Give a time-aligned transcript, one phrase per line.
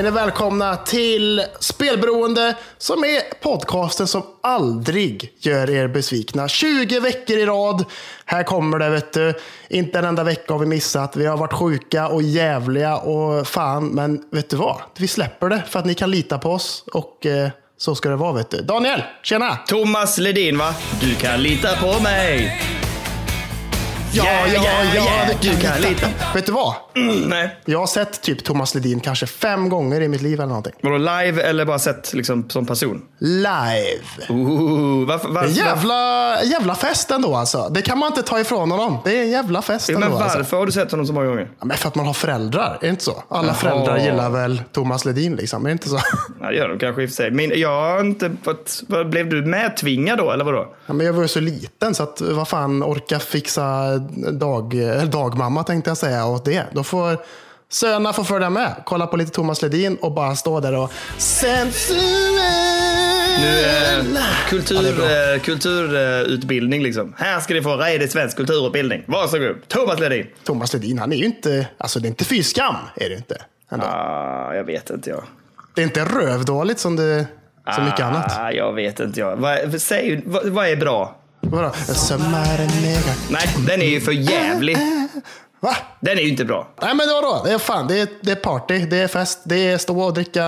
[0.00, 6.48] är ni välkomna till Spelberoende som är podcasten som aldrig gör er besvikna.
[6.48, 7.84] 20 veckor i rad.
[8.24, 9.34] Här kommer det, vet du.
[9.68, 11.16] Inte en enda vecka har vi missat.
[11.16, 14.76] Vi har varit sjuka och jävliga och fan, men vet du vad?
[14.96, 18.16] Vi släpper det för att ni kan lita på oss och eh, så ska det
[18.16, 18.62] vara, vet du.
[18.62, 19.56] Daniel, tjena!
[19.56, 20.74] Thomas Ledin va?
[21.00, 22.60] Du kan lita på mig.
[24.12, 24.62] Ja, Ja, ja,
[24.94, 26.06] ja, ja, det du kan lita.
[26.34, 26.74] Vet du vad?
[26.96, 27.56] Mm, nej.
[27.64, 30.72] Jag har sett typ Thomas Ledin kanske fem gånger i mitt liv eller någonting.
[30.82, 33.02] Vadå live eller bara sett liksom som person?
[33.18, 34.00] Live.
[34.28, 37.68] Ooh, varför, varför, jävla, jävla fest ändå alltså.
[37.70, 38.98] Det kan man inte ta ifrån honom.
[39.04, 40.16] Det är en jävla fest Men ändå.
[40.18, 40.56] varför Alltså.
[40.56, 41.50] har du sett honom så många gånger?
[41.60, 43.22] Ja, Men för att man har föräldrar, är det inte så?
[43.28, 43.54] Alla Jaha.
[43.54, 45.98] föräldrar gillar väl Thomas Ledin liksom, är det inte så?
[46.40, 47.30] Ja, det gör de kanske i och för sig.
[47.30, 48.82] Men jag har inte fått...
[49.06, 50.74] Blev du medtvingad då, eller vadå?
[50.86, 53.99] Ja, men jag var ju så liten så att vad fan orka fixa
[54.38, 54.74] dag,
[55.10, 56.64] dagmamma tänkte jag säga åt det.
[56.72, 57.18] Då får
[57.68, 62.38] sönerna få följa med, kolla på lite Thomas Ledin och bara stå där och sensuell.
[62.38, 63.60] Eh,
[64.50, 67.14] Ja, eh, kulturutbildning liksom.
[67.18, 69.02] Här ska ni få redig svensk kulturutbildning.
[69.06, 69.68] Varsågod.
[69.68, 70.26] Thomas Ledin.
[70.44, 73.42] Thomas Ledin, han är ju inte, alltså det är inte fy skam, är det inte.
[73.70, 73.86] Ändå.
[73.86, 75.22] Ah, jag vet inte jag.
[75.74, 77.26] Det är inte rövdåligt som, det,
[77.74, 78.38] som mycket annat.
[78.38, 79.36] Ah, jag vet inte jag.
[79.36, 81.19] Vad, säg, vad, vad är bra?
[81.40, 81.70] Vadå?
[81.94, 83.14] Sommaren mega.
[83.30, 84.76] Nej, den är ju för jävlig.
[85.60, 85.76] Va?
[86.00, 86.68] Den är ju inte bra.
[86.82, 87.42] Nej men vadå?
[87.44, 90.14] Det är fan, det är, det är party, det är fest, det är stå och
[90.14, 90.44] dricka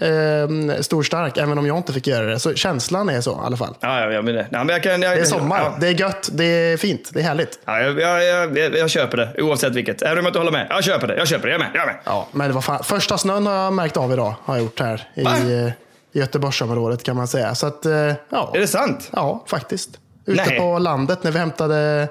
[0.00, 2.38] eh, storstark, även om jag inte fick göra det.
[2.38, 3.74] Så känslan är så i alla fall.
[3.80, 5.88] Ja, ja, ja, men det, ja, men jag kan, jag, Det är sommar, Ja, det
[5.88, 7.58] är gött, det är fint, det är härligt.
[7.64, 10.02] ja, jag, jag, jag, jag, jag köper det, oavsett vilket.
[10.02, 10.66] Även om jag inte håller med.
[10.70, 11.52] Jag köper det, jag köper det.
[11.52, 11.70] Jag är med.
[11.74, 11.96] Jag är med.
[12.04, 14.80] Ja, men det var fan, första snön har jag märkt av idag, har jag gjort
[14.80, 15.36] här i, Va?
[15.36, 15.68] eh,
[16.14, 17.54] i Göteborgsområdet kan man säga.
[17.54, 17.92] Så att, eh,
[18.28, 18.52] ja.
[18.54, 19.08] Är det sant?
[19.12, 19.90] Ja, faktiskt.
[20.26, 20.58] Ute Nej.
[20.58, 22.08] på landet när vi hämtade,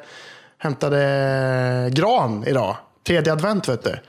[0.58, 2.76] hämtade gran idag.
[3.08, 4.00] Tredje advent vet du.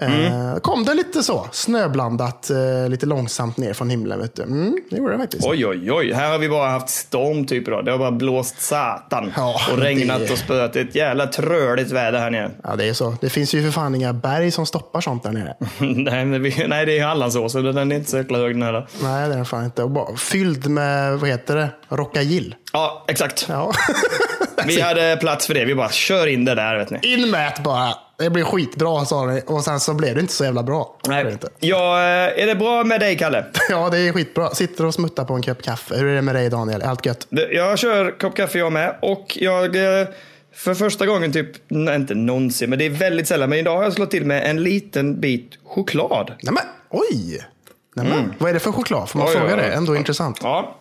[0.00, 4.20] Eh, kom det lite så, snöblandat, eh, lite långsamt ner från himlen.
[4.20, 4.42] Vet du.
[4.42, 5.46] Mm, det gjorde det faktiskt.
[5.46, 6.12] Oj, oj, oj.
[6.12, 7.84] Här har vi bara haft storm typ idag.
[7.84, 9.32] Det har bara blåst satan.
[9.36, 10.72] Ja, och regnat det- och spöat.
[10.72, 12.50] Det är ett jävla tröligt väder här nere.
[12.64, 13.14] Ja, det är så.
[13.20, 15.54] Det finns ju för fan inga berg som stoppar sånt där nere.
[15.78, 17.64] nej, men vi, nej, det är Hallandsåsen.
[17.64, 18.86] Den är inte så jäkla hög den heller.
[19.02, 19.82] Nej, det är den fan inte.
[19.82, 22.54] Och bara fylld med, vad heter det, rockagill.
[22.72, 23.46] Ja, exakt.
[23.48, 23.72] Ja.
[24.66, 25.64] Vi hade plats för det.
[25.64, 26.98] Vi bara kör in det där, vet ni.
[27.02, 27.94] In med det bara.
[28.20, 29.42] Det blir skitbra sa ni.
[29.46, 30.96] Och sen så blev det inte så jävla bra.
[31.08, 31.32] Nej.
[31.32, 31.48] inte.
[31.58, 33.44] Ja, eh, är det bra med dig, Kalle?
[33.70, 34.50] Ja, det är skitbra.
[34.50, 35.94] Sitter och smuttar på en kopp kaffe.
[35.96, 36.82] Hur är det med dig Daniel?
[36.82, 37.26] Allt gött?
[37.30, 40.08] Jag kör kopp kaffe jag med och jag eh,
[40.54, 43.82] för första gången typ, nej, inte någonsin, men det är väldigt sällan, men idag har
[43.84, 46.32] jag slått till med en liten bit choklad.
[46.42, 47.46] Nej men, oj!
[47.94, 49.08] Nej, men, Vad är det för choklad?
[49.08, 49.42] Får man Mm.
[49.42, 49.74] Oj, fråga oj, det?
[49.76, 50.40] Ändå intressant.
[50.42, 50.78] Ja,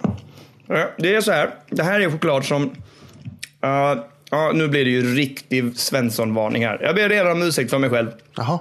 [0.98, 1.50] det är så här.
[1.70, 2.64] Det här är choklad som,
[3.64, 3.96] eh,
[4.30, 6.80] ja nu blir det ju riktig Svensson-varning här.
[6.82, 8.12] Jag ber redan om ursäkt för mig själv.
[8.36, 8.60] Jaha.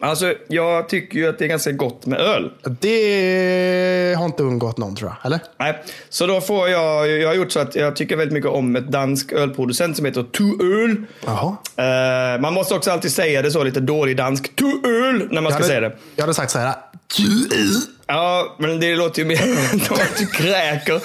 [0.00, 2.50] Alltså, jag tycker ju att det är ganska gott med öl.
[2.80, 5.26] Det har inte undgått någon tror jag.
[5.26, 5.40] Eller?
[5.58, 8.76] Nej, så då får jag, jag har gjort så att jag tycker väldigt mycket om
[8.76, 10.44] ett dansk ölproducent som heter Tu
[10.84, 11.04] Öl.
[11.26, 11.56] Jaha.
[11.76, 14.56] Eh, man måste också alltid säga det så lite dålig dansk.
[14.56, 15.96] Tu öl när man ska jag, säga hade, det.
[16.16, 16.74] jag hade sagt så här.
[18.10, 19.36] Ja, men det låter ju mer
[19.86, 21.00] som att du kräker.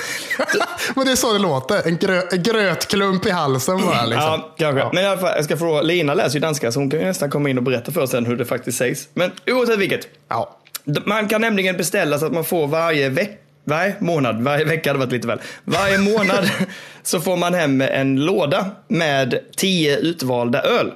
[0.96, 1.88] Men det är så det låter.
[1.88, 4.06] En, grö, en grötklump i halsen bara.
[4.06, 4.22] Liksom.
[4.24, 4.90] Ja, kanske.
[4.94, 5.82] Men i alla fall, jag ska fråga.
[5.82, 8.12] Lina läser ju danska så hon kan ju nästan komma in och berätta för oss
[8.12, 9.08] sen hur det faktiskt sägs.
[9.14, 10.08] Men oavsett vilket.
[10.28, 10.58] Ja.
[11.06, 15.00] Man kan nämligen beställa så att man får varje vecka varje månad, varje vecka hade
[15.00, 15.40] varit lite väl.
[15.64, 16.50] Varje månad
[17.04, 20.92] så får man hem en låda med tio utvalda öl.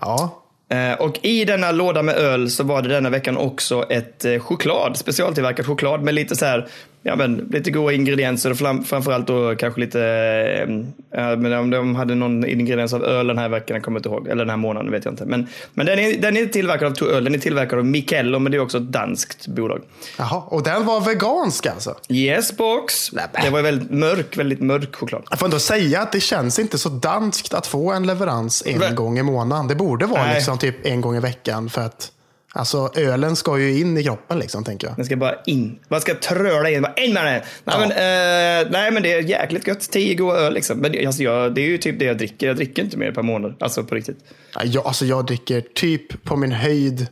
[0.00, 0.42] ja.
[0.68, 4.38] Eh, och i denna låda med öl så var det denna veckan också ett eh,
[4.38, 6.68] choklad, specialtillverkat choklad med lite så här,
[7.08, 11.70] ja men lite goda ingredienser och fram, framförallt då kanske lite, eh, ja, men om
[11.70, 14.50] de hade någon ingrediens av öl den här veckan, jag kommer inte ihåg, eller den
[14.50, 15.24] här månaden vet jag inte.
[15.26, 18.52] Men, men den, är, den är tillverkad av öl, den är tillverkad av Mikkello, men
[18.52, 19.80] det är också ett danskt bolag.
[20.18, 20.42] Jaha.
[20.46, 21.94] Och den var vegansk alltså?
[22.08, 23.10] Yes box!
[23.42, 25.22] Det var väldigt mörk, väldigt mörk choklad.
[25.30, 28.78] Jag får ändå säga att det känns inte så danskt att få en leverans en
[28.78, 29.68] Men- gång i månaden.
[29.68, 30.34] Det borde vara Nej.
[30.34, 31.70] liksom typ en gång i veckan.
[31.70, 32.12] För att
[32.52, 34.96] alltså, ölen ska ju in i kroppen, liksom, tänker jag.
[34.96, 35.78] Den ska bara in.
[35.88, 36.82] Man ska tröla in.
[36.82, 37.32] Bara in med den!
[37.32, 37.78] Nej, Ja.
[37.78, 39.80] men, eh, nej men det är jäkligt gött.
[39.90, 40.78] Tio goda öl liksom.
[40.78, 42.46] Men alltså, jag, det är ju typ det jag dricker.
[42.46, 43.54] Jag dricker inte mer per månad.
[43.60, 44.18] Alltså på riktigt.
[44.54, 47.06] Ja, Jag, alltså, jag dricker typ på min höjd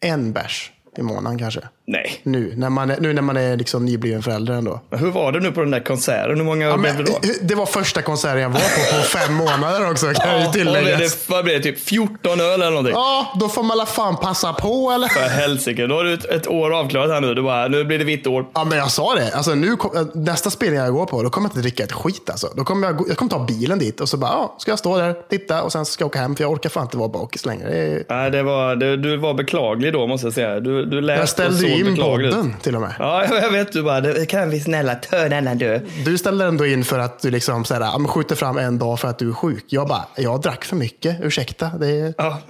[0.00, 1.60] en bärs i månaden kanske.
[1.90, 2.20] Nej.
[2.22, 4.80] Nu när man är, nu när man är liksom nybliven förälder ändå.
[4.90, 6.36] Men hur var det nu på den där konserten?
[6.36, 7.18] Hur många öl blev det då?
[7.42, 10.98] det var första konserten jag var på på fem månader också kan ju Ja, tilläggas.
[10.98, 11.62] det, vad blev det?
[11.62, 12.92] Typ 14 öl eller någonting?
[12.94, 15.08] Ja, då får man la fan passa på eller?
[15.08, 17.34] För helsike, då har du ett, ett år avklarat här nu.
[17.34, 18.46] Du bara, nu blir det vitt år.
[18.54, 19.32] Ja, men jag sa det.
[19.34, 22.30] Alltså, nu kom, nästa spelning jag går på, då kommer jag inte dricka ett skit.
[22.30, 22.48] Alltså.
[22.56, 24.96] Då kommer jag, jag kommer ta bilen dit och så bara, ja, ska jag stå
[24.98, 26.36] där, titta och sen ska jag åka hem.
[26.36, 27.68] För jag orkar fan inte vara bakis längre.
[27.70, 30.60] Det är, Nej, det var, det, du var beklaglig då måste jag säga.
[30.60, 32.94] Du, du lät jag ställde ju in podden till och med.
[32.98, 33.72] Ja, jag vet.
[33.72, 35.80] Du bara, kan vi snälla denna dö.
[36.04, 39.08] Du ställde ändå in för att du liksom så här, skjuter fram en dag för
[39.08, 39.64] att du är sjuk.
[39.68, 41.16] Jag bara, jag drack för mycket.
[41.22, 42.40] Ursäkta, det är, Ja,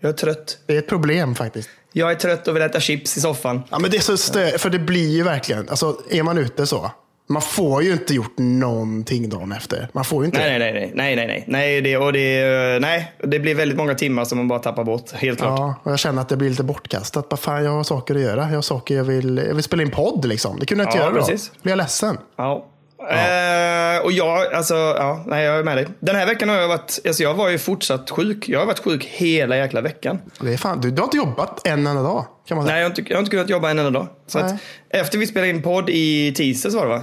[0.00, 0.58] jag är trött.
[0.66, 1.68] det är ett problem faktiskt.
[1.92, 3.62] Jag är trött och vill äta chips i soffan.
[3.70, 6.66] Ja, men det är så stö- för det blir ju verkligen, alltså är man ute
[6.66, 6.90] så,
[7.26, 9.88] man får ju inte gjort någonting dagen efter.
[9.92, 13.12] Man får ju inte Nej, nej, nej, nej, nej, nej, nej, det, och det, nej,
[13.24, 15.58] det blir väldigt många timmar som man bara tappar bort, helt klart.
[15.58, 17.28] Ja, och jag känner att det blir lite bortkastat.
[17.28, 18.40] Bara, fan, jag har saker att göra.
[18.48, 20.58] Jag har saker jag vill, jag vill spela in podd liksom.
[20.58, 21.20] Det kunde jag inte Ja, göra då.
[21.26, 21.52] precis.
[21.62, 22.18] Blir jag ledsen?
[22.36, 22.66] Ja.
[23.10, 25.86] Eh, och jag, alltså, ja, nej, jag är med dig.
[26.00, 28.48] Den här veckan har jag varit, alltså jag var ju fortsatt sjuk.
[28.48, 30.18] Jag har varit sjuk hela jäkla veckan.
[30.40, 32.26] Det är fan, du, du har inte jobbat en enda dag.
[32.48, 32.74] Kan man säga.
[32.74, 34.08] Nej, jag har inte, jag har inte kunnat jobba en enda dag.
[34.26, 34.54] Så att,
[34.90, 37.02] efter vi spelade in podd i tisdags var det va?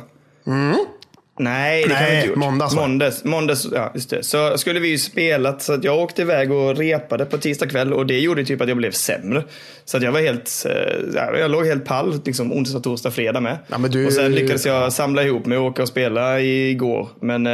[1.39, 2.37] Nej, det kan Nej, vi inte gjort.
[2.37, 2.75] måndags?
[2.75, 4.23] Måndags, måndags, ja just det.
[4.23, 7.93] Så skulle vi ju spelat, så att jag åkte iväg och repade på tisdag kväll
[7.93, 9.43] och det gjorde typ att jag blev sämre.
[9.85, 10.71] Så att jag var helt, eh,
[11.15, 13.57] ja, jag låg helt pall, liksom onsdag, torsdag, fredag med.
[13.67, 17.07] Ja, du- Och sen lyckades jag samla ihop mig och åka och spela igår.
[17.21, 17.53] Men eh,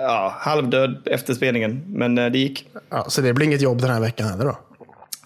[0.00, 1.82] ja, halvdöd efter spelningen.
[1.86, 2.66] Men eh, det gick.
[2.90, 4.58] Ja, så det blir inget jobb den här veckan heller då?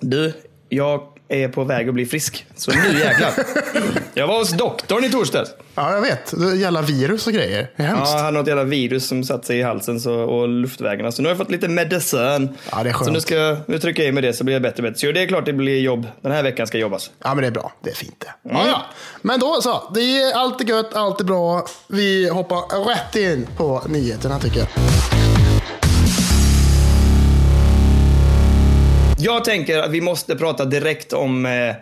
[0.00, 0.32] Du,
[0.68, 2.46] jag är på väg att bli frisk.
[2.56, 3.30] Så nu jäklar.
[4.14, 5.50] jag var hos doktorn i torsdags.
[5.74, 6.34] Ja, jag vet.
[6.56, 7.70] Jävla virus och grejer.
[7.76, 8.12] Det är hemskt.
[8.12, 11.12] Ja, han har något jävla virus som satt sig i halsen så, och luftvägarna.
[11.12, 12.48] Så nu har jag fått lite medicin.
[12.72, 13.04] Ja, det är skönt.
[13.06, 14.98] Så nu ska jag nu trycka i mig det så blir jag bättre och bättre.
[15.06, 16.06] Så det är klart det blir jobb.
[16.22, 17.10] Den här veckan ska jobbas.
[17.22, 17.72] Ja, men det är bra.
[17.82, 18.50] Det är fint det.
[18.50, 18.62] Mm.
[18.62, 18.82] Ja, ja.
[19.22, 19.90] Men då så.
[19.94, 21.66] Det är alltid gött, alltid bra.
[21.88, 24.68] Vi hoppar rätt in på nyheterna tycker jag.
[29.18, 31.74] Jag tänker att vi måste prata direkt om eh,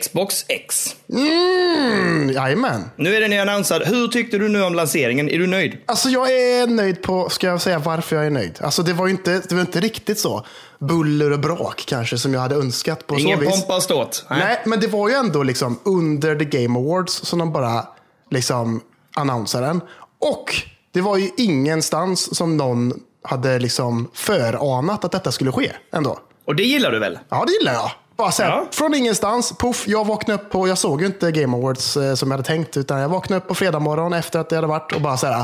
[0.00, 0.96] Xbox X.
[1.12, 2.90] Mm, jajamän.
[2.96, 3.82] Nu är den ju annonsad.
[3.82, 5.28] Hur tyckte du nu om lanseringen?
[5.28, 5.78] Är du nöjd?
[5.86, 8.58] Alltså jag är nöjd på, ska jag säga varför jag är nöjd?
[8.60, 10.46] Alltså det var ju inte, det var inte riktigt så
[10.78, 13.50] buller och brak kanske som jag hade önskat på Ingen så vis.
[13.60, 14.24] pompa och ståt?
[14.30, 17.86] Nej, men det var ju ändå liksom under the game awards som de bara
[18.30, 18.80] liksom
[19.16, 19.80] annonsade den.
[20.20, 20.54] Och
[20.92, 22.92] det var ju ingenstans som någon
[23.24, 26.18] hade liksom föranat att detta skulle ske ändå.
[26.44, 27.18] Och det gillar du väl?
[27.28, 27.90] Ja, det gillar jag.
[28.16, 28.66] Bara så här, Ja.
[28.70, 32.30] från ingenstans, puff, jag vaknade upp på, jag såg ju inte Game Awards eh, som
[32.30, 34.92] jag hade tänkt, utan jag vaknade upp på fredag morgon efter att det hade varit
[34.92, 35.36] och bara så här,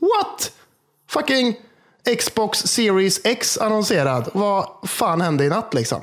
[0.00, 0.52] what?
[1.10, 1.54] Fucking
[2.18, 4.28] Xbox Series X annonserad.
[4.32, 6.00] Vad fan hände i natt liksom?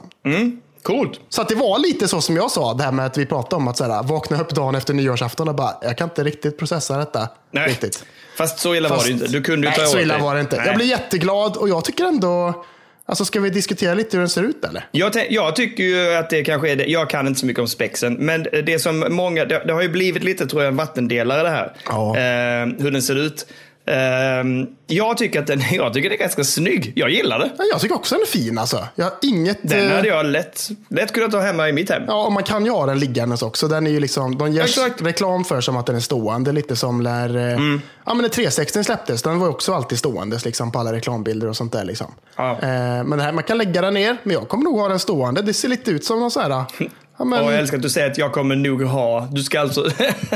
[0.84, 1.20] Coolt.
[1.30, 3.56] Så att det var lite så som jag sa, det här med att vi pratade
[3.56, 6.58] om att så här, vakna upp dagen efter nyårsafton och bara, jag kan inte riktigt
[6.58, 7.28] processa detta.
[7.52, 7.70] Nej.
[7.70, 8.04] Riktigt.
[8.38, 9.28] Fast så illa var det inte.
[9.28, 10.24] Du kunde ju nej, ta så åt illa dig.
[10.24, 10.58] var det inte.
[10.58, 10.68] Nej.
[10.68, 12.66] Jag blir jätteglad och jag tycker ändå,
[13.06, 14.88] alltså ska vi diskutera lite hur den ser ut eller?
[14.92, 16.86] Jag, jag tycker ju att det kanske är det.
[16.86, 19.90] Jag kan inte så mycket om spexen, men det som många, det, det har ju
[19.90, 21.74] blivit lite tror jag en vattendelare det här.
[21.86, 22.18] Ja.
[22.18, 23.48] Eh, hur den ser ut.
[23.88, 26.94] Eh, jag tycker att den, jag tycker det är ganska snygg.
[26.96, 27.50] Jag gillar det.
[27.58, 28.88] Ja, Jag tycker också den är fin alltså.
[28.96, 29.58] Jag har inget...
[29.62, 32.04] Den eh, hade jag lätt, lätt kunnat ta hemma i mitt hem.
[32.08, 33.68] Ja, och man kan ju ha den liggandes också.
[33.68, 35.02] Den är ju liksom, de gör Exakt.
[35.02, 36.52] reklam för som att den är stående.
[36.52, 37.82] Lite som när, eh, Mm.
[38.06, 39.22] ja, men när 360 släpptes.
[39.22, 41.84] Den var också alltid ståendes liksom, på alla reklambilder och sånt där.
[41.86, 42.08] Liksom.
[42.36, 42.52] Ja.
[42.52, 45.42] Eh, men här, man kan lägga den ner, men jag kommer nog ha den stående.
[45.42, 46.66] Det ser lite ut som någon sån här...
[47.18, 49.28] Ja, men, jag älskar att du säger att jag kommer nog ha.
[49.32, 49.82] Du ska alltså...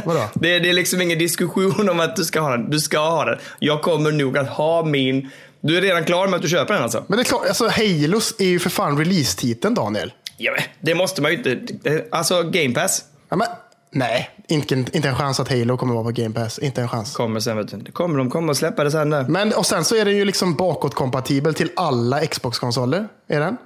[0.05, 0.23] Vadå?
[0.33, 2.69] det, är- det är liksom ingen diskussion om att du ska ha den.
[2.69, 3.39] Du ska ha den.
[3.59, 5.29] Jag kommer nog att ha min.
[5.61, 7.03] Du är redan klar med att du köper den alltså?
[7.07, 10.13] men det är klart, alltså, Halos är ju för fan release-titeln Daniel.
[10.37, 12.05] Ja, men det måste man ju inte.
[12.11, 13.47] Alltså Game Pass Ja, men,
[13.91, 16.59] nej, inte, inte en chans att Halo kommer vara på Game Pass.
[16.59, 17.15] Inte en chans.
[17.15, 17.57] kommer sen.
[17.57, 17.77] Vet du.
[17.77, 19.23] Det kommer, de kommer att släppa det sen där.
[19.23, 23.07] Men, och sen så är den ju liksom bakåtkompatibel till alla Xbox-konsoler.
[23.27, 23.57] Är den?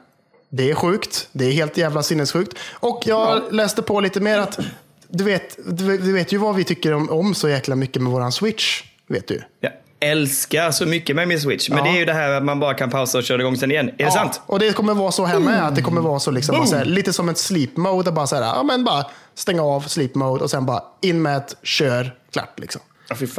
[0.55, 1.27] Det är sjukt.
[1.31, 2.57] Det är helt jävla sinnessjukt.
[2.73, 4.59] Och jag läste på lite mer att
[5.07, 8.31] du vet, du, vet ju vad vi tycker om, om så jäkla mycket med våran
[8.31, 8.83] Switch.
[9.07, 9.41] Vet du?
[9.59, 11.69] Jag älskar så mycket med min Switch.
[11.69, 11.83] Men Ja.
[11.83, 13.91] det är ju det här att man bara kan pausa och köra igång sen igen.
[13.97, 14.41] Är det sant?
[14.45, 15.67] Och det kommer vara så här med.
[15.67, 18.11] Att det kommer vara så liksom, så här, lite som ett sleep mode.
[18.11, 19.05] Bara så här, ja, men bara
[19.35, 22.81] stänga av sleep mode och sen bara in med ett kör, klart liksom.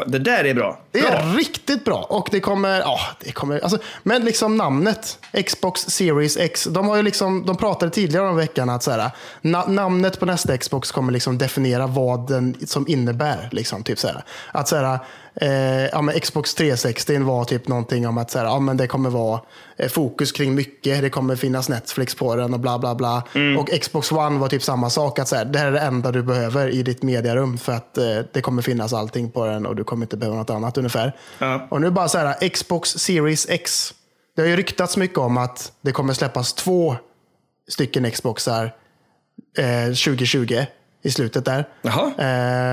[0.06, 0.80] Det där är bra.
[0.92, 1.10] Det bra.
[1.10, 2.06] är riktigt bra.
[2.08, 6.96] Och det kommer, ja, det kommer, alltså, men liksom namnet, Xbox Series X, de har
[6.96, 10.92] ju liksom, de pratade tidigare om veckan att så här, na, namnet på nästa Xbox
[10.92, 13.48] kommer liksom definiera vad den som innebär.
[13.52, 14.24] Liksom, typ så här.
[14.52, 14.98] Att så här,
[15.40, 18.86] eh, ja, men Xbox 360 var typ någonting om att så här, ja, men det
[18.86, 19.40] kommer vara
[19.76, 23.22] eh, fokus kring mycket, det kommer finnas Netflix på den och bla bla bla.
[23.58, 26.12] Och Xbox One var typ samma sak, att så här, det här är det enda
[26.12, 29.76] du behöver i ditt mediarum för att eh, det kommer finnas allting på den och
[29.76, 31.16] du kommer inte behöva något annat ungefär.
[31.38, 31.66] Ja.
[31.70, 33.94] Och nu bara så här, Xbox Series X.
[34.36, 36.96] Det har ju ryktats mycket om att det kommer släppas två
[37.68, 38.74] stycken Xboxar
[39.58, 40.64] eh, 2020
[41.02, 41.68] i slutet där.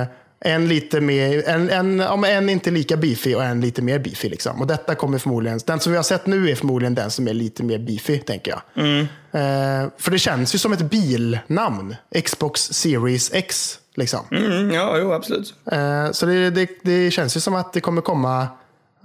[0.01, 0.07] Eh,
[0.45, 4.29] en lite mer, en, en, men en inte lika beefy och en lite mer beefy.
[4.29, 4.62] Liksom.
[4.62, 7.33] Och detta kommer förmodligen, den som vi har sett nu är förmodligen den som är
[7.33, 8.62] lite mer beefy, tänker jag.
[9.31, 11.95] Eh, för det känns ju som ett bilnamn.
[12.25, 13.77] Xbox Series X.
[13.95, 14.19] Liksom.
[14.31, 15.53] Mm, ja, jo, absolut.
[15.71, 18.48] Eh, så det, det, det känns ju som att det kommer komma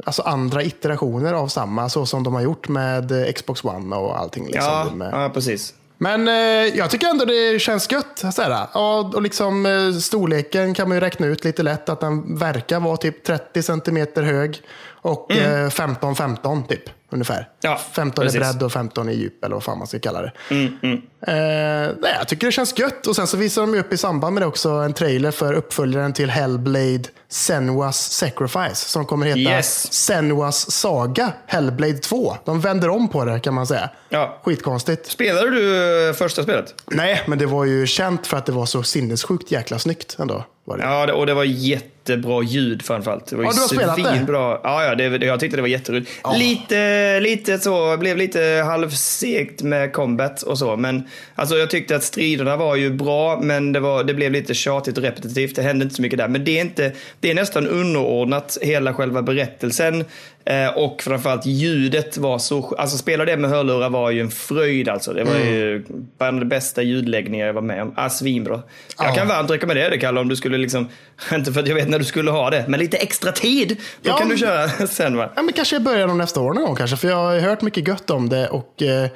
[0.04, 4.44] alltså andra iterationer av samma, så som de har gjort med Xbox One och allting.
[4.46, 5.10] Liksom, Ja, med.
[5.12, 5.74] ja, precis.
[5.98, 8.24] Men eh, jag tycker ändå det känns gött.
[8.32, 8.66] Sådär.
[8.72, 11.88] Och, och liksom, eh, storleken kan man ju räkna ut lite lätt.
[11.88, 14.62] Att den verkar vara typ 30 centimeter hög
[15.06, 16.82] och eh, 15-15 typ.
[17.10, 17.36] Ungefär.
[17.36, 17.48] Mm.
[17.60, 18.36] Ja, 15 precis.
[18.36, 20.32] i bredd och 15 i djup eller vad fan man ska kalla det.
[20.50, 20.96] Mm, mm.
[21.26, 23.06] Eh, nej, jag tycker det känns gött.
[23.06, 26.12] Och sen så visar de upp i samband med det också en trailer för uppföljaren
[26.12, 28.74] till Hellblade Senuas Sacrifice.
[28.74, 29.92] Som kommer heta Yes.
[29.92, 32.36] Senuas Saga Hellblade 2.
[32.44, 33.90] De vänder om på det kan man säga.
[34.08, 34.40] Ja.
[34.44, 35.10] Skitkonstigt.
[35.10, 36.74] Spelade du eh, första spelet?
[36.86, 40.44] Nej, men det var ju känt för att det var så sinnessjukt jäkla snyggt ändå.
[40.66, 40.84] Var det.
[40.84, 43.26] Ja, och det var jättebra ljud framförallt.
[43.26, 44.02] Det var Ja, du har spelat det?
[44.02, 44.60] svinbra.
[44.62, 46.10] Ja, ja det, jag tyckte det var jätteroligt.
[46.38, 50.76] Lite, lite så, blev lite halvsegt med combat och så.
[50.76, 51.02] Men
[51.34, 54.98] alltså, jag tyckte att striderna var ju bra, men det, var, det blev lite tjatigt
[54.98, 55.56] och repetitivt.
[55.56, 56.28] Det hände inte så mycket där.
[56.28, 60.04] Men det är, inte, det är nästan underordnat hela själva berättelsen.
[60.50, 62.74] Eh, och framförallt ljudet var så...
[62.78, 65.12] Alltså spela det med hörlurar var ju en fröjd alltså.
[65.12, 65.84] Det var ju
[66.18, 67.92] bland de bästa ljudläggningar jag var med om.
[67.96, 68.62] Ah, svinbra.
[68.98, 69.14] Jag Ja.
[69.14, 70.88] kan varmt rekommendera det Kalle om du skulle liksom,
[71.34, 73.76] inte för att jag vet när du skulle ha det, men lite extra tid.
[74.02, 74.16] Då Ja.
[74.18, 75.30] kan du köra sen va?
[75.36, 76.96] Ja, men kanske i början av nästa år någon gång kanske.
[76.96, 78.48] För jag har hört mycket gött om det.
[78.48, 79.08] Och eh,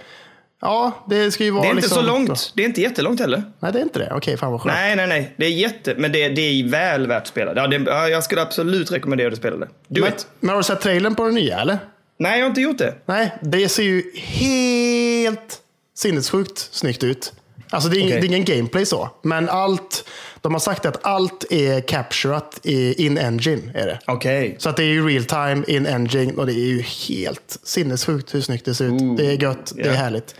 [0.60, 1.98] ja, det ska ju vara Det är inte liksom...
[1.98, 2.52] så långt.
[2.56, 3.42] Det är inte jättelångt heller.
[3.60, 4.12] Nej, det är inte det.
[4.14, 4.74] Okej, fan vad skönt.
[4.74, 5.34] Nej, nej, nej.
[5.36, 7.52] Det är jätte, men det, det är väl värt att spela.
[7.56, 9.68] Ja, det, ja, jag skulle absolut rekommendera att spela det.
[9.88, 10.26] Do men, it.
[10.40, 11.78] men har du sett trailern på den nya eller?
[12.18, 12.94] Nej, jag har inte gjort det.
[13.06, 15.58] Nej, det ser ju helt
[15.94, 17.32] sinnessjukt snyggt ut.
[17.70, 18.20] Alltså det är, Okej.
[18.20, 20.04] det är ingen gameplay så, men allt,
[20.40, 23.72] de har sagt att allt är capturat i in-engine.
[23.74, 24.00] Är det.
[24.06, 24.56] Okej.
[24.58, 28.40] Så att det är ju real time in-engine och det är ju helt sinnessjukt hur
[28.40, 29.16] snyggt det ser ut.
[29.16, 30.34] det är gött, det är härligt.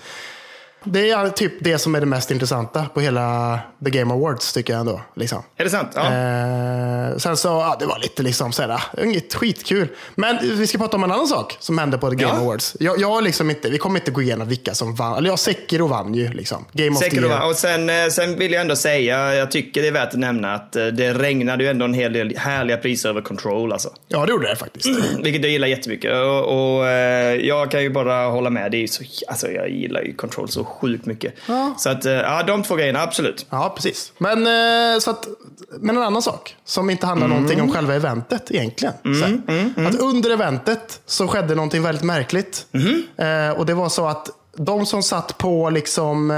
[0.85, 4.73] Det är typ det som är det mest intressanta på hela The Game Awards tycker
[4.73, 5.01] jag ändå.
[5.17, 5.43] Liksom.
[5.57, 5.89] Är det sant?
[5.95, 6.01] Ja.
[6.05, 9.89] Eh, sen så, ja, det var lite liksom sådär, inget skitkul.
[10.15, 12.41] Men vi ska prata om en annan sak som hände på The Game Ja.
[12.41, 12.77] Awards.
[12.81, 15.17] Jag, jag liksom inte, vi kommer inte gå igenom vilka som vann.
[15.17, 16.65] Eller ja, Sekiro vann ju liksom.
[16.73, 17.47] Game of the Year.
[17.49, 20.55] och, sen, eh, sen vill jag ändå säga, jag tycker det är värt att nämna
[20.55, 23.91] att eh, det regnade ju ändå en hel del härliga priser över Control alltså.
[24.09, 24.87] Ja, det gjorde det faktiskt.
[25.23, 26.13] Vilket jag gillar jättemycket.
[26.13, 28.71] Och, och eh, jag kan ju bara hålla med.
[28.71, 31.35] Det är så, alltså, jag gillar ju Control så sjukt mycket.
[31.49, 31.75] Ja.
[31.79, 33.47] Så att, eh, ja, de två grejerna, absolut.
[33.51, 34.13] Ja, precis.
[34.19, 35.29] Men, eh, så att,
[35.81, 38.95] men en annan sak som inte handlar någonting om själva eventet egentligen.
[39.03, 39.87] så här.
[39.89, 42.67] Att under eventet så skedde någonting väldigt märkligt.
[43.17, 46.31] Eh, och det var så att de som satt på liksom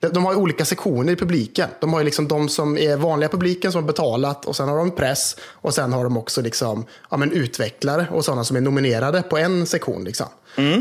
[0.00, 1.68] de- har ju olika sektioner i publiken.
[1.80, 4.76] De har ju liksom de som är vanliga publiken som har betalat och sen har
[4.76, 8.60] de press och sen har de också liksom, ja, men utvecklare och sådana som är
[8.60, 10.04] nominerade på en sektion.
[10.04, 10.26] Liksom.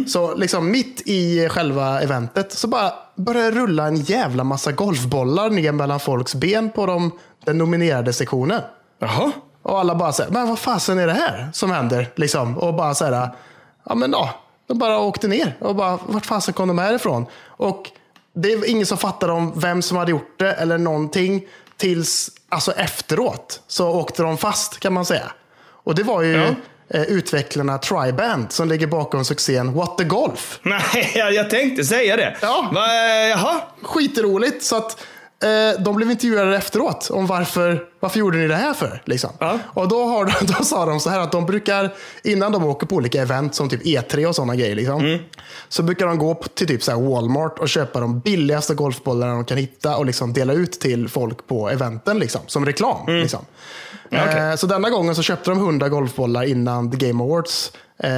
[0.08, 5.50] Så liksom mitt i själva eventet så bara börjar det rulla en jävla massa golfbollar
[5.50, 7.12] ner mellan folks ben på de,
[7.46, 8.62] den nominerade sektionen.
[9.00, 9.32] Jaha.
[9.62, 12.12] Och alla bara säger, men vad fasen är det här som händer?
[12.16, 12.58] Liksom.
[12.58, 13.30] Och bara så här,
[13.86, 14.30] ja men ja,
[14.68, 15.58] de bara åkte ner.
[15.60, 17.26] Och bara, vart fasen kom de här ifrån?
[17.48, 17.92] Och
[18.36, 21.46] det är ingen som fattade om vem som hade gjort det eller någonting.
[21.78, 25.32] Tills, alltså efteråt, så åkte de fast kan man säga.
[25.84, 26.46] Och det var ju Ja.
[26.90, 30.60] eh, utvecklarna Triband som ligger bakom succén What the Golf.
[30.64, 32.36] Nej, jag, tänkte säga det.
[32.42, 32.70] Ja.
[32.74, 33.62] Va, eh, jaha.
[33.82, 34.64] skitroligt.
[34.64, 35.06] Så att
[35.80, 39.02] de blev intervjuade efteråt om varför, varför gjorde ni det här för?
[39.06, 39.30] Liksom.
[39.40, 39.60] Ja.
[39.66, 42.88] Och då, har, de- då sa de så här att de brukar, innan de åker
[42.88, 45.20] på olika event som typ E3 och sådana grejer, liksom, Mm.
[45.70, 49.58] så brukar de gå till typ så Walmart och köpa de billigaste golfbollarna de kan
[49.58, 53.06] hitta och liksom dela ut till folk på eventen liksom, som reklam.
[53.08, 53.46] Liksom.
[54.12, 54.26] Mm.
[54.26, 54.50] Ja, okej.
[54.50, 57.72] Eh, Så denna gången så köpte de 100 golfbollar innan The Game Awards.
[58.00, 58.10] Eh,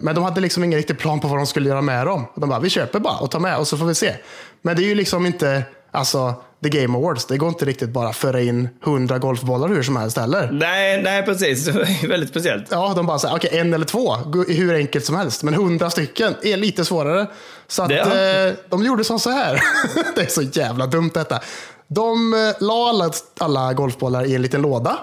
[0.00, 2.24] Men de hade liksom ingen riktig plan på vad de skulle göra med dem.
[2.34, 4.14] De bara, vi köper bara och tar med och så får vi se.
[4.62, 8.08] Men det är ju liksom inte, alltså The Game Awards, det går inte riktigt bara
[8.08, 10.50] att föra in 100 golfbollar hur som helst heller.
[10.52, 11.68] Nej, nej, precis.
[12.08, 12.64] Väldigt speciellt.
[12.70, 14.14] Ja, de bara säger, okej en eller två,
[14.48, 15.42] hur enkelt som helst.
[15.42, 17.26] Men 100 stycken är lite svårare.
[17.68, 19.60] Så att Det är- eh, de gjorde som så här.
[20.14, 21.40] det är så jävla dumt detta.
[21.88, 24.98] De eh, la alla, alla golfbollar i en liten låda.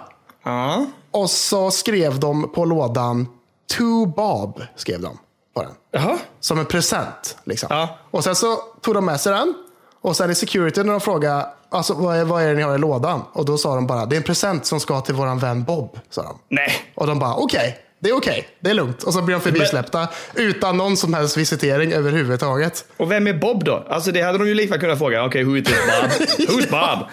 [0.46, 0.86] Ja.
[1.12, 3.28] Och så skrev de på lådan
[3.78, 5.18] To Bob, skrev de
[5.56, 6.18] på den.
[6.40, 7.38] Som en present.
[7.44, 7.68] Liksom.
[7.72, 7.98] Ja.
[8.12, 9.54] Och sen så tog de med sig den.
[10.02, 12.76] Och sen i security när de frågade alltså, vad, är, vad är det ni har
[12.76, 13.22] i lådan?
[13.34, 16.00] Och då sa de bara, det är en present som ska till våran vän Bob.
[16.10, 16.40] Sa de.
[16.50, 16.72] Nej.
[16.96, 19.04] Och de bara, okej, det är okej, det är lugnt.
[19.04, 22.86] Och så blir de förbisläppta utan någon som helst visitering överhuvudtaget.
[22.98, 23.86] Och vem är Bob då?
[23.90, 25.26] Alltså det hade de ju lika kunnat fråga.
[25.26, 26.28] Okej, who is Bob?
[26.50, 27.08] Who's Bob?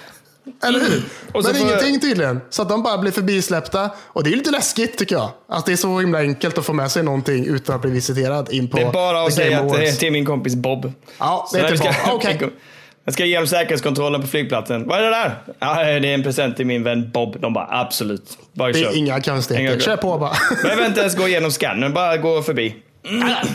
[0.62, 1.02] Eller hur?
[1.42, 2.40] Så Men ingenting tydligen.
[2.50, 3.90] Så att de bara blir förbisläppta.
[3.98, 5.30] Och det är lite läskigt tycker jag.
[5.48, 8.52] Att det är så himla enkelt att få med sig någonting utan att bli visiterad
[8.52, 10.92] in på Det är bara att säga att det är till min kompis Bob.
[11.18, 12.14] Ja, det är till Bob.
[12.14, 12.50] Okej.
[13.04, 14.88] Jag ska ge dem säkerhetskontrollen på flygplatsen.
[14.88, 15.34] Vad är det där?
[15.58, 17.40] Ja, det är en present till min vän Bob.
[17.40, 18.38] De bara absolut.
[18.52, 18.88] Bara Det kör.
[18.90, 19.80] är inga konstigheter.
[19.80, 20.32] Kör på bara.
[20.62, 22.74] Behöver inte ens gå igenom scannern, bara gå förbi.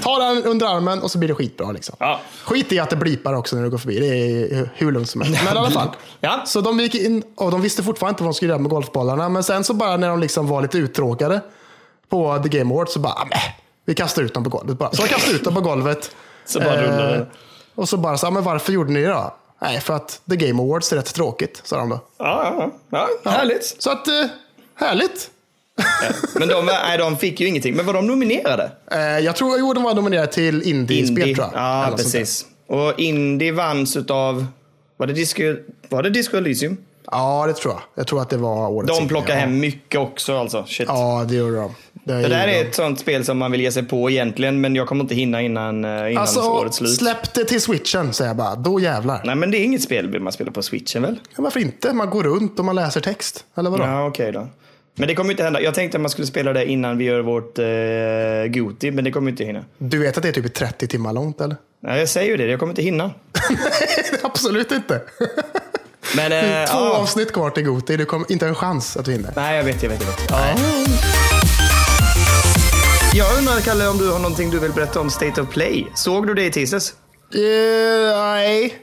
[0.03, 1.71] Ta den under armen och så blir det skitbra.
[1.71, 1.95] Liksom.
[1.99, 2.19] Ja.
[2.43, 3.99] Skit i att det blipar också när du går förbi.
[3.99, 4.07] Det
[4.57, 5.41] är hur lugnt som helst.
[5.45, 5.87] Men i alla fall.
[6.21, 6.41] Ja.
[6.45, 9.29] Så de gick in och de visste fortfarande inte vad de skulle göra med golfbollarna.
[9.29, 11.41] Men sen så bara när de liksom var lite uttråkade
[12.09, 13.39] på The Game Awards så bara, "Ah, "Mäh,
[13.85, 14.77] vi kastar ut dem på golvet.
[14.77, 14.91] Bara.
[14.91, 16.11] Så de kastade ut dem på golvet.
[16.45, 17.27] Så bara rullade det.
[17.75, 19.35] Och så bara, så, "Ah, men varför gjorde ni det då?
[19.61, 21.99] Nej, för att The Game Awards är rätt tråkigt, sa de då.
[22.17, 23.09] Ja, ja, ja.
[23.23, 23.75] ja härligt.
[23.79, 24.25] Så att, eh,
[24.75, 25.31] härligt.
[26.35, 27.75] Men de, nej, de fick ju ingenting.
[27.75, 28.71] Men var de nominerade?
[28.91, 31.61] Eh, jag tror, jo, de var nominerade till Indie-spel tror jag.
[31.61, 32.45] Ja, precis.
[32.67, 34.45] Och Indie vanns utav,
[34.97, 35.55] var det Disco,
[35.89, 36.77] var det Disco Elysium?
[37.11, 37.81] Ja, det tror jag.
[37.95, 39.39] Jag tror att det var årets De plockar ja.
[39.39, 40.65] hem mycket också alltså.
[40.67, 40.87] Shit.
[40.87, 41.75] Ja, det gjorde de.
[41.93, 44.75] Det, Det där är ett sånt spel som man vill ge sig på egentligen, men
[44.75, 46.95] jag kommer inte hinna innan, eh, innan Alltså, årets slut.
[46.95, 48.55] släpp det till switchen, säger jag bara.
[48.55, 49.21] Då jävlar.
[49.25, 51.19] Nej, men det är inget spel man spelar på switchen väl?
[51.35, 51.93] Ja, varför inte?
[51.93, 53.45] Man går runt och man läser text.
[53.55, 53.83] Eller vadå?
[53.83, 54.47] Ja, okej då.
[54.95, 55.61] Men det kommer inte hända.
[55.61, 59.11] Jag tänkte att man skulle spela det innan vi gör vårt eh, Goti, men det
[59.11, 59.65] kommer inte hinna.
[59.77, 61.55] Du vet att det är typ 30 timmar långt, eller?
[61.81, 62.45] Nej, jag säger ju det.
[62.45, 63.11] Jag kommer inte hinna.
[64.23, 65.01] Absolut inte.
[66.15, 66.89] Men, eh, Två ja.
[66.97, 67.97] avsnitt kvar till Goti.
[67.97, 69.29] Du kommer inte en chans att vinna.
[69.35, 70.29] Nej, jag vet, jag vet, jag vet.
[70.29, 70.55] Ja.
[73.13, 75.87] Jag undrar, Kalle, om du har någonting du vill berätta om State of Play.
[75.95, 76.93] Såg du det i tisdags?
[77.33, 78.75] Eh, nej,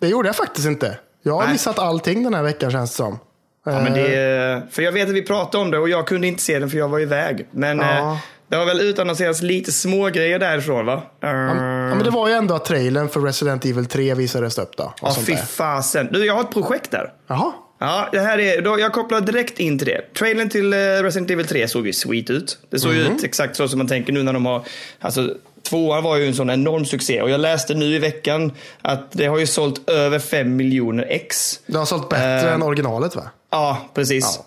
[0.00, 0.98] det gjorde jag faktiskt inte.
[1.22, 1.52] Jag har Nej.
[1.52, 3.18] missat allting den här veckan känns det som.
[3.66, 6.42] Ja, men det, för jag vet att vi pratade om det och jag kunde inte
[6.42, 7.46] se den för jag var iväg.
[7.50, 8.18] Men Ja.
[8.54, 11.02] Det har väl utannonserats lite små grejer därifrån va?
[11.20, 14.94] Ja, men det var ju ändå att trailern för Resident Evil 3 visades upp då.
[15.02, 16.08] Ja, fy fasen.
[16.12, 17.12] Du, jag har ett projekt där.
[17.26, 17.52] Jaha.
[17.78, 20.14] Ja, det här är, då, jag kopplar direkt in till det.
[20.18, 22.58] Trailern till eh, Resident Evil 3 såg ju sweet ut.
[22.70, 24.62] Det såg ju ut exakt så som man tänker nu när de har...
[25.00, 29.12] Alltså, tvåan var ju en sån enorm succé och jag läste nu i veckan att
[29.12, 31.60] det har ju sålt över 5 miljoner ex.
[31.66, 32.54] Det har sålt bättre Eh.
[32.54, 33.22] än originalet va?
[33.50, 34.36] Ja, precis.
[34.36, 34.42] Eh,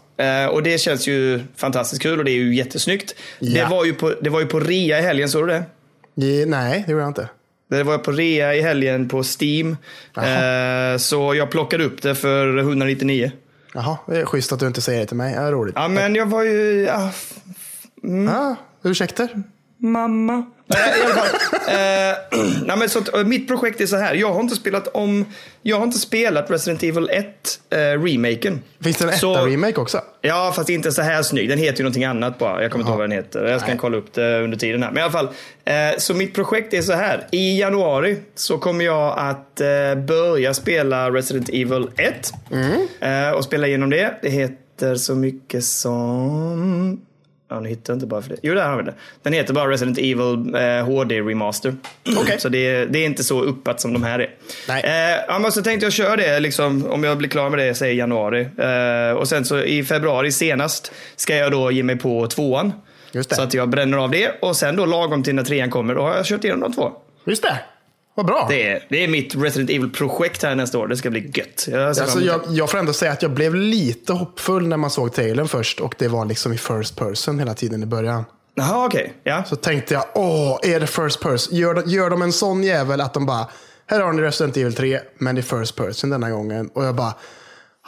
[0.51, 3.15] och det känns ju fantastiskt kul och det är ju jättesnyggt.
[3.39, 3.63] Ja.
[3.63, 5.63] Det, var ju på, det var ju på rea i helgen, såg du det?
[6.15, 7.29] Ja, nej, det gjorde jag inte.
[7.69, 9.77] Det var på rea i helgen på Steam.
[10.17, 13.31] Eh, så jag plockade upp det för 199.
[13.73, 15.33] Jaha, det är schysst att du inte säger det till mig.
[15.33, 15.75] Det är roligt.
[15.77, 16.81] Ja, men jag var ju...
[16.81, 17.11] Ja,
[18.29, 19.43] Ah, ursäkter?
[19.77, 20.45] Mamma.
[20.67, 21.27] Nej, i alla fall.
[21.67, 24.13] Eh, nej, men så att, eh, mitt projekt är så här.
[24.15, 25.25] Jag har inte spelat om...
[25.61, 27.25] Jag har inte spelat Resident Evil 1
[27.69, 28.61] eh, remaken.
[28.83, 30.01] Finns det en Så- etta-remake också?
[30.21, 31.49] Ja, fast inte så här snygg.
[31.49, 32.61] Den heter ju någonting annat bara.
[32.61, 33.45] Jag kommer inte ihåg vad den heter.
[33.45, 33.77] Jag ska Nej.
[33.79, 34.91] kolla upp det under tiden här.
[34.91, 35.29] Men i alla fall.
[35.65, 37.27] Eh, så mitt projekt är så här.
[37.31, 42.33] I januari så kommer jag att eh, börja spela Resident Evil 1.
[42.99, 44.13] Eh, och spela igenom det.
[44.21, 47.01] Det heter så mycket som...
[47.49, 48.35] Ja, nu hittar jag inte bara för det.
[48.41, 48.93] Jo, där har vi det.
[49.23, 51.75] Den heter bara Resident Evil eh, HD Remaster.
[52.17, 52.39] Okej.
[52.39, 54.29] Så det, det är inte så uppat som de här är.
[54.67, 54.83] Nej.
[54.83, 57.73] Eh, ja, men så tänkte jag köra det liksom, om jag blir klar med det,
[57.73, 58.47] säg januari.
[58.57, 62.73] Eh, och sen så i februari senast ska jag då ge mig på tvåan.
[63.11, 63.35] Just det.
[63.35, 66.01] Så att jag bränner av det och sen då lagom till när trean kommer, då
[66.01, 66.91] har jag kört igenom de två.
[67.25, 67.59] Just det.
[68.17, 68.45] Vad bra.
[68.49, 70.87] Det är, det är mitt Resident Evil-projekt här nästa år.
[70.87, 71.67] Det ska bli gött.
[71.67, 75.13] Jag, Alltså, jag, jag får ändå säga att jag blev lite hoppfull när man såg
[75.13, 78.25] trailern först och det var liksom i first person hela tiden i början.
[78.55, 78.61] det.
[78.61, 79.13] Jaha, okej.
[79.23, 79.43] Ja.
[79.43, 81.57] Så tänkte jag, åh, är det first person?
[81.57, 83.47] Gör, gör de en sån jävel att de bara,
[83.87, 86.69] här har ni Resident Evil 3, men i first person denna gången.
[86.73, 87.13] Och jag bara,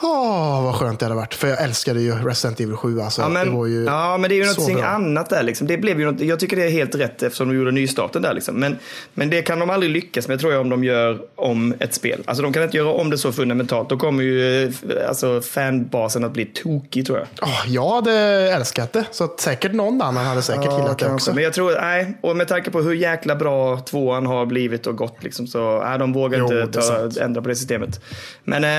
[0.02, 1.34] åh, vad skönt det hade varit.
[1.34, 3.02] För jag älskade ju Resident Evil 7.
[3.02, 4.86] Alltså, Ja men, det var ju ja, men det är ju någonting bra.
[4.86, 5.44] annat där.
[5.44, 5.68] Liksom.
[5.68, 8.34] Det blev ju något, jag tycker det är helt rätt eftersom de gjorde nystarten där.
[8.34, 8.56] Liksom.
[8.56, 8.78] Men,
[9.14, 12.24] men det kan de aldrig lyckas med tror jag om de gör om ett spel.
[12.26, 13.90] Alltså de kan inte göra om det så fundamentalt.
[13.90, 14.70] Då kommer ju eh,
[15.08, 17.28] alltså, fanbasen att bli tokig tror jag.
[17.42, 18.14] Åh, jag hade
[18.54, 19.06] älskat det.
[19.12, 21.34] Så säkert någon annan hade säkert gillat det också.
[21.34, 24.96] Men jag tror, nej, och med tanke på hur jäkla bra tvåan har blivit och
[24.96, 28.02] gått liksom, så nej, de vågar Jo, inte ta, ändra på det systemet.
[28.44, 28.70] Men eh,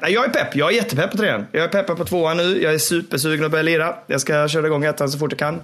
[0.00, 0.56] nej, jag är pepp.
[0.56, 1.46] Jag är jättepepp på trean.
[1.52, 2.62] Jag är peppad på tvåan nu.
[2.62, 3.94] Jag är supersugen att börja lira.
[4.06, 5.60] Jag ska köra igång ettan så fort jag kan.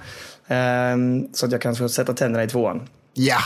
[0.49, 2.88] Ehm, så att jag kan få sätta tänderna i tvåan.
[3.15, 3.38] Ja,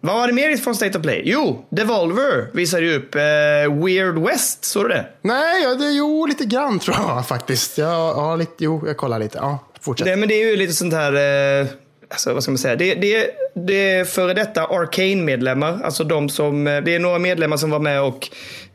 [0.00, 1.22] Vad var det mer från State of Play?
[1.24, 4.64] Jo, Devolver visade ju upp eh, Weird West.
[4.64, 5.06] Såg du det?
[5.22, 7.78] nej, ja, det, jo, lite grann tror jag faktiskt.
[7.78, 9.38] Jag, ja, lite, jo, jag kollar lite.
[9.38, 10.06] Ja, fortsätt.
[10.06, 11.12] Nej, men det är ju lite sånt här,
[11.60, 11.66] eh,
[12.10, 13.30] alltså, vad ska man säga, det, det,
[13.66, 17.78] det är före detta Arcane-medlemmar, alltså de som, eh, det är några medlemmar som var
[17.80, 18.28] med och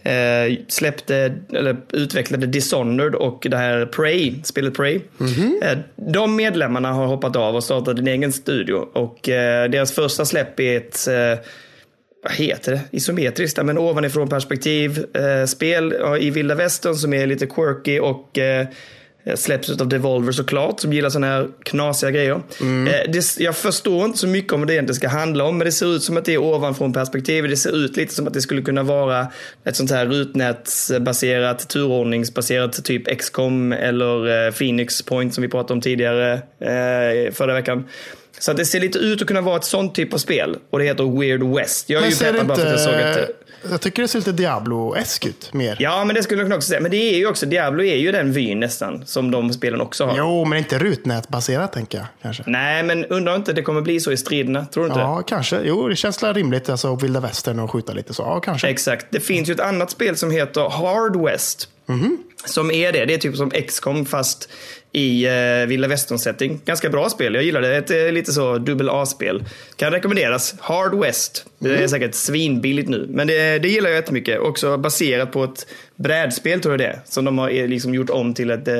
[0.05, 4.99] eh, släppte, eller utvecklade Dishonored och det här Prey, spelet Prey.
[5.61, 10.25] Eh, de medlemmarna har hoppat av och startat en egen studio och eh, deras första
[10.25, 11.45] släpp är ett eh,
[12.23, 12.81] vad heter det?
[12.91, 15.05] Isometriskt, men ovanifrån perspektiv.
[15.15, 18.67] Eh, spel i vilda västern som är lite quirky och eh,
[19.35, 22.41] släpps av Devolver såklart, som gillar sådana här knasiga grejer.
[22.61, 25.65] Eh, det, jag förstår inte så mycket om vad det egentligen ska handla om, men
[25.65, 27.49] det ser ut som att det är ovanifrån perspektiv.
[27.49, 29.27] Det ser ut lite som att det skulle kunna vara
[29.63, 35.81] ett sånt här rutnätsbaserat, turordningsbaserat, typ XCOM eller eh, Phoenix Point som vi pratade om
[35.81, 37.83] tidigare eh, förra veckan.
[38.39, 40.57] Så att det ser lite ut att kunna vara ett sånt typ av spel.
[40.69, 41.89] Och det heter Weird West.
[41.89, 43.44] Jag är Men ju peppad bara för att jag såg ett...
[43.71, 45.77] Jag tycker det ser lite Diablo-esk ut mer.
[45.79, 46.81] Ja, men det skulle jag kunna också säga.
[46.81, 50.05] Men det är ju också, Diablo är ju den vyn nästan, som de spelen också
[50.05, 50.17] har.
[50.17, 52.43] Jo, men inte rutnätbaserat tänker jag kanske.
[52.47, 54.65] Nej, men undrar inte det kommer bli så i striderna?
[54.65, 54.99] Tror du inte?
[54.99, 55.61] Ja, kanske.
[55.63, 56.69] Jo, det känns rimligt.
[56.69, 58.23] Alltså vilda västern och skjuta lite så.
[58.23, 58.67] Ja, kanske.
[58.67, 59.05] Exakt.
[59.09, 61.69] Det finns ju ett annat spel som heter Hard West.
[61.85, 62.17] Mhm.
[62.45, 63.05] Som är det.
[63.05, 64.49] Det är typ som XCOM fast
[64.95, 65.27] i
[65.61, 66.61] uh, vilda västern-setting.
[66.65, 67.33] Ganska bra spel.
[67.35, 67.75] Jag gillar det.
[67.77, 69.43] Ett uh, lite så dubbel A-spel.
[69.75, 70.55] Kan rekommenderas.
[70.59, 71.45] Hard West.
[71.59, 73.05] Det är säkert svinbilligt nu.
[73.09, 74.39] Men det, det gillar jag jättemycket.
[74.39, 76.99] Också baserat på ett brädspel tror jag det är.
[77.05, 78.75] Som de har eh, liksom gjort om till ett uh,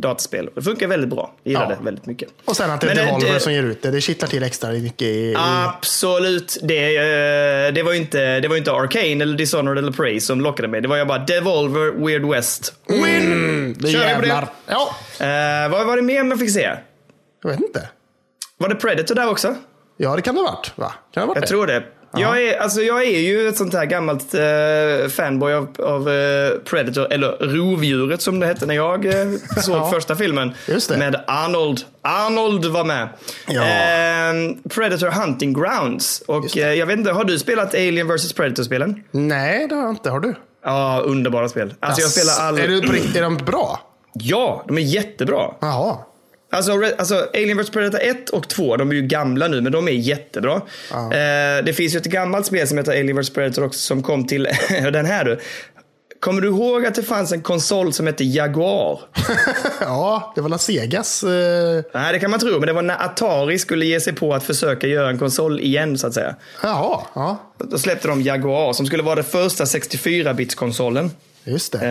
[0.00, 0.48] dataspel.
[0.54, 1.32] Det funkar väldigt bra.
[1.42, 1.76] Jag gillar Ja.
[1.78, 2.28] det väldigt mycket.
[2.44, 3.90] Och sen att det är eh, Devolver det- som ger ut det.
[3.90, 5.34] Det kittlar till extra mycket i...
[5.38, 6.58] Absolut.
[6.62, 10.40] Det, eh, det, var inte, det var ju inte Arcane eller Dishonored eller Prey som
[10.40, 10.80] lockade mig.
[10.80, 12.72] Det var ju bara Devolver Weird West.
[12.88, 13.32] Win!
[13.32, 14.48] Mm, det Kör vi på det?
[14.66, 16.70] Ja, Eh, vad var det mer man fick se?
[17.42, 17.88] jag vet inte.
[18.58, 19.54] Var det Predator där också?
[19.96, 20.72] Ja, det kan det ha varit.
[20.76, 20.88] Va?
[20.88, 21.46] Kan det ha varit Jag det?
[21.46, 21.82] tror det.
[22.18, 26.50] Jag är, alltså jag är ju ett sånt här gammalt eh, fanboy av, av eh,
[26.64, 29.12] Predator, eller Rovdjuret som det hette när jag eh,
[29.62, 29.90] såg Ja.
[29.90, 30.54] första filmen.
[30.66, 30.96] Det.
[30.98, 31.80] Med Arnold.
[32.02, 33.08] Arnold var med.
[33.48, 33.62] Ja.
[33.62, 36.22] Eh, Predator Hunting Grounds.
[36.26, 39.02] Och eh, jag vet inte, har du spelat Alien vs Predator-spelen?
[39.10, 40.10] Nej, det har jag inte.
[40.10, 40.34] Har du?
[40.64, 41.74] Ja, underbara spel.
[41.80, 42.58] Alltså jag spelar all...
[42.58, 43.80] Är, rikt- är de bra?
[44.20, 45.54] Ja, de är jättebra.
[45.60, 45.98] Jaha.
[46.50, 49.88] Alltså, alltså Alien vs Predator 1 och 2, de är ju gamla nu, men de
[49.88, 50.54] är jättebra.
[50.92, 54.26] Eh, det finns ju ett gammalt spel som heter Alien vs Predator också som kom
[54.26, 54.48] till
[54.92, 55.38] den här du.
[56.20, 59.00] Kommer du ihåg att det fanns en konsol som hette Jaguar?
[59.80, 61.22] ja, det var La Segas.
[61.22, 61.82] Eh...
[61.94, 64.44] Nej, det kan man tro, men det var när Atari skulle ge sig på att
[64.44, 66.34] försöka göra en konsol igen, så att säga.
[66.62, 67.38] Jaha, ja.
[67.58, 71.10] Då släppte de Jaguar som skulle vara den första 64-bits-konsolen.
[71.48, 71.86] Just det.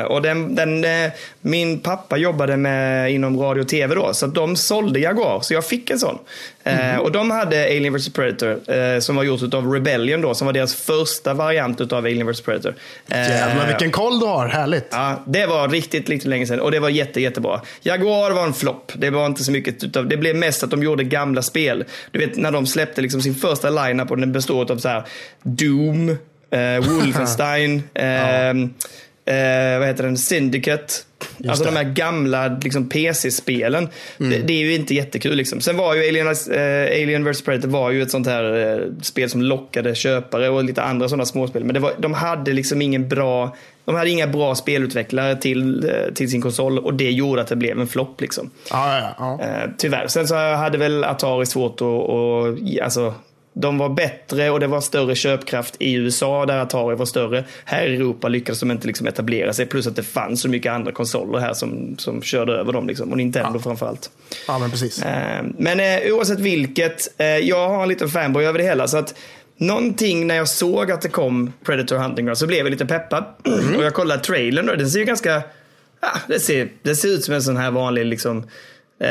[0.00, 4.26] Eh, och den, den, eh, min pappa jobbade med, inom radio och tv då, så
[4.26, 6.18] de sålde Jaguar, så jag fick en sån.
[6.64, 10.52] Eh, och de hade Alien vs Predator, som var gjort av Rebellion då, som var
[10.52, 12.74] deras första variant av Alien vs Predator.
[13.08, 14.48] Jävlar vilken koll du har.
[14.48, 14.88] Härligt.
[14.90, 17.60] Ja, det var riktigt, riktigt länge sedan och det var jätte, jättebra.
[17.82, 18.92] Jaguar var en flopp.
[18.94, 21.84] Det var inte så mycket utav, det blev mest att de gjorde gamla spel.
[22.10, 25.04] Du vet när de släppte liksom sin första lineup och den bestod av så här
[25.42, 26.16] Doom,
[26.80, 28.50] Wolfenstein, eh,
[29.28, 30.94] eh, vad heter den, Syndicate.
[31.48, 31.70] alltså det.
[31.70, 33.88] de här gamla liksom, PC-spelen.
[34.16, 35.60] Det, det är ju inte jättekul liksom.
[35.60, 39.30] Sen var ju Alien, eh, Alien vs Predator var ju ett sånt här eh, spel
[39.30, 41.64] som lockade köpare och lite andra sådana småspel.
[41.64, 43.56] Men var, de hade liksom ingen bra
[43.88, 47.56] de hade inga bra spelutvecklare till, eh, till sin konsol och det gjorde att det
[47.56, 48.20] blev en flopp.
[48.20, 48.50] Liksom.
[48.70, 49.44] Ja, ja, ja.
[49.44, 50.06] Eh, tyvärr.
[50.06, 53.14] Sen så hade väl Atari svårt att, och, alltså,
[53.60, 57.44] de var bättre och det var större köpkraft i USA där Atari var större.
[57.64, 59.66] Här i Europa lyckades de inte liksom etablera sig.
[59.66, 62.86] Plus att det fanns så mycket andra konsoler här som, som körde över dem.
[62.86, 63.10] Liksom.
[63.10, 64.10] Och Nintendo framförallt.
[64.46, 65.02] ja, men precis.
[65.02, 68.88] Eh, Men eh, oavsett vilket, eh, jag har en liten fanboy över det hela.
[68.88, 69.14] Så att
[69.56, 73.24] någonting när jag såg att det kom Predator Hunting Ground så blev jag lite peppad.
[73.76, 75.42] Och jag kollade trailern och den ser ju ganska,
[76.00, 78.44] ja, det, ser, det ser ut som en sån här vanlig liksom
[79.00, 79.08] eh,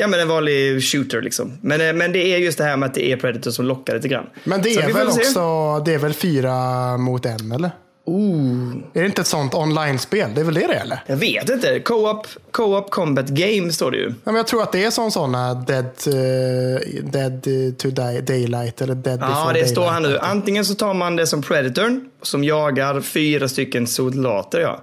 [0.00, 1.58] ja men en vanlig shooter liksom.
[1.60, 3.94] Men, eh, men det är just det här med att det är Predator som lockar
[3.94, 4.26] lite grann.
[4.44, 6.52] Men det är väl också det är väl fyra
[6.96, 7.70] mot en, eller?
[8.06, 10.30] Ooh, Är det inte ett sånt online-spel?
[10.34, 10.98] Det är väl det det eller?
[11.06, 11.80] jag vet inte.
[11.80, 14.06] Co-op, co-op combat game står det ju.
[14.08, 17.42] Ja, men jag tror att det är som sådana Dead, eh, dead
[17.78, 19.70] to die, Daylight eller Dead Ja, before det daylight.
[19.70, 20.18] står här nu.
[20.18, 24.60] Antingen så tar man det som Predatorn, som jagar fyra stycken soldater.
[24.60, 24.80] Ja.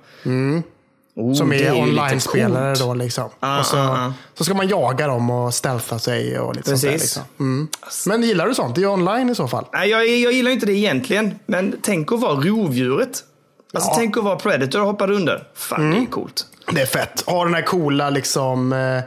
[1.21, 3.29] Oh, Som är, lite online-spelare då liksom.
[3.39, 4.13] Ah, och så, ah, ah.
[4.37, 6.91] så ska man jaga dem och stealtha sig och lite sånt där.
[6.91, 7.15] Precis.
[7.15, 7.23] Liksom.
[7.39, 7.67] Mm.
[8.05, 8.75] Men gillar du sånt?
[8.75, 9.65] Det är ju online i så fall.
[9.73, 13.23] Nej, jag, jag gillar inte det egentligen, men tänk att vara rovdjuret.
[13.73, 13.95] Alltså Ja.
[13.97, 15.47] tänk att vara Predator och hoppa under.
[15.55, 16.45] Fan, det är coolt.
[16.71, 17.23] Det är fett.
[17.25, 18.97] Ha den här coola liksom, eh,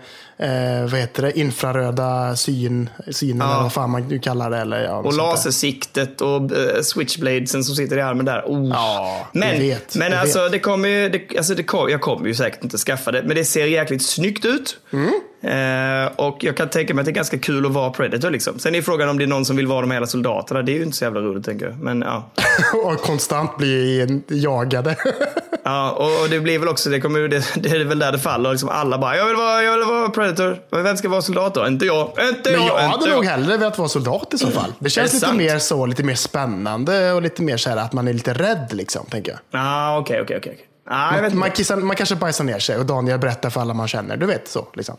[0.49, 3.53] eh, vad heter det, infraröda syn, synen Ja.
[3.53, 4.57] eller vad fan man nu kallar det.
[4.59, 8.43] Eller, ja, Och lasersiktet och uh, switchbladesen som sitter i armen där.
[8.47, 8.69] Oh.
[8.69, 10.53] Ja, men vet, men alltså, vet.
[10.53, 13.37] det kommer ju, det, alltså det kom, jag kommer ju säkert inte skaffa det, men
[13.37, 14.77] det ser jäkligt snyggt ut.
[14.93, 15.13] Mm.
[15.45, 18.59] Eh, och jag kan tänka mig att det är ganska kul att vara Predator liksom.
[18.59, 20.63] Sen är frågan om det är någon som vill vara de hela soldaterna.
[20.63, 21.79] Det är ju inte så jävla roligt tänker jag.
[21.79, 22.31] Men ja.
[22.85, 24.97] och konstant bli jagade.
[25.65, 28.51] ja, och det blir väl också, det, kommer, det, det är väl där det faller.
[28.51, 30.59] Liksom alla bara, jag vill vara, jag vill vara Predator.
[30.71, 31.67] Men vem ska vara soldat då?
[31.67, 32.11] Inte jag.
[32.29, 32.59] Inte jag.
[32.59, 33.31] Men jag hade nog jag.
[33.31, 34.73] hellre velat vara soldat i så fall.
[34.79, 35.39] Det känns det lite sant?
[35.39, 38.69] mer så, lite mer spännande och lite mer så här att man är lite rädd
[38.71, 39.61] liksom, tänker jag.
[39.61, 40.53] Ah, okej, okej, okej.
[40.55, 40.69] okej.
[40.87, 43.75] Ah, jag, vet Man, kissar, man kanske bajsar ner sig och Daniel berättar för alla
[43.75, 44.17] man känner.
[44.17, 44.67] Du vet så.
[44.75, 44.97] Liksom.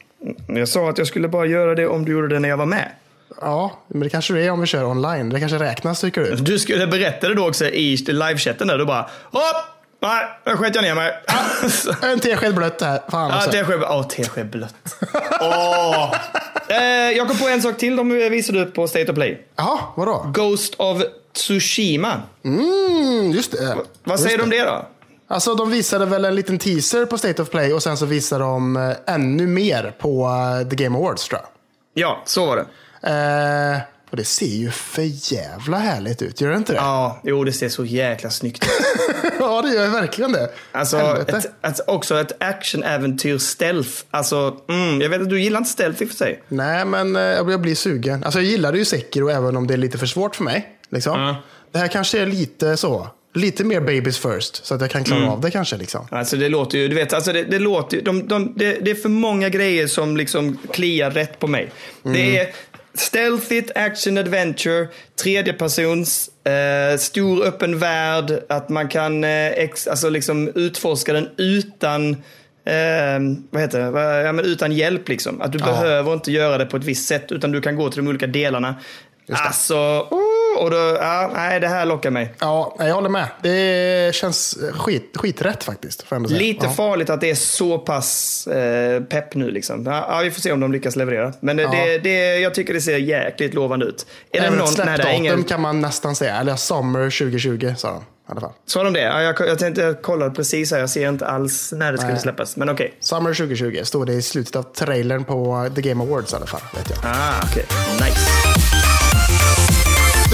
[0.47, 2.65] jag sa att jag skulle bara göra det om du gjorde det när jag var
[2.65, 2.91] med.
[3.41, 5.29] Ja, men det kanske det är om vi kör online.
[5.29, 6.35] Det kanske räknas tycker du.
[6.35, 8.77] Du skulle berätta det då också i livechatten där.
[8.77, 9.65] Du bara, hopp!
[10.01, 11.13] Nej, nu sket jag ner mig.
[12.11, 12.99] En tesked blött här.
[13.09, 13.51] Fan Ja, också.
[13.51, 14.75] tesked Åh, tesked blött.
[15.41, 16.15] Åh.
[16.67, 17.95] Eh, jag kom på en sak till.
[17.95, 19.45] De visade upp på State of Play.
[19.55, 20.31] Jaha, vadå?
[20.33, 21.01] Ghost of
[21.33, 22.21] Tsushima.
[22.45, 23.75] Mm, just det.
[24.03, 24.85] Vad Just säger du om det då?
[25.27, 28.43] Alltså de visade väl en liten teaser på State of Play och sen så visade
[28.43, 30.25] de eh, ännu mer på
[30.61, 31.49] eh, The Game Awards tror jag.
[32.03, 32.65] Ja, så var det.
[33.09, 36.77] Eh, och det ser ju för jävla härligt ut, gör det inte det?
[36.79, 39.33] Ja, jo det ser så jäkla snyggt ut.
[39.39, 40.49] ja, det gör verkligen det.
[40.71, 43.89] Alltså, ett, ett, också ett actionäventyr stealth.
[44.11, 46.43] Alltså, mm, jag vet att du gillar inte stealth i och för sig.
[46.47, 48.23] Nej, men eh, jag blir- jag blir sugen.
[48.23, 50.77] Alltså jag gillade ju Sekiro även om det är lite för svårt för mig.
[50.89, 51.19] Liksom.
[51.21, 51.35] Ja.
[51.71, 53.07] Det här kanske är lite så.
[53.35, 55.31] Lite mer babies first, så att jag kan klara Mm.
[55.31, 55.77] av det kanske.
[55.77, 56.07] Liksom.
[56.11, 58.95] Alltså det låter ju, du vet, alltså det, det låter de, de, det, det är
[58.95, 61.71] för många grejer som liksom kliar rätt på mig.
[62.03, 62.47] Det är
[62.93, 64.87] stealthigt, action adventure,
[65.23, 72.17] tredjepersons, eh, stor öppen värld, att man kan eh, ex, alltså liksom utforska den utan
[72.67, 73.19] Eh,
[73.49, 74.01] vad heter det?
[74.23, 75.41] Ja, men utan hjälp liksom.
[75.41, 75.65] Att du Ja.
[75.65, 78.27] behöver inte göra det på ett visst sätt utan du kan gå till de olika
[78.27, 78.75] delarna.
[79.31, 79.75] Alltså,
[80.55, 82.33] och då, ja, nej det här lockar mig.
[82.39, 83.27] Ja, jag håller med.
[83.41, 86.05] Det känns skit, skiträtt faktiskt.
[86.27, 86.71] Lite ja.
[86.71, 89.85] farligt att det är så pass eh, pepp nu liksom.
[89.85, 91.33] Ja, vi får se om de lyckas leverera.
[91.39, 91.71] Men det, Ja.
[91.71, 94.05] det, det, jag tycker det ser jäkligt lovande ut.
[94.31, 94.59] Är det någon...
[94.59, 95.43] ett Nej, släppdatum ingen...
[95.43, 96.35] kan man nästan säga.
[96.35, 98.03] Eller Summer 2020 sa de.
[98.65, 99.01] Sa de det?
[99.01, 100.79] Ja, jag, jag tänkte, jag kollade precis här.
[100.79, 102.21] Jag ser inte alls när det skulle Nej.
[102.21, 102.57] släppas.
[102.57, 102.93] Men okej.
[102.99, 106.61] Summer 2020 stod det i slutet av trailern på The Game Awards i alla fall.
[106.75, 106.99] Vet jag.
[107.03, 107.65] Ah, okej.
[107.93, 108.44] Nice.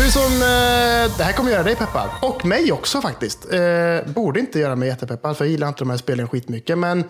[0.02, 2.10] Du som, eh, det här kommer göra dig peppad.
[2.22, 3.54] Och mig också faktiskt.
[3.54, 6.78] Eh, borde inte göra mig jättepeppad för jag gillar inte de här spelen skitmycket.
[6.78, 7.04] Men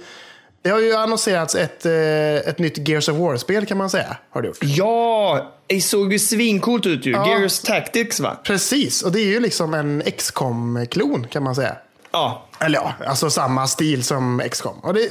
[0.62, 4.17] det har ju annonserats ett, eh, ett nytt Gears of War-spel kan man säga.
[4.30, 4.58] Har det gjort.
[4.62, 7.12] Ja, det såg ju svincoolt ut ju.
[7.12, 7.27] Ja.
[7.27, 8.38] Gears Tactics va?
[8.43, 11.75] Precis, och det är ju liksom en XCOM-klon kan man säga.
[12.12, 12.47] Ja.
[12.60, 14.80] Eller ja, alltså samma stil som XCOM.
[14.80, 15.10] Och det,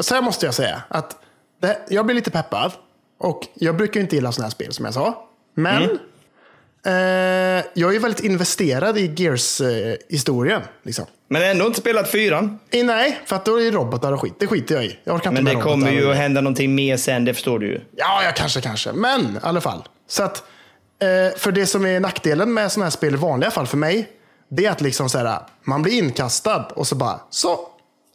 [0.00, 0.82] så här måste jag säga.
[0.88, 1.16] att
[1.60, 2.72] det, Jag blir lite peppad.
[3.18, 5.28] Och jag brukar inte gilla sådana här spel som jag sa.
[5.54, 5.88] Men eh,
[7.74, 10.62] jag är väldigt investerad i Gears-historien.
[10.82, 11.04] liksom.
[11.28, 12.58] Men ändå inte spelat fyran.
[12.70, 14.34] Eh, nej, för att då är det robotar och skit.
[14.38, 14.98] Det skiter jag i.
[15.04, 17.66] Jag orkar inte Men det kommer ju att hända någonting mer sen, det förstår du
[17.66, 17.80] ju.
[17.96, 18.92] Ja, ja, kanske, kanske.
[18.92, 19.88] Men i alla fall.
[20.08, 20.36] Så att,
[21.02, 24.08] eh, för det som är nackdelen med sådana här spel i vanliga fall för mig,
[24.48, 27.58] det är att liksom så här, man blir inkastad och så bara, så,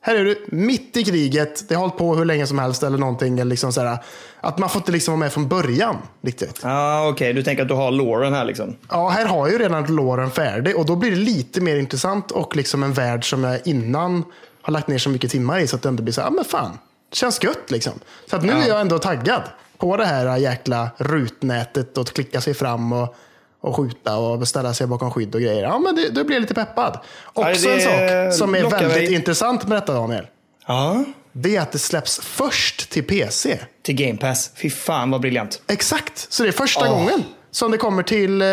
[0.04, 2.98] här är du, mitt i kriget, det har hållit på hur länge som helst eller
[2.98, 3.40] någonting.
[3.40, 3.98] Eller liksom så här,
[4.42, 6.60] att man får inte liksom vara med från början riktigt.
[6.64, 7.34] Ja, ah, okej.
[7.34, 8.76] Du tänker att du har Lauren här liksom.
[8.90, 12.32] Ja, här har jag ju redan låren färdig och då blir det lite mer intressant
[12.32, 14.24] och liksom en värld som jag innan
[14.62, 16.32] har lagt ner så mycket timmar i så att det ändå blir så här, ja
[16.32, 16.78] men fan,
[17.10, 17.94] det känns gött liksom.
[18.30, 19.42] Så att nu är jag ändå taggad
[19.78, 23.16] på det här jäkla rutnätet och att klicka sig fram och,
[23.62, 25.64] och skjuta och ställa sig bakom skydd och grejer.
[25.64, 27.00] Ja, men det, då blir lite peppad.
[27.34, 29.14] Också det en sak som är väldigt mig.
[29.14, 30.28] intressant med detta Daniel.
[30.68, 31.04] Ja.
[31.34, 33.60] Det är att det släpps först till PC.
[33.84, 34.52] Till Game Pass.
[34.56, 35.62] Fy fan vad briljant.
[35.68, 36.98] Exakt, så det är första Åh.
[36.98, 38.42] gången som det kommer till...
[38.42, 38.48] eh,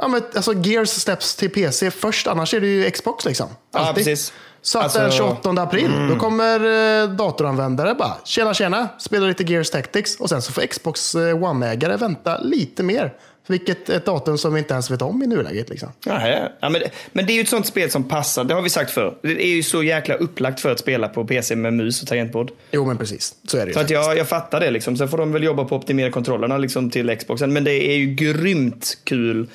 [0.00, 3.46] Ja, men, alltså Gears släpps till PC först, annars är det ju Xbox liksom.
[3.74, 4.04] Ja, Alltid.
[4.04, 4.32] precis.
[4.62, 6.60] Så att Alltså- den 28 april, då kommer
[7.02, 11.20] eh, datoranvändare bara, tjena tjena, spela lite Gears Tactics och sen så får Xbox eh,
[11.44, 13.12] One-ägare vänta lite mer.
[13.48, 15.68] Vilket ett datum som vi inte ens vet om i nuläget.
[15.68, 15.88] Liksom.
[16.04, 16.48] Ja, ja.
[16.60, 16.82] Ja, men,
[17.12, 19.18] men det är ju ett sånt spel som passar, det har vi sagt förr.
[19.22, 22.50] Det är ju så jäkla upplagt för att spela på PC med mus och tangentbord.
[22.70, 23.72] Jo men precis, så är det.
[23.72, 24.96] Så att jag, jag fattar det liksom.
[24.96, 27.52] Sen får de väl jobba på att optimera kontrollerna liksom till Xboxen.
[27.52, 29.48] Men det är ju grymt kul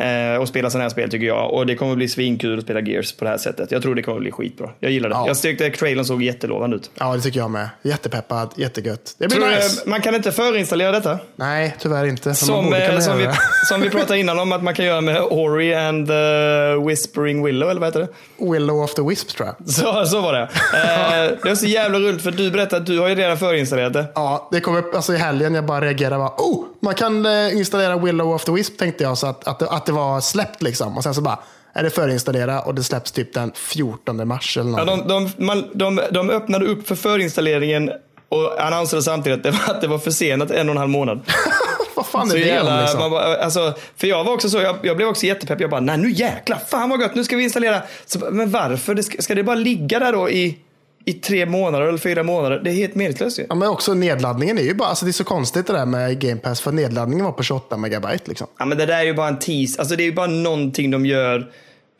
[0.00, 1.52] eh, att spela sådana här spel tycker jag.
[1.52, 3.70] Och det kommer bli svinkul att spela Gears på det här sättet.
[3.70, 4.70] Jag tror det kommer bli skitbra.
[4.80, 5.14] Jag gillar det.
[5.14, 5.26] Ja.
[5.26, 6.90] Jag tyckte trailern såg jättelovande ut.
[6.94, 7.68] Ja, det tycker jag med.
[7.82, 9.14] Jättepeppad, jättegött.
[9.18, 9.88] Det blir Tror du, nice.
[9.88, 11.18] Man kan inte förinstallera detta?
[11.36, 12.34] Nej, tyvärr inte.
[12.34, 13.28] Som, eh, som, vi,
[13.68, 17.70] som vi pratade innan om att man kan göra med Ori and the Whispering Willow,
[17.70, 18.52] eller vad heter det?
[18.52, 19.68] Willow of the Wisp tror jag.
[19.68, 20.40] Så, så var det.
[20.40, 23.92] Eh, det var så jävla roligt för du berättade att du har ju redan förinstallerat
[23.92, 24.04] det.
[24.14, 25.54] Ja, det kom upp alltså i helgen.
[25.54, 26.16] Jag bara reagerade.
[26.16, 29.18] Bara, oh, man kan eh, installera Willow of the Wisp tänkte jag.
[29.18, 30.96] Så att, att, det, att det var släppt liksom.
[30.96, 31.38] Och sen så bara,
[31.72, 35.08] är det förinstallera och det släpps typ den 14 mars eller Ja, någonting.
[35.08, 37.90] de, de, man, de, de öppnade upp för förinstalleringen
[38.28, 41.20] Och ansåg samtidigt att det, var, att det var försenat en och en halv månad.
[41.94, 43.10] Vad fan är Så det jävla, om liksom?
[43.10, 45.60] bara, alltså, för jag var också så, jag, jag blev också jättepepp.
[45.60, 47.82] Jag bara, nej nu jäklar, fan vad gött, nu ska vi installera.
[48.06, 48.94] Så, men varför?
[48.94, 50.58] Det ska, ska det bara ligga där då i,
[51.04, 52.60] i tre månader eller fyra månader?
[52.64, 53.46] Det är helt meningslöst ju.
[53.48, 56.20] Ja, men också nedladdningen är ju bara, alltså det är så konstigt det där med
[56.20, 58.46] Game Pass, för nedladdningen var på 28 megabyte liksom.
[58.58, 59.80] Ja, men det där är ju bara en tease.
[59.80, 61.50] Alltså det är ju bara någonting de gör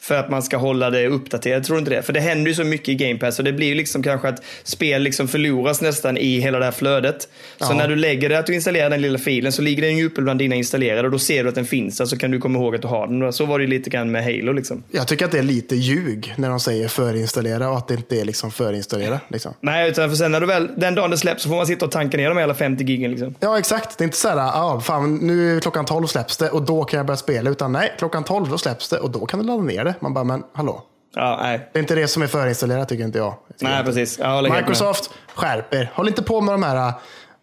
[0.01, 1.65] för att man ska hålla det uppdaterat.
[1.65, 2.03] Tror inte det.
[2.03, 4.29] För det händer ju så mycket i Game Pass och det blir ju liksom kanske
[4.29, 7.23] att spel liksom förloras nästan i hela det här flödet.
[7.59, 7.75] Så Ja.
[7.75, 10.23] när du lägger det, att du installerar den lilla filen så ligger den ju uppe
[10.23, 12.59] bland dina installerade och då ser du att den finns där så kan du komma
[12.59, 13.33] ihåg att du har den.
[13.33, 14.83] Så var det lite grann med Halo liksom.
[14.91, 18.21] Jag tycker att det är lite ljug när de säger förinstallera och att det inte
[18.21, 19.21] är liksom förinstallera.
[19.29, 19.55] Liksom.
[19.61, 21.85] Nej, utan för sen när du väl, den dagen det släpps så får man sitta
[21.87, 23.35] och tanka ner de hela 50 gigen liksom.
[23.41, 23.99] Ja, exakt.
[23.99, 26.97] Det är inte så här, ah, fan, nu klockan 12 släpps det och då kan
[26.97, 27.51] jag börja spela.
[27.51, 29.90] Utan nej, klockan 12 då släpps det och då kan du ladda ner det.
[30.01, 30.83] Man bara, men hallå.
[31.15, 31.69] Ja, nej.
[31.73, 33.35] Det är inte det som är förinstallerat tycker inte jag.
[33.61, 34.19] Nej, precis.
[34.19, 34.43] Jag.
[34.43, 35.91] Microsoft, skärp er.
[35.95, 36.95] Håll inte på med de här äh,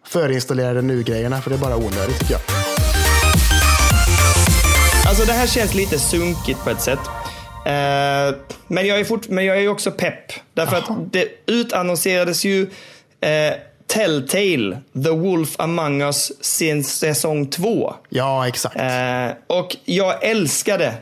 [0.06, 2.40] förinstallerade nu-grejerna för det är bara onödigt tycker jag.
[5.08, 6.98] Alltså det här känns lite sunkigt på ett sätt.
[7.66, 10.32] Eh, men, jag är fort, men jag är också pepp.
[10.54, 12.62] Därför att det utannonserades ju
[13.20, 13.54] eh,
[13.86, 17.94] Telltale, The Wolf Among Us, sin säsong två.
[18.08, 18.76] Ja, exakt.
[18.76, 20.94] Eh, och jag älskade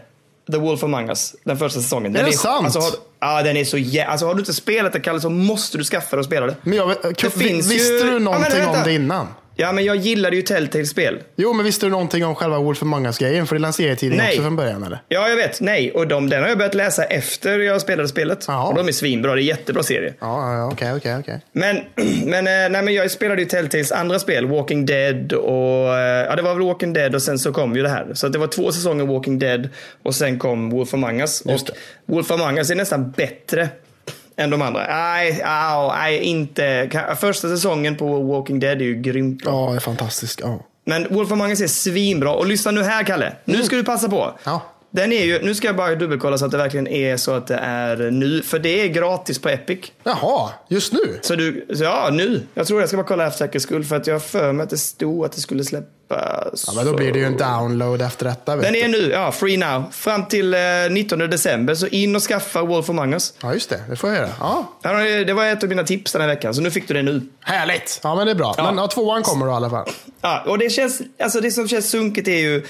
[0.52, 2.16] The Wolf Among Us, den första säsongen.
[2.16, 2.64] Är Den det sant?
[2.64, 4.04] Alltså, har, ja, den är så jä...
[4.06, 6.56] Alltså har du inte spelat det Kalle så måste du skaffa det och spela det.
[6.62, 8.70] Men jag, vet- det finns visste ju- du Ja, någonting vänta.
[8.78, 9.26] om det innan?
[9.58, 11.18] Ja, men jag gillade ju Telltale-spel.
[11.36, 13.46] Jo, men visste du någonting om själva Wolf Among Us-grejen?
[13.46, 14.28] För det lanserade tiden Nej.
[14.28, 14.98] också från början, eller?
[15.08, 15.60] Ja, jag vet.
[15.60, 18.44] Nej, och de, den har jag börjat läsa efter jag spelade spelet.
[18.48, 18.68] Jaha.
[18.68, 19.34] Och de är svinbra.
[19.34, 20.14] Det är jättebra serie.
[20.20, 21.40] Ja, okej, okej, okej.
[21.52, 21.76] Men,
[22.24, 25.94] men, eh, nej, men jag spelade ju Telltales andra spel, Walking Dead och...
[25.98, 28.06] eh, Ja, det var väl Walking Dead och sen så kom ju det här.
[28.14, 29.68] Så det var två säsonger Walking Dead
[30.02, 31.40] och sen kom Wolf Among Us.
[31.40, 31.60] Och
[32.06, 33.68] Wolf Among Us är nästan bättre
[34.36, 34.86] än de andra.
[34.86, 35.42] Nej,
[35.88, 36.90] nej inte.
[37.20, 39.52] Första säsongen på Walking Dead är ju grymt bra.
[39.52, 40.40] Ja, är fantastiskt.
[40.42, 40.60] Ja.
[40.84, 42.32] Men Wolf Among Us är svinbra.
[42.32, 43.32] Och lyssna nu här, Kalle.
[43.44, 44.38] Nu ska du passa på.
[44.44, 44.62] Ja.
[44.96, 47.46] Den är ju, nu ska jag bara dubbelkolla så att det verkligen är så att
[47.46, 48.42] det är nu.
[48.42, 49.78] För det är gratis på Epic.
[50.04, 51.18] Jaha, just nu?
[51.22, 52.42] Så du, så ja nu.
[52.54, 54.64] Jag tror jag ska bara kolla för säkerhets skull för att jag har för mig
[54.64, 56.64] att det stod att det skulle släppas.
[56.66, 58.56] Ja, men då blir det ju en download efter detta.
[58.56, 58.80] Den du.
[58.80, 59.84] är nu, ja, free now.
[59.90, 61.74] Fram till eh, 19 december.
[61.74, 63.34] Så in och skaffa Wolf Among Us.
[63.42, 63.80] Ja, just det.
[63.90, 64.30] Det får jag göra.
[64.40, 64.92] Ja, Ja,
[65.24, 67.22] Det var ett av mina tips den här veckan, så nu fick du det nu.
[67.40, 68.00] härligt.
[68.02, 68.54] Ja, men det är bra.
[68.56, 69.88] Men ja, tvåan kommer då i alla fall.
[70.20, 72.64] Ja, och det, känns, alltså det som känns sunkigt är ju,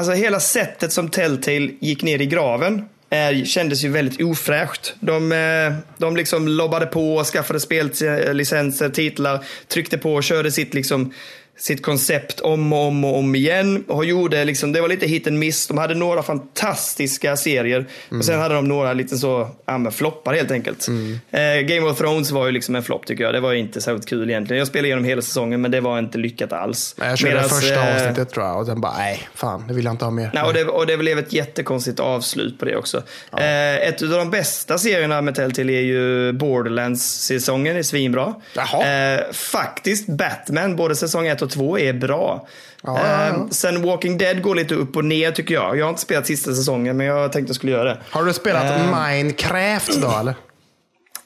[0.00, 4.94] alltså hela sättet som Telltale gick ner i graven är, kändes ju väldigt ofräscht.
[5.00, 11.12] De, eh, de liksom lobbade på, skaffade spellicenser, titlar, tryckte på och körde sitt liksom
[11.60, 13.84] sitt koncept om och om och om igen.
[13.88, 15.66] Och gjorde liksom, det var lite hit and miss.
[15.66, 17.86] De hade några fantastiska serier.
[18.18, 20.88] Och sen hade de några lite så, ja men floppar helt enkelt.
[21.30, 23.34] Eh, Game of Thrones var ju liksom en flopp tycker jag.
[23.34, 24.58] Det var inte särskilt kul egentligen.
[24.58, 26.94] Jag spelade igenom hela säsongen men det var inte lyckat alls.
[26.98, 29.84] Jag körde Medans, första eh, avsnittet tror jag och sen bara, nej, fan, det vill
[29.84, 30.30] jag inte ha mer.
[30.34, 33.02] Nej, och, det, och det blev ett jättekonstigt avslut på det också.
[33.32, 38.34] Eh, ett av de bästa serierna med Telltale är ju Borderlands-säsongen, är svinbra.
[38.56, 42.46] Eh, faktiskt, Batman, både säsong 1 och 2 är bra.
[42.82, 43.26] Ja, ja, ja.
[43.26, 45.78] Eh, sen Walking Dead går lite upp och ner tycker jag.
[45.78, 47.98] Jag har inte spelat sista säsongen, men jag tänkte jag skulle göra det.
[48.10, 49.08] Har du spelat Eh.
[49.08, 50.34] Minecraft då eller?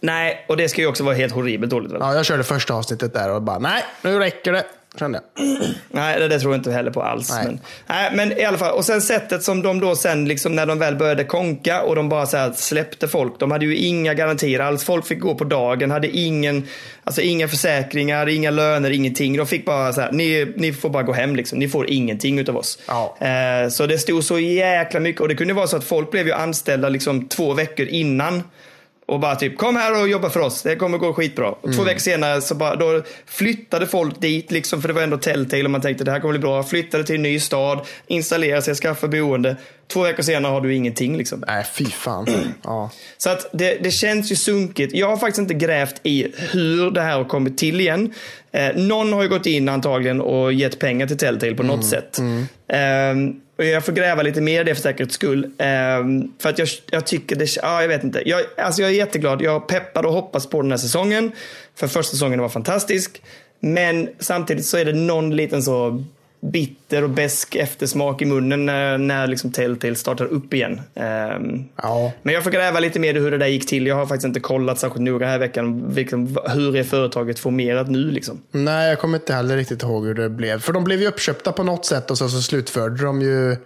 [0.00, 1.92] Nej, och det ska ju också vara helt horribelt dåligt.
[1.92, 1.98] Väl?
[2.00, 4.64] Ja, jag körde första avsnittet där och bara, nej, nu räcker det.
[4.98, 5.46] Kände jag.
[5.90, 7.30] Nej, det, det tror jag inte heller på alls.
[7.30, 7.44] Nej.
[7.44, 10.66] Men, nej, men i alla fall, och sen sättet som de då sen, liksom, när
[10.66, 13.40] de väl började konka och de bara så släppte folk.
[13.40, 14.84] De hade ju inga garantier alls.
[14.84, 16.66] Folk fick gå på dagen, hade ingen,
[17.04, 19.36] alltså inga försäkringar, inga löner, ingenting.
[19.36, 21.58] De fick bara så här, ni, ni får bara gå hem liksom.
[21.58, 22.78] Ni får ingenting utav oss.
[22.86, 23.16] Ja.
[23.20, 26.26] Eh, så det stod så jäkla mycket och det kunde vara så att folk blev
[26.26, 28.42] ju anställda liksom två veckor innan.
[29.06, 30.62] Och bara typ, kom här och jobba för oss.
[30.62, 31.50] Det kommer gå skitbra.
[31.50, 35.16] Och två veckor senare så bara, då flyttade folk dit, liksom, för det var ändå
[35.16, 36.62] Telltale och man tänkte det här kommer bli bra.
[36.62, 39.56] Flyttade till en ny stad, installerade sig, skaffa boende.
[39.92, 41.44] Två veckor senare har du ingenting liksom.
[41.46, 42.26] Nej, fy fan.
[42.64, 42.90] Ja.
[43.18, 44.94] Så att det, det känns ju sunkigt.
[44.94, 48.12] Jag har faktiskt inte grävt i hur det här har kommit till igen.
[48.52, 52.18] Eh, någon har ju gått in antagligen och gett pengar till Telltale på något sätt.
[52.68, 55.50] Ehm, och jag får gräva lite mer i det för säkerhets skull.
[55.58, 58.28] Ehm, för att jag, jag tycker det, ja jag vet inte.
[58.28, 59.42] Jag, alltså jag är jätteglad.
[59.42, 61.32] Jag peppar och hoppas på den här säsongen.
[61.74, 63.22] För första säsongen var fantastisk.
[63.60, 66.04] Men samtidigt så är det någon liten så
[66.52, 70.80] bitter och besk eftersmak i munnen när, när liksom Telltale startar upp igen.
[70.94, 72.12] Ehm, Ja.
[72.22, 73.86] men jag får gräva lite mer i hur det där gick till.
[73.86, 75.92] Jag har faktiskt inte kollat särskilt noga här i veckan.
[75.96, 78.40] Liksom, hur är företaget formerat nu liksom?
[78.50, 80.60] Nej, jag kommer inte heller riktigt ihåg hur det blev.
[80.60, 83.56] För de blev ju uppköpta på något sätt och så, så slutförde de ju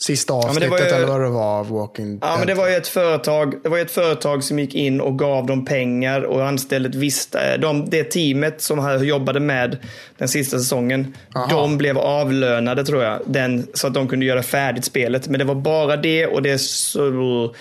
[0.00, 2.74] sista avsnittet var ju- eller vad det var av Walking Ja, men det var ju
[2.74, 6.88] ett företag, det var ett företag som gick in och gav dem pengar och anställde
[6.88, 9.76] ett visst, eh, de, det teamet som jobbade med
[10.18, 11.14] den sista säsongen,
[11.50, 15.28] de blev avlönade tror jag, den, så att de kunde göra färdigt spelet.
[15.28, 17.54] Men det var bara det och det så,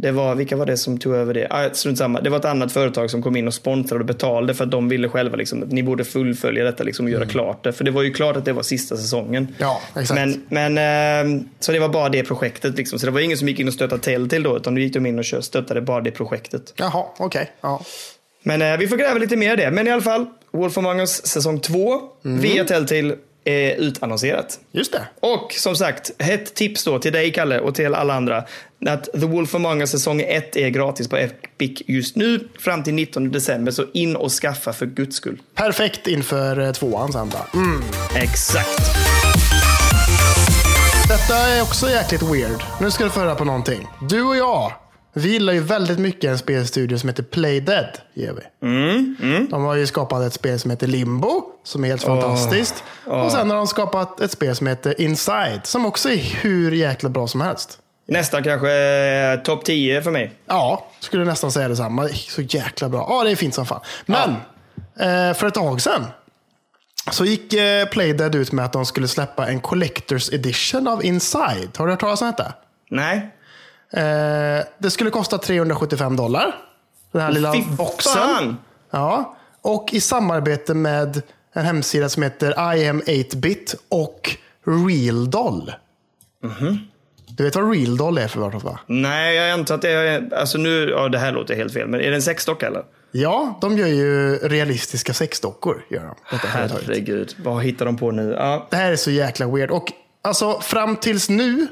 [0.00, 1.46] det var, vilka var det som tog över det?
[1.50, 2.20] Ah, strunt samma.
[2.20, 4.88] Det var ett annat företag som kom in och sponsrade och betalade för att de
[4.88, 7.72] ville själva liksom, att ni borde fullfölja detta liksom, och göra klart det.
[7.72, 9.48] För det var ju klart att det var sista säsongen.
[9.58, 10.20] Ja, exakt.
[10.20, 12.76] Men, men, ehm, så det var bara det projektet.
[12.76, 12.98] Liksom.
[12.98, 15.06] Så det var ingen som gick in och stöttade Telltale då, utan då gick de
[15.06, 16.74] in och stöttade bara det projektet.
[16.76, 17.50] Jaha, okej.
[17.60, 17.80] Ja.
[18.42, 19.70] Men eh, vi får gräva lite mer i det.
[19.70, 23.14] Men i alla fall, Wolf Among Us säsong 2 via Telltale
[23.48, 24.58] är utannonserat.
[24.72, 25.02] Just det.
[25.20, 28.44] Och som sagt, ett tips då till dig Kalle och till alla andra.
[28.86, 32.94] Att The Wolf Among Us säsong 1 är gratis på Epic just nu fram till
[32.94, 33.72] 19 december.
[33.72, 35.38] Så in och skaffa för guds skull.
[35.54, 37.58] Perfekt inför eh, tvåan sen då.
[37.58, 37.82] Mm.
[38.14, 38.80] Exakt.
[41.08, 42.62] Detta är också jäkligt weird.
[42.80, 43.86] Nu ska du få höra på någonting.
[44.10, 44.72] Du och jag,
[45.18, 47.98] vi gillar ju väldigt mycket en spelstudio som heter Playdead.
[48.14, 48.26] Vi.
[48.62, 52.84] Mm, De har ju skapat ett spel som heter Limbo, som är helt fantastiskt.
[53.04, 57.08] Och sen har de skapat ett spel som heter Inside, som också är hur jäkla
[57.08, 57.78] bra som helst.
[58.08, 60.32] Nästan kanske eh, topp 10 för mig.
[60.46, 62.08] Ja, skulle nästan säga detsamma.
[62.08, 63.06] Så jäkla bra.
[63.10, 63.80] Ja, det är fint som fan.
[64.06, 64.30] Men
[65.00, 66.04] eh, för ett tag sedan
[67.10, 71.70] så gick eh, Playdead ut med att de skulle släppa en Collector's Edition av Inside.
[71.76, 72.52] Har du hört talas om detta?
[72.90, 73.34] Nej.
[73.92, 76.54] Eh, det skulle kosta 375 dollar.
[77.12, 78.12] Den här lilla Fy boxen.
[78.12, 78.56] fan!
[78.90, 79.36] Ja.
[79.62, 81.22] Och i samarbete med
[81.52, 84.36] en hemsida som heter I am 8bit och
[84.88, 85.72] Real Doll.
[86.44, 86.78] Mhm.
[87.28, 88.78] Du vet vad Real Doll är för något va?
[88.86, 90.34] Nej, jag antar att det är...
[90.34, 92.82] Alltså nu, ja det här låter helt fel, men är det en sexdocka eller?
[93.12, 95.84] Ja, de gör ju realistiska sexdockor.
[95.90, 96.48] Gör de, detta.
[96.48, 98.34] Herregud, vad hittar de på nu?
[98.38, 98.66] Ja.
[98.70, 99.70] Det här är så jäkla weird.
[99.70, 101.66] Och alltså fram tills nu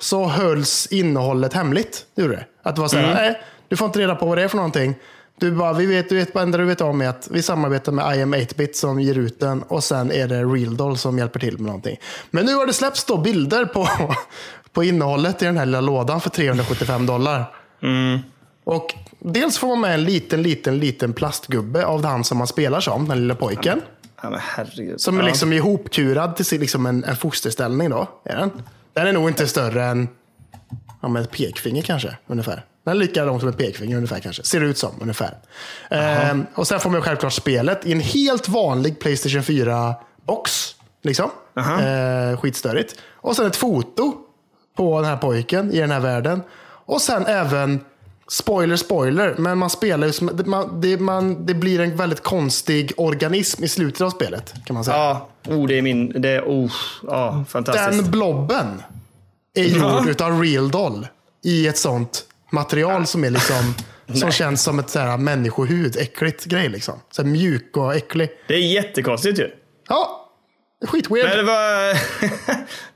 [0.00, 2.06] så hölls innehållet hemligt.
[2.14, 2.46] Det gjorde det.
[2.62, 4.56] Att det var så här, nej, du får inte reda på vad det är för
[4.56, 4.94] någonting.
[5.40, 8.18] Du bara, vi vet, du vet, enda du vet om är att vi samarbetar med
[8.18, 11.58] IM 8-bit som ger ut den och sen är det Real Doll som hjälper till
[11.58, 11.96] med någonting.
[12.30, 13.88] Men nu har det släppts då bilder på,
[14.72, 17.52] på innehållet i den här lilla lådan för 375 dollar.
[18.64, 22.80] Och dels får man med en liten, liten, liten plastgubbe av han som man spelar
[22.80, 23.80] som, den lilla pojken.
[24.22, 25.00] ja, men herregud.
[25.00, 25.26] Som är ja.
[25.26, 28.08] liksom ihopkurad till liksom en, en fosterställning då.
[28.24, 28.50] Är den?
[28.92, 30.08] Den är nog inte större än
[31.00, 32.64] ja, ett pekfinger kanske, ungefär.
[32.84, 34.42] Den är lika lång som ett pekfinger ungefär kanske.
[34.42, 35.38] Ser det ut som ungefär.
[35.90, 40.74] Ehm, och sen får man självklart spelet i en helt vanlig Playstation 4-box.
[41.02, 41.30] Liksom.
[41.56, 42.94] Ehm, skitstörigt.
[43.12, 44.14] Och sen ett foto
[44.76, 46.42] på den här pojken i den här världen.
[46.86, 47.80] Och sen även
[48.30, 52.22] Spoiler, spoiler, men man spelar ju som, det, man, det, man, det blir en väldigt
[52.22, 54.54] konstig organism i slutet av spelet.
[54.64, 54.96] Kan man säga.
[54.96, 56.22] Ja, oh, det är min...
[56.22, 56.72] Det är, oh,
[57.06, 58.02] ja, fantastiskt.
[58.02, 58.82] Den blobben
[59.54, 60.04] är gjord Ja.
[60.08, 61.06] utav real doll
[61.44, 63.74] i ett sånt material som är liksom
[64.20, 66.94] som känns som ett så här människohud, äckligt grej liksom.
[67.10, 68.30] Så här mjuk och äcklig.
[68.48, 69.50] Det är jättekonstigt ju.
[69.88, 70.30] Ja,
[70.86, 71.28] skitweird.
[71.28, 71.98] Men det var...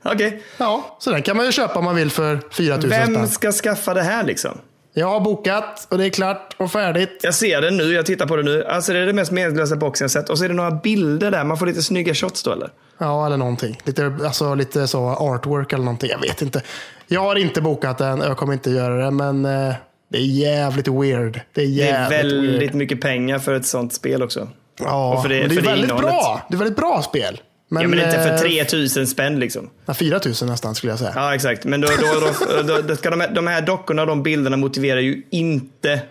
[0.13, 0.43] Okej.
[0.57, 3.27] Ja, så den kan man ju köpa om man vill för 4000 Vem spänn.
[3.29, 4.57] ska skaffa det här liksom?
[4.97, 7.19] Jag har bokat och det är klart och färdigt.
[7.23, 8.63] Jag ser den nu, jag tittar på den nu.
[8.65, 10.29] Alltså det är det mest meningslösa boxen jag sett.
[10.29, 11.43] Och så är det några bilder där.
[11.43, 12.69] Man får lite snygga shots då eller?
[12.97, 13.79] Ja, eller någonting.
[13.83, 16.09] Lite, alltså, lite så artwork eller någonting.
[16.09, 16.61] Jag vet inte.
[17.07, 19.73] Jag har inte bokat den och jag kommer inte göra det, men eh,
[20.09, 21.41] det är jävligt weird.
[21.53, 22.73] Det är Det jävligt är väldigt weird.
[22.73, 24.47] mycket pengar för ett sånt spel också.
[24.79, 26.09] Ja, och för det- men det är det väldigt innehållet.
[26.11, 26.41] bra.
[26.49, 27.41] Det är väldigt bra spel.
[27.69, 29.69] Men, ja, men inte för eh, 3000 spänn liksom.
[29.85, 31.11] ja, 4000 nästan skulle jag säga.
[31.15, 31.65] Ja, exakt.
[31.65, 32.27] Men då, då,
[32.63, 36.01] då, då, ska de, de här dockorna och de bilderna motiverar ju inte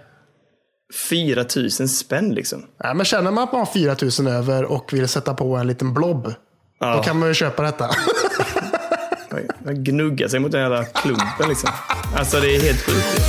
[1.08, 2.66] 4000 spänn liksom.
[2.84, 5.94] Nej, men känner man att man har 4000 över och vill sätta på en liten
[5.94, 6.34] blob,
[6.80, 6.96] Ja.
[6.96, 7.90] då kan man ju köpa detta.
[9.72, 11.70] Gnuggar sig mot den jävla klumpen liksom.
[12.16, 13.06] Alltså det är helt sjukt.
[13.18, 13.22] ju.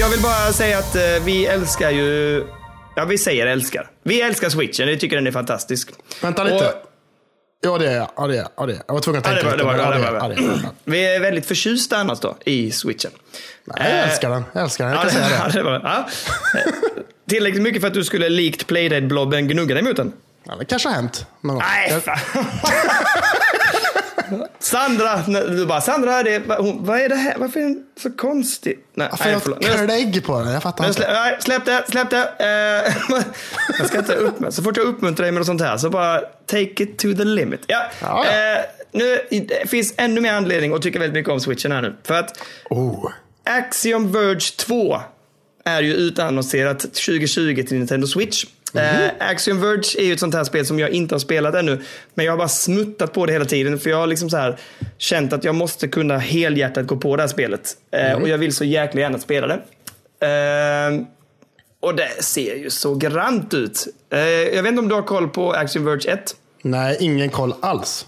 [0.00, 2.44] Jag vill bara säga att eh, vi älskar ju...
[2.96, 3.90] Ja, vi säger älskar.
[4.02, 4.86] Vi älskar switchen.
[4.88, 5.90] Vi tycker den är fantastisk.
[6.22, 6.66] Vänta lite.
[6.68, 6.88] Och-
[7.64, 8.08] Ja, det är jag.
[8.16, 8.48] Ja, det är jag.
[8.56, 8.94] Ja, jag.
[8.94, 9.86] var tvungen att Ja, tänka det var, det lite.
[9.86, 10.28] var, ja, ja, det var.
[10.28, 10.70] Ja, det är jag.
[10.84, 13.10] Vi är väldigt förtjusta annars då i switchen.
[13.64, 14.44] Nej, jag älskar den.
[14.52, 14.94] Jag älskar den.
[14.94, 15.52] Jag Ja, kan säga ja, det.
[15.58, 16.08] det var, ja.
[16.58, 16.72] Eh,
[17.28, 20.12] Tillräckligt mycket för att du skulle likt Playdead-blobben gnugga dig mot den?
[20.44, 21.26] Ja, det kanske har hänt.
[21.40, 22.18] Nej, fan.
[24.58, 25.16] Sandra,
[25.48, 27.34] du bara Sandra, det, hon, vad är det här?
[27.38, 28.78] Varför är den så konstig?
[28.94, 29.60] Nej, Varför nej, jag förlåt.
[29.60, 30.52] Nu- curlade ägg på den?
[30.52, 30.96] Jag fattar inte.
[30.96, 32.22] slä, nej, släpp det, släpp det.
[32.38, 33.16] Eh,
[33.78, 36.20] jag ska inte upp, så fort jag uppmuntrar dig med något sånt här så bara
[36.46, 37.60] take it to the limit.
[37.66, 38.58] Ja, Ja, ja.
[38.58, 41.96] Eh, nu det finns ännu mer anledning att tycka väldigt mycket om switchen här nu.
[42.04, 42.38] För att
[42.70, 43.10] Oh.
[43.44, 45.00] Axiom Verge 2
[45.64, 48.44] är ju utannonserat 2020 till Nintendo Switch.
[48.74, 51.80] Eh, Axiom Verge är ju ett sånt här spel som jag inte har spelat ännu.
[52.14, 53.78] Men jag har bara smuttat på det hela tiden.
[53.78, 54.58] För jag har liksom så här
[54.98, 57.76] känt att jag måste kunna helhjärtat gå på det här spelet.
[57.90, 59.62] Eh, Och jag vill så jäkla gärna spela det.
[60.26, 61.06] Eh,
[61.80, 63.86] och det ser ju så grant ut.
[64.12, 66.36] Eh, jag vet inte om du har koll på Axiom Verge 1?
[66.62, 68.06] Nej, ingen koll alls.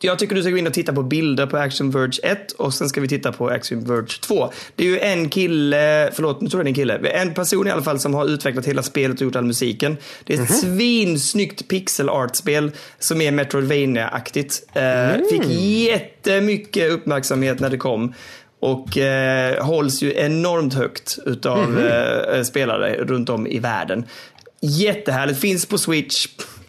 [0.00, 2.74] Jag tycker du ska gå in och titta på bilder på Action Verge 1 och
[2.74, 4.52] sen ska vi titta på Action Verge 2.
[4.76, 7.66] Det är ju en kille, förlåt nu tror jag det är en kille, en person
[7.66, 9.96] i alla fall som har utvecklat hela spelet och gjort all musiken.
[10.24, 10.58] Det är ett Mhm.
[10.58, 14.62] svinsnyggt pixel art-spel som är Metroidvania-aktigt.
[14.74, 18.14] Eh, Fick jättemycket uppmärksamhet när det kom.
[18.60, 21.86] Och eh, hålls ju enormt högt utav Mhm.
[22.34, 24.04] eh, spelare runt om i världen.
[24.60, 26.26] Jättehärligt, finns på Switch.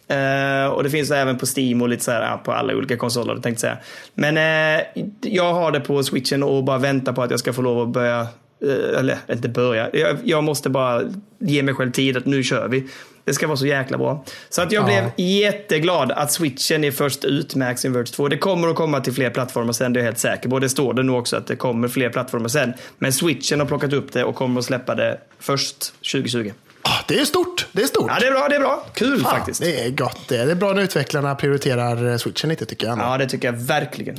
[0.10, 3.36] Eh, och det finns även på Steam och lite så här, på alla olika konsoler
[3.36, 3.78] tänkte säga.
[4.14, 4.84] Men eh,
[5.22, 7.94] jag har det på switchen och bara väntar på att jag ska få lov att
[7.94, 8.20] börja,
[8.66, 11.02] eh, eller inte börja, jag, jag måste bara
[11.40, 12.88] ge mig själv tid att nu kör vi.
[13.24, 14.26] Det ska vara så jäkla bra.
[14.50, 14.86] Så att jag Ja.
[14.86, 18.28] blev jätteglad att switchen är först ut med Axiom Verge 2.
[18.28, 20.60] Det kommer att komma till fler plattformar sen, det är jag helt säker på.
[20.60, 22.74] Det står det nu också att det kommer fler plattformar sen.
[22.98, 26.52] Men switchen har plockat upp det och kommer att släppa det först 2020.
[26.90, 27.68] Ah, det är stort.
[27.72, 28.06] Det är stort.
[28.14, 28.86] Ja, det är bra, det är bra.
[28.94, 29.62] Kul Fan, faktiskt.
[29.62, 30.38] Det är gott det.
[30.38, 33.00] Är bra när utvecklarna prioriterar eh, switchen lite tycker jag.
[33.00, 34.18] Ja, det tycker jag verkligen.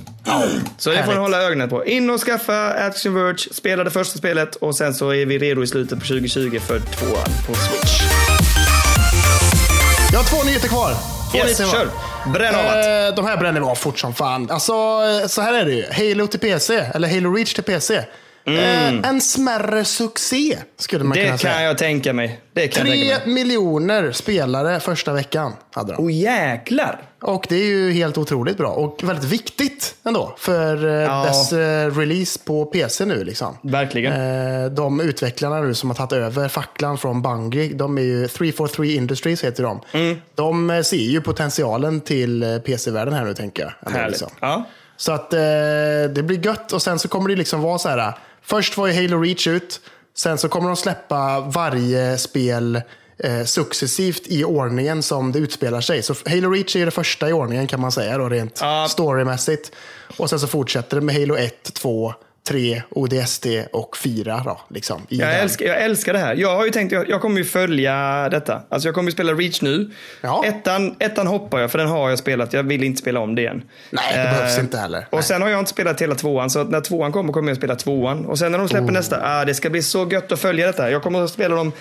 [0.79, 1.85] Så det får ni hålla ögonen på.
[1.85, 5.62] In och skaffa Action Verge, spela det första spelet och sen så är vi redo
[5.62, 8.01] i slutet på 2020 för tvåan på Switch.
[10.12, 10.95] Jag har två nyheter kvar.
[11.35, 11.89] Yes, kör.
[12.33, 12.61] Bränn av.
[12.61, 14.51] Eh, de här bränner vi av fort som fan.
[14.51, 15.85] Alltså, eh, så här är det ju.
[16.09, 18.05] Halo till PC, eller Halo Reach till PC.
[18.57, 21.32] Eh, en smärre succé, skulle man kunna Mm.
[21.36, 21.53] Det säga.
[21.55, 22.40] kan jag tänka mig.
[22.53, 23.22] Det kan Tre mig.
[23.34, 26.05] miljoner spelare första veckan hade de.
[26.05, 27.01] Åh jäklar.
[27.22, 31.24] Och det är ju helt otroligt bra och väldigt viktigt ändå för eh, Ja.
[31.26, 33.24] dess eh, release på PC nu.
[33.24, 33.57] Liksom.
[33.62, 34.74] Verkligen.
[34.74, 39.44] De utvecklarna nu som har tagit över facklan från Bungie, de är ju 343 Industries
[39.44, 39.80] heter de.
[39.92, 40.16] Mm.
[40.34, 43.72] De ser ju potentialen till PC-världen här nu tänker jag.
[43.86, 44.11] ändå, Härligt.
[44.11, 44.28] liksom.
[44.40, 44.64] Ja.
[44.96, 45.30] Så att
[46.14, 48.12] det blir gött och sen så kommer det liksom vara så här.
[48.49, 49.80] Först var ju Halo Reach ut.
[50.14, 52.82] Sen så kommer de släppa varje spel
[53.18, 56.03] eh, successivt i ordningen som det utspelar sig.
[56.03, 58.86] Så Halo Reach är det första i ordningen kan man säga då rent Ja.
[58.90, 59.72] storymässigt.
[60.16, 62.14] Och sen så fortsätter det med Halo 1, 2,
[62.49, 64.61] 3, ODST och 4 då.
[64.70, 66.34] Liksom, Jag älskar, jag älskar det här.
[66.34, 68.61] Jag har ju tänkt, jag, jag kommer ju följa detta.
[68.68, 69.90] Alltså jag kommer ju spela Reach nu.
[70.20, 70.44] Ja.
[70.46, 72.53] Ettan, ettan hoppar jag, för den har jag spelat.
[72.53, 73.62] Jag vill inte spela om det igen.
[73.90, 75.07] Nej, det Eh, behövs inte heller.
[75.11, 75.22] Och Nej.
[75.22, 78.26] sen har jag inte spelat hela tvåan, så när tvåan kommer kommer jag spela tvåan.
[78.26, 78.92] Och sen när de släpper Oh.
[78.92, 80.90] nästa, ah, det ska bli så gött att följa detta.
[80.90, 81.72] Jag kommer att spela dem,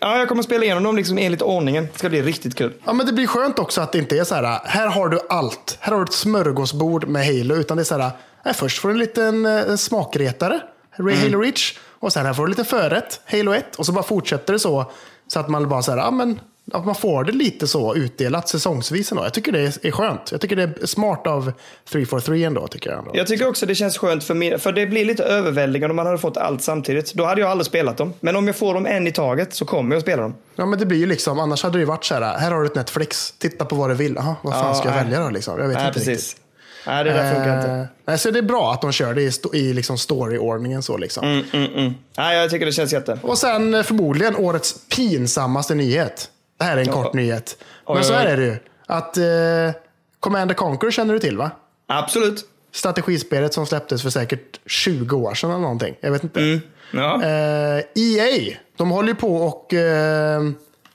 [0.00, 1.88] ja, jag kommer att spela igenom dem liksom enligt ordningen.
[1.92, 2.72] Det ska bli riktigt kul.
[2.84, 5.18] Ja, men det blir skönt också att det inte är så här, här har du
[5.28, 5.76] allt.
[5.80, 7.54] Här har du ett smörgåsbord med Halo.
[7.54, 8.10] Utan det är så här,
[8.48, 10.60] här först får du en liten eh, smakretare,
[10.98, 11.18] Mm.
[11.20, 11.78] Halo Reach.
[12.00, 13.76] Och sen här får du lite förrätt, Halo 1.
[13.76, 14.90] Och så bara fortsätter det så.
[15.28, 16.40] Så att man bara så här, ja, men,
[16.72, 19.24] att man får det lite så utdelat säsongsvis ändå.
[19.24, 20.32] Jag tycker det är, är skönt.
[20.32, 21.52] Jag tycker det är smart av
[21.90, 22.66] 343 ändå.
[22.68, 23.10] Tycker jag ändå.
[23.14, 26.06] Jag tycker också det känns skönt för mig, för det blir lite överväldigande om man
[26.06, 27.14] hade fått allt samtidigt.
[27.14, 28.12] Då hade jag aldrig spelat dem.
[28.20, 30.34] Men om jag får dem en i taget så kommer jag att spela dem.
[30.56, 32.60] Ja, men det blir ju liksom, annars hade det ju varit så här, här har
[32.60, 34.18] du ett Netflix, titta på vad du vill.
[34.18, 35.04] Aha, vad fan Ja, ska jag nej.
[35.04, 35.30] välja då?
[35.30, 35.58] Liksom?
[35.60, 36.08] Jag vet Nej, inte precis.
[36.28, 36.42] riktigt.
[36.86, 37.70] Nej, det där funkar inte.
[37.70, 40.82] Eh, nej, så det är bra att de kör det i, i liksom storyordningen.
[40.82, 41.24] Så liksom.
[41.24, 41.94] Mm, mm, mm.
[42.16, 43.18] Nej, jag tycker det känns jätte.
[43.22, 46.30] Och sen eh, förmodligen årets pinsammaste nyhet.
[46.58, 47.56] Det här är en kort nyhet.
[47.86, 48.32] Men Oj, så här oj.
[48.32, 48.56] är det ju.
[48.86, 49.80] Att eh,
[50.20, 51.50] Command Conquer känner du till va?
[51.86, 52.44] Absolut.
[52.72, 55.94] Strategispelet som släpptes för säkert 20 år sedan eller någonting.
[56.00, 56.40] Jag vet inte.
[56.40, 56.60] Mm.
[56.92, 57.22] Ja.
[57.22, 60.42] Eh, EA, de håller ju på och eh,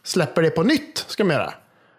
[0.03, 1.05] släpper det på nytt.
[1.07, 1.53] Ska de göra.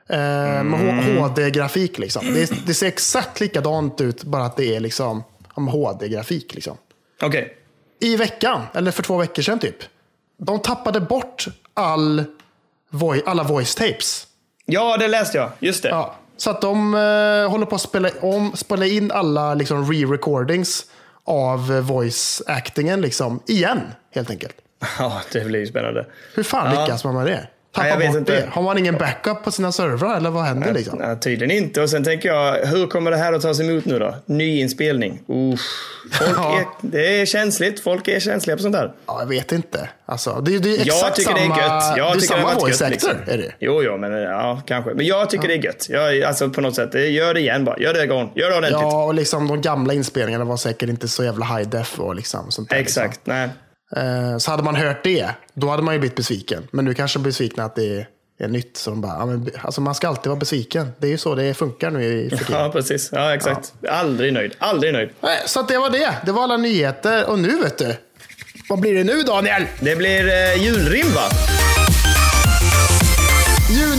[0.08, 2.34] Eh, med H- HD-grafik liksom.
[2.34, 5.24] Det, det ser exakt likadant ut, bara att det är liksom
[5.54, 6.54] om HD-grafik.
[6.54, 6.76] Liksom.
[7.22, 7.56] Okej.
[8.00, 9.76] I veckan, eller för två veckor sedan typ.
[10.38, 12.24] De tappade bort all
[12.90, 14.26] voi- alla voice tapes.
[14.66, 15.50] Ja, det läste jag.
[15.58, 15.88] Just det.
[15.88, 20.84] Ja, så att de eh, håller på att spela, om, spela in alla liksom, re-recordings
[21.24, 23.80] av voice-actingen liksom, igen,
[24.14, 24.56] helt enkelt.
[24.98, 26.06] Ja, det blir ju spännande.
[26.34, 26.80] Hur fan Ja.
[26.82, 27.48] lyckas man med det?
[27.74, 28.32] Tappa Nej, jag vet bort inte.
[28.32, 28.48] det?
[28.52, 30.98] Har man ingen backup på sina servrar eller vad händer liksom?
[30.98, 31.82] Nej, tydligen inte.
[31.82, 34.14] Och sen tänker jag, hur kommer det här att tas emot nu då?
[34.26, 35.20] Nyinspelning.
[36.36, 36.58] Ja.
[36.60, 37.80] är, det är känsligt.
[37.80, 38.92] Folk är känsliga på sånt där.
[39.06, 39.88] Ja, jag vet inte.
[40.06, 41.96] Alltså, det, det är exakt Jag tycker samma, det är gött.
[41.96, 43.10] Jag det är tycker det samma varit voice gött, liksom.
[43.26, 43.52] Är det?
[43.60, 44.94] Jo, jo, men ja, kanske.
[44.94, 45.86] Men jag tycker det är gött.
[45.90, 47.78] Jag, alltså på något sätt, det- gör det igen bara.
[47.78, 48.32] Gör det en gång.
[48.34, 48.80] Gör det ordentligt.
[48.82, 52.50] Ja, och liksom de gamla inspelningarna var säkert inte så jävla high def och liksom
[52.50, 52.78] sånt där.
[52.78, 53.02] Liksom.
[53.04, 53.20] Exakt.
[53.26, 53.48] Nej.
[53.96, 56.68] Eh, Så hade man hört det, då hade man ju blivit besviken.
[56.70, 58.06] Men nu kanske de är besvikna att det
[58.38, 58.76] är nytt.
[58.76, 60.92] Så de bara, ja, alltså man ska alltid vara besviken.
[60.98, 62.60] Det är ju så det funkar nu i för tiden.
[62.62, 63.10] Ja, precis.
[63.12, 63.72] Ja, exakt.
[63.88, 64.54] Aldrig nöjd.
[64.58, 65.10] Aldrig nöjd.
[65.46, 66.14] Så det var det.
[66.26, 67.30] Det var alla nyheter.
[67.30, 67.96] Och nu vet du.
[68.68, 69.66] Vad blir det nu Daniel?
[69.80, 71.28] Det blir eh, julrim va?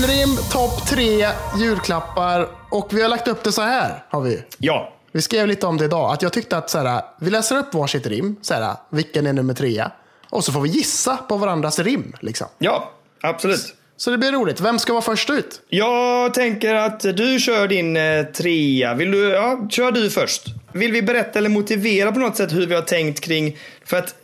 [0.07, 1.27] rim, topp tre
[1.57, 2.47] julklappar.
[2.71, 4.03] Och vi har lagt upp det så här.
[4.09, 4.43] Har vi.
[4.57, 4.93] Ja.
[5.15, 6.13] Vi skrev lite om det idag.
[6.13, 8.35] Att jag tyckte att så här, vi läser upp varsitt rim.
[8.41, 9.85] Så här, vilken är nummer tre?
[10.29, 12.13] Och så får vi gissa på varandras rim.
[12.19, 12.47] Liksom.
[12.57, 12.91] Ja,
[13.21, 13.75] absolut.
[13.97, 14.61] Så det blir roligt.
[14.61, 15.61] Vem ska vara först ut?
[15.69, 18.93] Jag tänker att du kör din eh, trea.
[18.93, 20.45] Vill du, ja, kör du först.
[20.73, 24.15] Vill vi berätta eller motivera på något sätt hur vi har tänkt kring, för att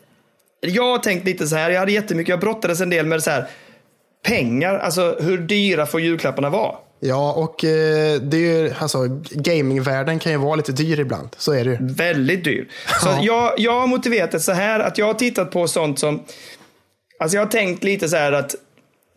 [0.59, 3.31] jag har tänkt lite så här, jag hade jättemycket, jag brottades en del med så
[3.31, 3.47] här,
[4.23, 6.75] pengar, alltså hur dyra får julklapparna vara?
[7.03, 11.29] Ja, och eh, det är ju, alltså, gamingvärlden kan ju vara lite dyr ibland.
[11.37, 11.77] Så är det ju.
[11.81, 12.67] Väldigt dyr.
[13.01, 13.19] Så Ja.
[13.23, 16.23] jag, jag har motiverat det så här att jag har tittat på sånt som,
[17.19, 18.55] alltså jag har tänkt lite så här att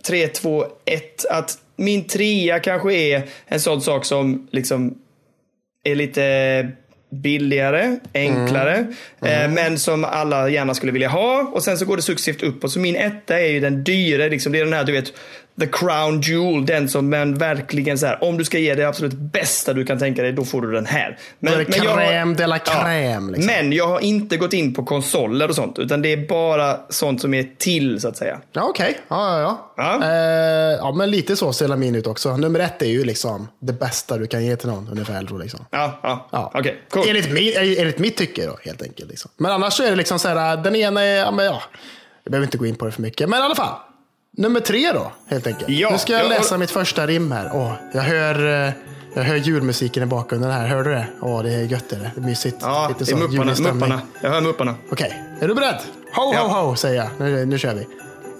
[0.06, 4.94] 3, 2, 1, att min trea kanske är en sån sak som liksom
[5.84, 6.68] är lite
[7.22, 8.86] billigare, enklare,
[9.22, 11.42] eh, men som alla gärna skulle vilja ha.
[11.52, 12.72] Och sen så går det successivt uppåt.
[12.72, 15.12] Så min etta är ju den dyra, liksom, det är den här du vet,
[15.60, 19.12] the crown jewel, den som men verkligen så här, om du ska ge det absolut
[19.12, 21.18] bästa du kan tänka dig, då får du den här.
[21.38, 23.46] Men, är det har- crème de la crème, liksom.
[23.46, 27.20] Men jag har inte gått in på konsoler och sånt, utan det är bara sånt
[27.20, 28.40] som är till så att säga.
[28.52, 28.98] Ja, okej.
[29.08, 30.00] Ja, ja, ja.
[30.00, 30.08] Ja.
[30.08, 32.36] Eh, ja, men lite så ser min ut också.
[32.36, 35.38] Nummer ett är ju liksom det bästa du kan ge till någon ungefär.
[35.38, 35.66] Liksom.
[35.70, 36.50] Ja, ja, Ja.
[36.54, 37.04] okej, cool.
[37.08, 39.10] Enligt, mi, enligt mitt tycke då, helt enkelt.
[39.10, 39.30] Liksom.
[39.36, 41.62] Men annars så är det liksom så här, den ena är, ja, men ja,
[42.24, 43.28] jag behöver inte gå in på det för mycket.
[43.28, 43.74] Men i alla fall,
[44.36, 45.68] nummer tre då, helt enkelt.
[45.68, 47.50] Ja, nu ska jag ja, och- läsa mitt första rim här.
[47.54, 48.72] Åh, jag, hör, eh,
[49.14, 51.06] jag hör julmusiken i bakgrunden här, hör du det?
[51.20, 51.96] Åh, det är gött det.
[52.14, 52.56] Det är mysigt.
[52.60, 54.00] Ja, Lite det är mupparna, mupparna.
[54.20, 54.74] Jag hör mupparna.
[54.90, 55.78] Okej, är du beredd?
[56.14, 56.40] Ho, Ja.
[56.62, 57.08] ho, ho, säger jag.
[57.18, 57.86] Nu, nu kör vi.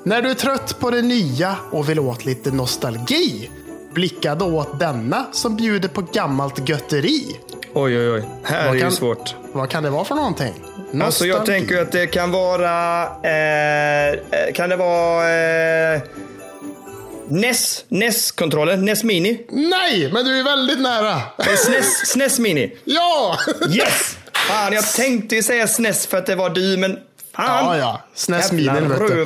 [0.04, 3.50] När du är trött på det nya och vill åt lite nostalgi,
[3.92, 7.36] blicka då åt denna som bjuder på gammalt götteri.
[7.74, 8.22] Oj, oj, oj.
[8.42, 9.34] Här Vad är kan- ju svårt.
[9.52, 10.54] Vad kan det vara för någonting?
[11.02, 11.60] Alltså jag Nostalgi.
[11.60, 13.02] tänker att det kan vara...
[13.22, 15.30] Eh, eh, kan det vara...
[15.94, 16.00] Eh,
[17.28, 19.46] NES, NES-kontrollen, NES Mini.
[19.50, 21.20] Nej, men du är väldigt nära.
[21.56, 22.76] SNES, SNES Mini.
[22.84, 23.38] ja!
[23.70, 24.16] Yes!
[24.48, 26.98] Fan, jag tänkte ju säga SNES för att det var du, men
[27.36, 27.66] fan.
[27.66, 28.00] Ja, ja.
[28.14, 29.24] SNES Mini, vet du.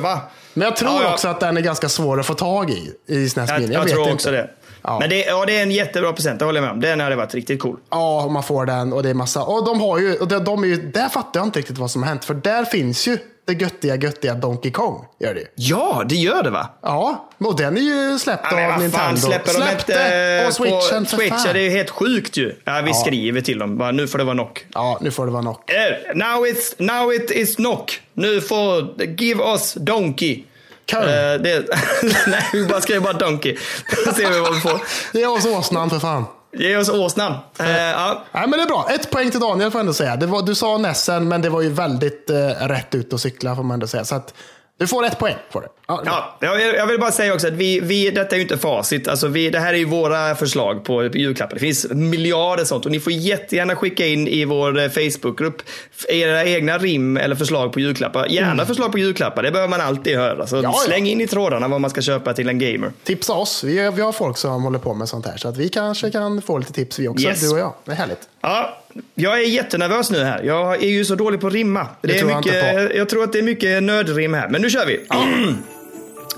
[0.53, 1.13] Men jag tror Ja, ja.
[1.13, 3.73] också att den är ganska svår att få tag i, i SNES Jag, Mini.
[3.73, 4.13] jag, vet tror inte.
[4.13, 4.49] också det.
[4.81, 4.99] Ja.
[4.99, 6.79] Men det, ja, det är en jättebra present, det håller jag med om.
[6.81, 7.77] Den hade varit riktigt cool.
[7.89, 9.43] Ja, och man får den och det är massa.
[9.43, 11.91] Och de har ju, och de, de är ju, där fattar jag inte riktigt vad
[11.91, 12.25] som har hänt.
[12.25, 13.17] För där finns ju
[13.47, 15.05] det göttiga, göttiga Donkey Kong.
[15.19, 15.43] Gör det.
[15.55, 16.69] Ja, det gör det va?
[16.81, 18.97] Ja, och den är ju släppt Ja, av vad Nintendo.
[18.97, 21.29] fan släpper de Släppte inte på switchen på för Switch?
[21.29, 21.53] fan.
[21.53, 22.55] Det är ju helt sjukt ju.
[22.65, 22.93] Ja, vi Ja.
[22.95, 23.77] skriver till dem.
[23.77, 24.65] Bara, nu får det vara knock.
[24.73, 25.71] Ja, nu får det vara knock.
[25.71, 28.01] Eh, Now, it's, now it is knock.
[28.13, 30.43] Nu får give us donkey.
[30.89, 31.01] Kung.
[31.01, 31.65] Eh, det,
[32.27, 33.57] nej, vi bara skriver bara donkey.
[34.05, 34.79] Då ser vi vad vi får.
[35.13, 36.25] Ge oss åsnan för fan.
[36.57, 37.33] Ge oss åsnan.
[37.59, 38.23] Eh, ja.
[38.31, 38.87] Nej, men det är bra.
[38.91, 40.15] Ett poäng till Daniel får jag ändå säga.
[40.15, 43.55] Det var, du sa Nessen, men det var ju väldigt eh, rätt ut att cykla
[43.55, 44.05] får man ändå säga.
[44.05, 44.33] Så att,
[44.79, 45.67] du får ett poäng på det.
[45.89, 48.57] Ja, Ja, jag jag vill bara säga också att vi, vi, detta är ju inte
[48.57, 49.07] facit.
[49.07, 51.53] Alltså vi, det här är ju våra förslag på julklappar.
[51.53, 55.61] Det finns miljarder sånt och ni får jättegärna skicka in i vår eh, Facebookgrupp
[56.09, 58.25] era egna rim eller förslag på julklappar.
[58.25, 60.47] Gärna förslag på julklappar, det behöver man alltid höra.
[60.47, 60.71] Så Mm.
[60.71, 60.77] ja.
[60.85, 62.91] släng in i trådarna vad man ska köpa till en gamer.
[63.03, 63.63] Tipsa oss.
[63.63, 65.37] Vi, vi har folk som håller på med sånt här.
[65.37, 67.27] Så att vi kanske kan få lite tips vi också.
[67.27, 67.41] Yes.
[67.41, 67.73] Du och jag.
[67.85, 68.19] Det är härligt.
[68.41, 68.77] Ja,
[69.15, 70.43] jag är jättenervös nu här.
[70.43, 71.87] Jag är ju så dålig på att rimma.
[72.01, 74.61] Det är tror jag mycket, inte jag tror att det är mycket nödrim här, men
[74.61, 74.99] nu kör vi.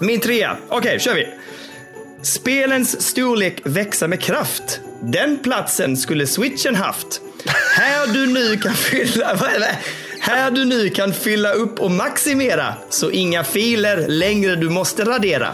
[0.01, 0.57] Min trea.
[0.69, 1.27] Okej, kör vi.
[2.21, 4.79] Spelens storlek växa med kraft.
[5.01, 7.21] Den platsen skulle switchen haft.
[7.77, 9.35] Här du nu kan fylla...
[10.23, 15.49] Här du nu kan fylla upp och maximera, så inga filer längre du måste radera.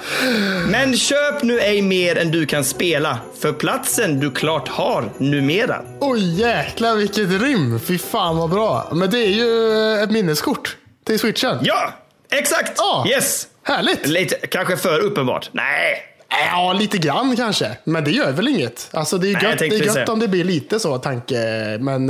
[0.70, 5.82] Men köp nu ej mer än du kan spela, för platsen du klart har numera.
[6.00, 7.80] Oj jäklar vilket rim.
[7.80, 8.90] Fy fan vad bra.
[8.94, 11.58] Men det är ju ett minneskort till switchen.
[11.62, 11.94] Ja,
[12.32, 12.74] exakt!
[12.78, 13.06] Ja.
[13.10, 13.48] Yes!
[13.68, 14.08] Härligt.
[14.08, 15.50] Lite, kanske för uppenbart.
[15.52, 16.04] Nej.
[16.30, 17.78] Ja, lite grann kanske.
[17.84, 18.90] Men det gör väl inget.
[18.94, 21.38] Alltså, det är Nej, gött, det tänkte är gött om det blir lite så tanke.
[21.80, 22.08] Men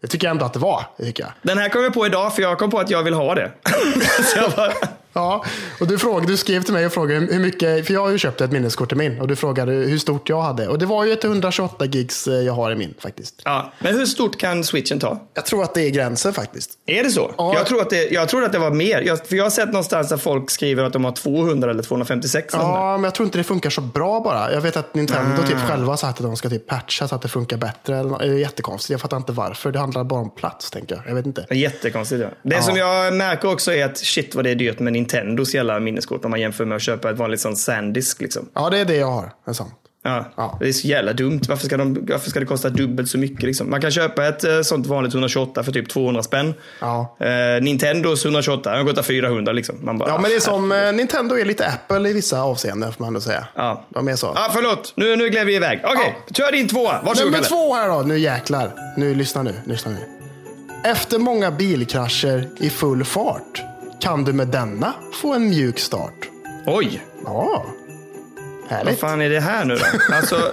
[0.00, 0.84] det tycker jag ändå att det var.
[0.96, 1.32] Det tycker jag.
[1.42, 3.50] Den här kom jag på idag för jag kom på att jag vill ha det.
[4.24, 4.72] Så jag bara,
[5.12, 5.44] Ja,
[5.80, 8.18] och du, frågade, du skrev till mig och frågade hur mycket, för jag har ju
[8.18, 10.68] köpt ett minneskort till min och du frågade hur stort jag hade.
[10.68, 13.42] Och det var ju ett 128 gigs eh, jag har i min faktiskt.
[13.44, 13.72] ja.
[13.78, 15.26] Men hur stort kan switchen ta?
[15.34, 16.70] Jag tror att det är gränsen faktiskt.
[16.86, 17.34] Är det så?
[17.38, 17.54] Ja.
[17.54, 19.00] Jag, tror att det, jag tror att det var mer.
[19.00, 22.54] Jag, för jag har sett någonstans där folk skriver att de har 200 eller 256.
[22.54, 22.64] eller.
[22.64, 24.52] Ja, men jag tror inte det funkar så bra bara.
[24.52, 27.28] Jag vet att Nintendo typ själva sagt att de ska typ patcha så att det
[27.28, 28.02] funkar bättre.
[28.02, 28.90] Det är jättekonstigt.
[28.90, 29.72] Jag fattar inte varför.
[29.72, 31.04] Det handlar bara om plats, tänker jag.
[31.08, 31.46] Jag vet inte.
[31.50, 32.22] Jättekonstigt.
[32.22, 32.28] Ja.
[32.42, 35.80] Det som jag märker också är att shit vad det är dyrt med Nintendos jävla
[35.80, 38.20] minneskort om man jämför med att köpa ett vanligt sånt Sandisk.
[38.20, 38.48] Liksom.
[38.54, 39.32] Ja, det är det jag har.
[39.46, 39.70] En sån.
[40.02, 40.24] Ja.
[40.36, 40.56] Ja.
[40.60, 41.40] Det är så jävla dumt.
[41.48, 43.42] Varför ska, de, varför ska det kosta dubbelt så mycket?
[43.42, 43.70] Liksom?
[43.70, 46.54] Man kan köpa ett eh, sånt vanligt 128 för typ 200 spänn.
[46.80, 47.16] Ja.
[47.20, 49.76] Eh, Nintendos 128, den kostar 400 liksom.
[49.82, 52.92] Man bara, Ja, men det är som eh, Nintendo är lite Apple i vissa avseenden
[52.92, 53.46] får man ändå säga.
[53.54, 53.84] Ja.
[53.88, 54.32] De är så.
[54.34, 54.92] Ja, förlåt.
[54.96, 55.80] Nu, nu gled vi iväg.
[55.84, 57.02] Okej, kör din tvåa.
[57.04, 58.02] Varsågod Nummer två här då.
[58.02, 58.70] Nu jäklar.
[58.96, 59.54] Nu, lyssna nu.
[59.64, 59.98] Lyssna nu.
[60.90, 63.69] Efter många bilkrascher i full fart
[64.00, 64.92] kan du med denna
[65.22, 66.14] få en mjuk start.
[66.66, 67.64] Oj, Ja.
[68.70, 69.00] vad Härligt.
[69.00, 70.14] fan är det här nu då?
[70.16, 70.52] Alltså,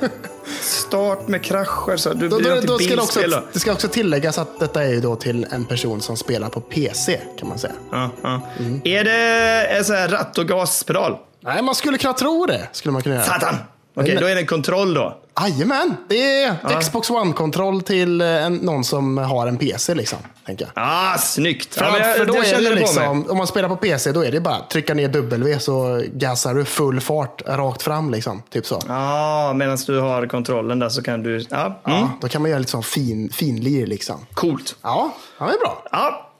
[0.61, 1.97] start med krascher.
[1.97, 4.83] Så du Då, blir då, då ska det, också, det ska också tilläggas att detta
[4.83, 7.73] är ju då till en person som spelar på PC kan man säga.
[7.91, 8.41] Ja, ja.
[8.59, 8.81] Mm.
[8.83, 11.17] Är det en sån här ratt och gaspedal?
[11.39, 12.67] Nej, man skulle kunna tro det.
[12.71, 13.25] Skulle man kunna göra.
[13.25, 13.55] Satan!
[13.95, 15.17] Okej, Men- då är det en kontroll då.
[15.41, 20.19] Jajamän, det är Xbox One-kontroll till eh, en, någon som har en PC liksom.
[20.45, 20.71] Tänker jag.
[20.75, 21.75] Ah, snyggt.
[21.75, 24.41] För, Ja, för då det är liksom, om man spelar på PC, då är det
[24.41, 28.41] bara trycka ner W så gasar du full fart rakt fram liksom.
[28.49, 28.81] Typ så.
[28.87, 31.45] Ja, medan du har kontrollen där så kan du...
[31.49, 31.99] Ja, mm.
[31.99, 34.25] Ja, då kan man göra lite sån fin, finlir liksom.
[34.33, 34.75] coolt.
[34.81, 35.83] Ja, ja det är bra.
[35.91, 36.31] Ja,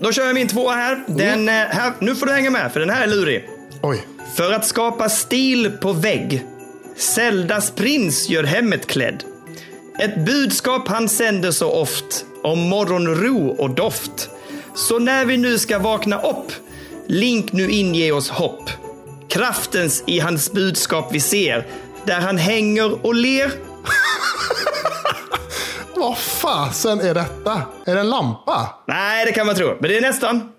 [0.00, 1.04] då kör jag min tvåa här.
[1.06, 1.92] Den, eh, här.
[1.98, 3.48] Nu får du hänga med, för den här är lurig.
[3.82, 4.06] Oj.
[4.36, 6.46] För att skapa stil på vägg.
[6.96, 9.24] Zeldas prins gör hemmet klädd.
[9.98, 14.30] Ett budskap han sänder så oft om morgonro och doft.
[14.74, 16.52] Så när vi nu ska vakna upp,
[17.06, 18.70] Link nu inge oss hopp.
[19.28, 21.66] Kraftens i hans budskap vi ser,
[22.04, 23.52] där han hänger och ler.
[25.96, 27.62] Vad fasen är detta?
[27.84, 28.74] Är det en lampa?
[28.86, 30.52] Nej, det kan man tro, men det är nästan.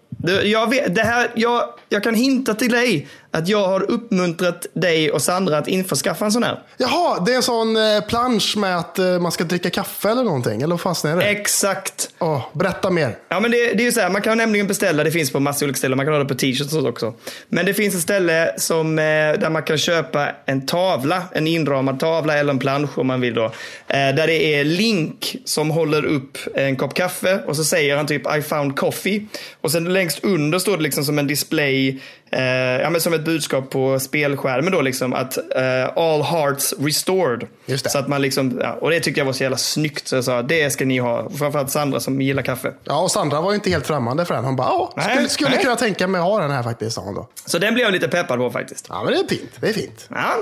[0.44, 5.12] Jag, vet, det här, jag, jag kan hinta till dig att jag har uppmuntrat dig
[5.12, 6.60] och Sandra att införskaffa en sån här.
[6.78, 10.24] Jaha, det är en sån eh, plansch med att eh, man ska dricka kaffe eller
[10.24, 10.62] någonting.
[10.62, 11.24] Eller vad fasen är det?
[11.24, 12.10] Exakt.
[12.20, 13.18] Åh, berätta mer.
[13.30, 15.40] Ja, men det, det är ju så här, man kan nämligen beställa, det finns på
[15.40, 17.14] massor olika ställen, man kan ha det på t-shirts också.
[17.50, 22.00] Men det finns ett ställe som, eh, där man kan köpa en tavla, en inramad
[22.00, 23.52] tavla eller en plansch om man vill då.
[23.88, 28.36] Där det är Link som håller upp en kopp kaffe och så säger han typ
[28.38, 29.28] I found coffee.
[29.62, 32.00] Och sen längst under står det liksom som en display,
[32.42, 37.48] ja men som ett budskap på spelskärmen då liksom att eh, all hearts restored.
[37.86, 40.24] Så att man liksom, ja, och det tyckte jag var så jävla snyggt så jag
[40.24, 41.30] sa det ska ni ha.
[41.30, 42.74] Framförallt Sandra som gillar kaffe.
[42.84, 44.46] Ja, och Sandra var ju inte helt främmande för den.
[44.46, 45.64] Hon bara, ja, skulle, skulle nej.
[45.64, 47.28] kunna tänka mig att ha den här faktiskt, sa hon då.
[47.46, 48.86] Så den blev jag lite peppad på faktiskt.
[48.90, 49.52] Ja, men det är fint.
[49.60, 50.08] Det är fint.
[50.10, 50.34] Ja.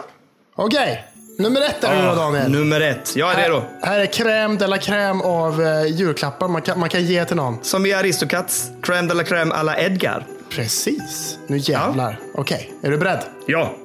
[0.55, 1.03] Okej,
[1.37, 2.51] nummer ett är det då, Daniel.
[2.51, 3.15] Nummer ett.
[3.15, 3.63] Jag är redo.
[3.81, 7.25] Här, här är crème de la crème av eh, julklappar man kan, man kan ge
[7.25, 7.63] till någon.
[7.63, 10.25] Som i Aristocats, crème de la crème alla Edgar.
[10.51, 11.37] Precis.
[11.47, 12.19] Nu jävlar.
[12.35, 13.23] Okej, är du beredd?
[13.45, 13.75] Ja.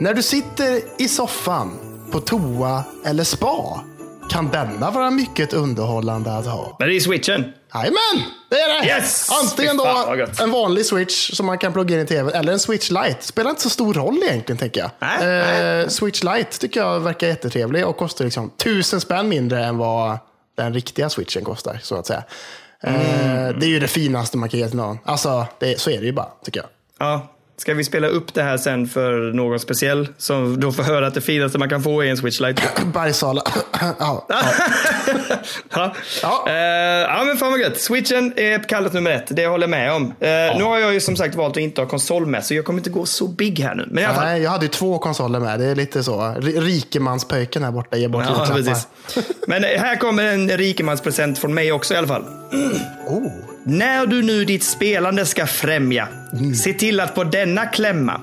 [0.00, 1.78] När du sitter i soffan,
[2.12, 3.80] på toa eller spa
[4.30, 6.76] kan denna vara mycket underhållande att ha.
[6.78, 7.44] Men det är switchen.
[7.74, 8.86] Jajamän, det är det!
[8.88, 9.28] Yes!
[9.42, 12.90] Antingen då en vanlig switch som man kan plugga in i tv eller en switch
[12.90, 13.16] lite.
[13.20, 14.90] Spelar inte så stor roll egentligen tänker jag.
[14.98, 19.78] Nej, Eh, switch lite tycker jag verkar jättetrevlig och kostar liksom tusen spänn mindre än
[19.78, 20.18] vad
[20.56, 22.22] den riktiga switchen kostar så att säga.
[22.80, 22.94] Eh,
[23.46, 23.60] Mm.
[23.60, 24.98] Det är ju det finaste man kan ge till någon.
[25.04, 26.68] Alltså, det, så är det ju bara tycker jag.
[26.98, 27.26] Ja.
[27.58, 30.08] Ska vi spela upp det här sen för någon speciell?
[30.18, 32.62] Som då får höra att det finaste man kan få är en switch lite.
[32.94, 33.42] Bergsala.
[33.98, 34.26] ja.
[34.28, 35.92] ja.
[36.22, 36.44] Ja.
[36.48, 37.80] Eh, ja men fan vad gött.
[37.80, 39.26] Switchen är kallat nummer ett.
[39.28, 40.02] Det håller jag med om.
[40.20, 40.28] Eh,
[40.58, 42.80] Nu har jag ju som sagt valt att inte ha konsol med så jag kommer
[42.80, 43.84] inte gå så big här nu.
[43.90, 44.24] Men i alla fall.
[44.24, 45.60] Nej, jag hade ju två konsoler med.
[45.60, 46.34] Det är lite så.
[46.40, 48.86] Rikemanspöjken här borta ger bort Ja, precis.
[49.46, 52.24] Men här kommer en rikemanspresent från mig också i alla fall.
[53.08, 53.55] Oh.
[53.68, 56.08] När du nu ditt spelande ska främja,
[56.64, 58.20] se till att på denna klämma.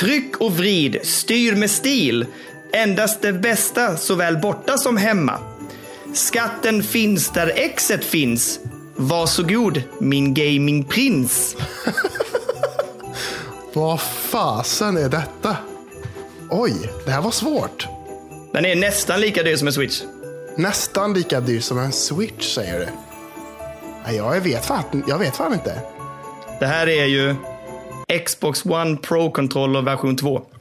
[0.00, 2.26] Tryck och vrid, styr med stil.
[2.72, 5.38] Endast det bästa såväl borta som hemma.
[6.14, 8.60] Skatten finns där exet finns.
[8.96, 11.56] Varsågod min gamingprins.
[13.72, 15.56] Vad fasen är detta?
[16.50, 17.86] Oj, det här var svårt.
[18.52, 20.02] Den är nästan lika dyr som en switch.
[20.56, 23.13] Nästan lika dyr som en switch säger du.
[24.04, 25.80] Nej, jag vet fan, jag vet fan inte.
[26.60, 27.34] Det här är ju
[28.26, 30.42] Xbox One Pro-controller version 2.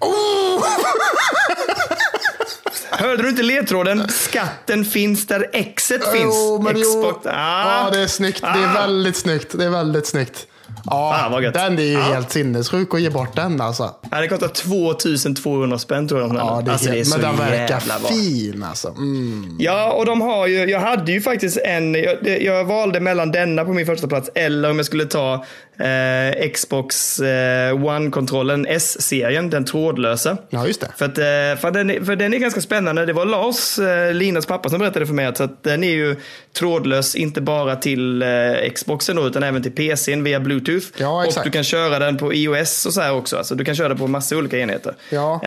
[2.89, 4.09] Hörde du inte ledtråden?
[4.09, 6.35] Skatten finns där exet finns.
[6.37, 6.83] Jo, men jo.
[6.83, 7.25] Xbox...
[7.25, 7.83] Ah.
[7.85, 8.41] Ja, det är snyggt.
[8.41, 8.73] Det är Ah.
[8.73, 9.57] väldigt snyggt.
[9.57, 10.47] Det är väldigt snyggt.
[10.85, 11.53] Ja, Fan, vad gött.
[11.53, 11.99] den är ju Ja.
[11.99, 13.95] helt sinnessjuk att ge bort den alltså.
[14.11, 16.35] Ja, det kostar 2200 spänn tror jag.
[16.35, 18.09] Ja, det är alltså, det är helt, men den verkar bra.
[18.09, 18.87] fin alltså.
[18.89, 19.55] Mm.
[19.59, 23.65] Ja, och de har ju, jag hade ju faktiskt en, jag, jag valde mellan denna
[23.65, 25.45] på min första plats eller om jag skulle ta
[25.77, 30.37] eh, Xbox eh, One-kontrollen S-serien, den trådlösa.
[30.49, 30.87] Ja, just det.
[30.97, 33.05] För, att, eh, för, den, är- för den är ganska spännande.
[33.05, 36.15] Det var Lars, eh, Linas pappa, som berättade för mig att, att den är ju
[36.53, 38.27] trådlös inte bara till eh,
[38.75, 40.85] Xboxen då, utan även till PCn via Bluetooth.
[40.97, 41.45] Ja, och exakt.
[41.45, 43.37] du kan köra den på iOS och så här också.
[43.37, 44.95] Alltså, du kan köra den på massa olika enheter.
[45.09, 45.41] Ja.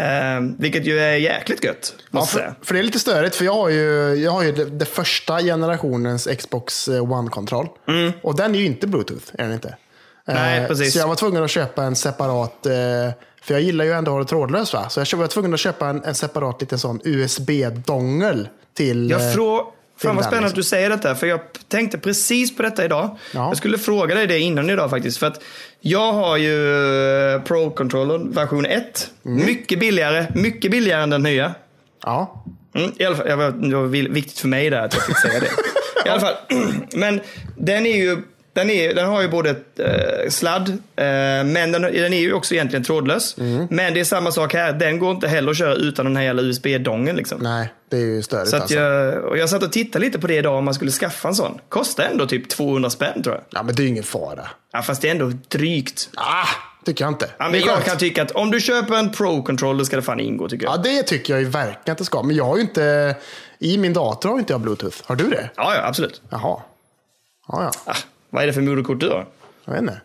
[0.59, 3.69] Vilket ju är jäkligt gött, Ja, för, för det är lite störigt, för jag har
[3.69, 7.67] ju, jag har ju det, det första generationens Xbox One-kontroll.
[8.23, 9.77] Och den är ju inte Bluetooth, är den inte.
[10.27, 10.93] Nej, Eh, precis.
[10.93, 12.73] Så jag var tvungen att köpa en separat, eh,
[13.43, 14.75] för jag gillar ju ändå att ha det trådlöst.
[14.75, 14.89] Va?
[14.89, 19.11] Så jag var tvungen att köpa en, en separat liten sån USB-dongel till...
[19.11, 19.73] Jag eh, frå...
[19.99, 20.47] till Fan vad spännande liksom.
[20.47, 23.19] att du säger detta, för jag tänkte precis på detta idag.
[23.35, 23.49] Ja.
[23.49, 25.19] Jag skulle fråga dig det innan idag faktiskt.
[25.19, 25.41] För att
[25.81, 26.71] jag har ju
[27.35, 29.11] eh, Pro-controllern version 1.
[29.25, 29.47] Mm.
[29.47, 31.55] Mycket billigare, mycket billigare än den nya.
[32.03, 32.45] Ja.
[32.75, 35.49] Mm, I alla fall, det var viktigt för mig där att jag fick säga det.
[36.07, 36.35] I alla fall,
[36.93, 37.21] men
[37.57, 38.23] den är ju
[38.57, 40.75] den, är, den har ju både eh, sladd, eh,
[41.45, 43.39] men den, den är ju också egentligen trådlös.
[43.39, 43.67] Mm.
[43.71, 46.23] Men det är samma sak här, den går inte heller att köra utan den här
[46.23, 47.17] jävla USB-dongen.
[47.17, 47.39] Liksom.
[47.43, 48.75] Nej, det är ju störigt Så alltså.
[48.75, 51.35] jag, och jag satt och tittade lite på det idag om man skulle skaffa en
[51.35, 51.59] sån.
[51.69, 53.45] Kostar ändå typ 200 spänn tror jag.
[53.51, 54.49] Ja, men det är ju ingen fara.
[54.73, 56.09] Ja, fast det är ändå drygt.
[56.17, 56.49] Ah,
[56.85, 57.31] tycker jag inte.
[57.39, 60.49] Ja, men jag kan tycka att om du köper en Pro-controller ska det fan ingå
[60.49, 60.73] tycker jag.
[60.73, 62.23] Ja, det tycker jag ju verkligen att det ska.
[62.23, 63.17] Men jag har ju inte...
[63.59, 64.97] I min dator har inte jag Bluetooth.
[65.05, 65.51] Har du det?
[65.57, 66.23] Ja, ja, absolut.
[66.31, 66.63] Jaha.
[67.49, 67.71] Ja, ja.
[67.85, 67.97] Ah,
[68.31, 69.27] vad är det för moderkort du har?
[69.65, 70.01] Jag vet inte.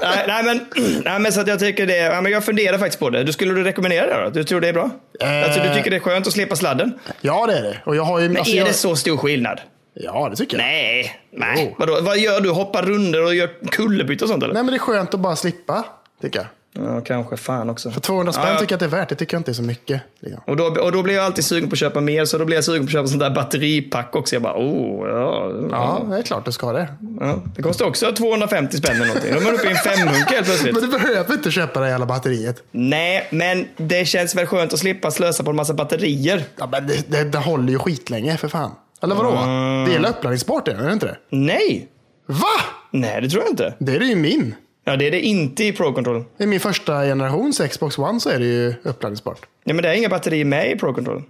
[0.00, 0.66] nej, nej, men,
[1.04, 1.96] nej, men så att jag tycker det.
[1.96, 3.24] Ja, men jag funderar faktiskt på det.
[3.24, 4.30] Du skulle du rekommendera det då?
[4.30, 4.90] Du tror det är bra?
[5.20, 5.44] Eh.
[5.44, 6.98] Alltså, du tycker det är skönt att slippa sladden?
[7.20, 7.78] Ja, det är det.
[7.84, 8.28] Och jag har ju...
[8.28, 8.66] Men alltså, är jag...
[8.66, 9.60] det så stor skillnad?
[9.94, 10.66] Ja, det tycker jag.
[10.66, 11.66] Nej, nej.
[11.68, 11.74] Jo.
[11.78, 12.50] Vadå, vad gör du?
[12.50, 14.54] Hoppar runder och gör kullerbyte och sånt eller?
[14.54, 15.84] Nej, men det är skönt att bara slippa,
[16.22, 16.46] tycker jag.
[16.72, 17.90] Ja, kanske fan också.
[17.90, 19.08] För 200 spänn Ja, tycker jag att det är värt.
[19.08, 20.02] Det tycker jag inte är så mycket.
[20.20, 20.42] Liksom.
[20.46, 22.56] Och då, och då blir jag alltid sugen på att köpa mer, så då blir
[22.56, 24.34] jag sugen på att köpa sånt där batteripack också.
[24.34, 25.52] Jag bara, oh, ja.
[25.70, 26.88] Ja, det är klart du ska det.
[27.20, 27.42] ja.
[27.56, 29.32] Det kostar också 250 spänn eller någonting.
[29.32, 30.74] Då är man uppe i en femhunk helt plötsligt.
[30.74, 32.62] Men du behöver inte köpa det hela batteriet.
[32.70, 36.44] Nej, men det känns väl skönt att slippa slösa på en massa batterier.
[36.56, 38.70] Ja, men det, det, det håller ju skitlänge för fan.
[39.02, 39.30] Eller vadå?
[39.30, 39.88] Mm.
[39.88, 41.16] Det är uppladdningsbart är det inte det?
[41.30, 41.88] Nej!
[42.26, 42.60] Va?
[42.90, 43.74] Nej, det tror jag inte.
[43.78, 44.54] Det är det ju min.
[44.90, 46.24] Ja, det är det inte i Pro Control.
[46.38, 49.46] I min första generations Xbox One så är det ju uppladdningsbart.
[49.64, 51.22] Nej, men det är inga batterier med i Pro Control.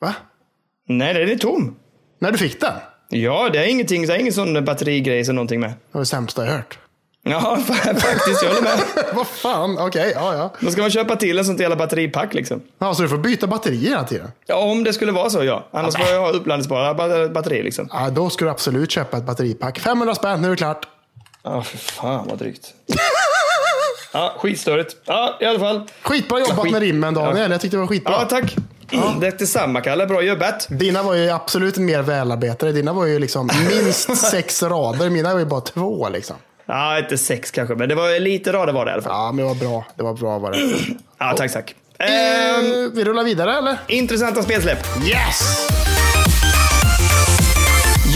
[0.00, 0.14] Va?
[0.88, 1.76] Nej, den är tom.
[2.18, 2.72] När du fick den?
[3.08, 5.70] Ja, det är ingenting, det är ingen sån batterigrej eller någonting med.
[5.70, 6.78] Det var det sämsta jag hört.
[7.22, 7.56] Ja,
[7.96, 8.80] faktiskt, jag håller med.
[9.14, 10.54] Vad fan, okej, ja ja.
[10.60, 12.62] Då ska man köpa till en sånt jävla batteripack liksom.
[12.78, 14.30] Ja, så du får byta batterier hela tiden?
[14.46, 15.68] Ja, om det skulle vara så, ja.
[15.70, 17.88] Annars får jag ha uppladdningsbara ba- batterier liksom.
[17.92, 19.78] Ja, då ska du absolut köpa ett batteripack.
[19.78, 20.88] 500 spänn, nu är det klart.
[21.50, 22.74] Ja, för fan vad drygt.
[24.12, 24.96] Ja, skitstörigt.
[25.04, 25.82] Ja, i alla fall.
[26.02, 28.12] Skitbra jobbat Skit- med rimmen Daniel, jag tyckte det var skitbra.
[28.12, 28.56] Ja, tack.
[29.20, 30.06] Det är detsamma, Kalle.
[30.06, 30.66] Bra jobbat.
[30.70, 32.72] Dina var ju absolut mer välarbetade.
[32.72, 35.10] Dina var ju liksom minst sex rader.
[35.10, 36.36] Mina var ju bara två liksom.
[36.66, 39.12] Ja, inte sex kanske, men det var lite rader var det i alla fall.
[39.12, 39.84] Ja, men det var bra.
[39.96, 40.58] Det var bra var det.
[41.18, 41.74] Ja, tack, tack.
[41.98, 43.78] Ehm, vi rullar vidare eller?
[43.88, 44.78] intressanta spelsläpp.
[45.06, 45.68] Yes!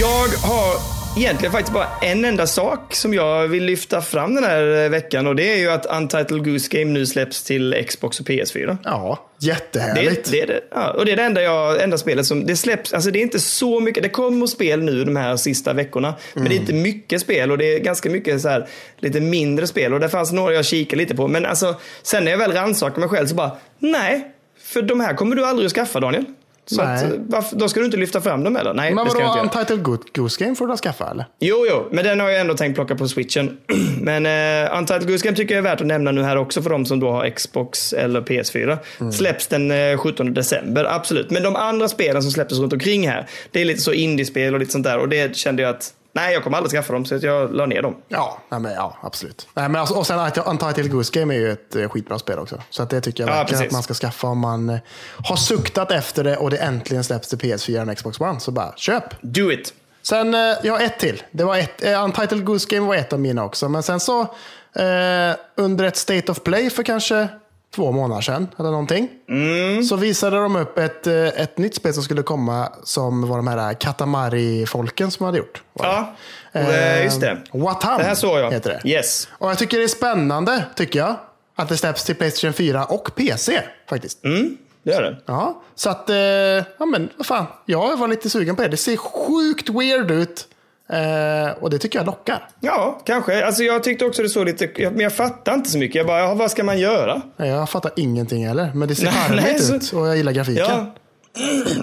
[0.00, 4.88] Jag har egentligen faktiskt bara en enda sak som jag vill lyfta fram den här
[4.88, 8.76] veckan och det är ju att Untitled Goose Game nu släpps till Xbox och PS4.
[8.84, 10.30] Ja, Det, jättehärligt.
[10.30, 10.60] det är det.
[10.70, 12.92] Ja, och det är det enda, jag, enda spelet som det släpps.
[12.92, 14.02] Alltså det är inte så mycket.
[14.02, 16.14] Det kommer spel nu de här sista veckorna.
[16.34, 19.66] Men det är inte mycket spel och det är ganska mycket så här, lite mindre
[19.66, 19.94] spel.
[19.94, 21.28] Och det fanns några jag kikade lite på.
[21.28, 24.28] Men alltså, sen när jag väl rannsakar mig själv så bara, nej.
[24.64, 26.24] För de här kommer du aldrig att skaffa Daniel.
[26.66, 28.74] Så att, varför, då ska du inte lyfta fram dem eller?
[28.74, 29.62] Nej, Men det ska jag vadå, inte göra.
[29.62, 31.24] Untitled Go- Goose Game får du skaffa eller?
[31.40, 33.56] Jo, jo, men den har jag ändå tänkt plocka på switchen.
[34.00, 36.70] men uh, Untitled Goose Game tycker jag är värt att nämna nu här också för
[36.70, 38.78] de som då har Xbox eller PS4.
[39.12, 41.30] Släpps den eh, 17 december, absolut.
[41.30, 44.60] Men de andra spelen som släpptes runt omkring här, det är lite så indiespel och
[44.60, 44.98] lite sånt där.
[44.98, 47.66] Och det kände jag att, nej, jag kommer aldrig skaffa dem, så att jag la
[47.66, 47.96] ner dem.
[48.08, 49.48] Ja, nej, men, ja absolut.
[49.54, 52.62] Nej, men alltså, och sen Untitled Goose Game är ju ett eh, skitbra spel också.
[52.70, 54.78] Så att det tycker jag Ja, att man ska skaffa om man eh,
[55.24, 58.40] har suktat efter det och det äntligen släpps till PS4 och Xbox One.
[58.40, 59.04] Så bara köp!
[59.20, 59.74] Do it!
[60.02, 61.22] Sen, eh, jag har ett till.
[61.30, 63.68] Det var ett, Untitled Goose Game var ett av mina också.
[63.68, 67.28] Men sen så, eh, under ett State of Play för kanske
[67.74, 69.08] två månader sedan, eller någonting.
[69.28, 69.82] Mm.
[69.84, 73.46] Så visade de upp ett, eh, ett nytt spel som skulle komma, som var de
[73.48, 75.62] här Katamari-folken som hade gjort.
[75.78, 76.14] Ja,
[76.52, 77.38] eh, just det.
[77.52, 78.50] Watam Det här såg jag.
[78.52, 78.88] heter det.
[78.90, 79.28] Yes.
[79.38, 81.16] Och jag tycker det är spännande, tycker jag,
[81.56, 84.24] att det släpps till Playstation 4 och PC faktiskt.
[84.24, 85.16] Mm, det gör det.
[85.26, 88.68] Ja, så att, eh, ja men vad fan, jag var lite sugen på det.
[88.68, 90.48] Det ser sjukt weird ut.
[90.88, 92.48] Eh, och det tycker jag lockar.
[92.60, 93.46] Ja, kanske.
[93.46, 95.94] Alltså jag tyckte också det såg lite, men jag fattar inte så mycket.
[95.96, 97.22] Jag bara, ja, vad ska man göra?
[97.36, 100.64] Jag fattar ingenting heller, men det ser charmigt så- ut och jag gillar grafiken.
[100.68, 100.86] Ja.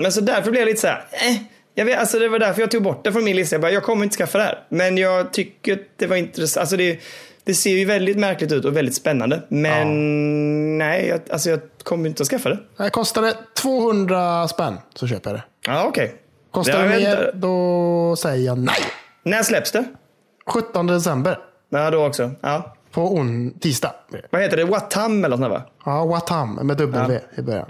[0.01, 1.35] Men så därför blev jag lite så här, eh.
[1.75, 3.53] Jag vet, alltså det var därför jag tog bort det från min lista.
[3.55, 4.63] Jag bara, jag kommer inte skaffa det här.
[4.69, 6.61] Men jag tycker att det var intressant.
[6.61, 6.99] Alltså det,
[7.43, 9.41] det ser ju väldigt märkligt ut och väldigt spännande.
[9.49, 12.59] Men nej, jag, alltså jag kommer inte att skaffa det.
[12.77, 15.43] Det kostar det 200 spänn så köper jag det.
[15.71, 16.15] Ja, okej.
[16.51, 18.75] Kostar det mer, då säger jag nej.
[19.23, 19.83] När släpps det?
[20.45, 21.39] 17 december.
[21.69, 22.31] Ja, då också.
[22.41, 22.75] Ja.
[22.91, 23.93] På on tisdag.
[24.29, 24.65] Vad heter det?
[24.65, 25.63] Watam eller något sånt va?
[25.85, 27.65] Ja, Watam med W i början.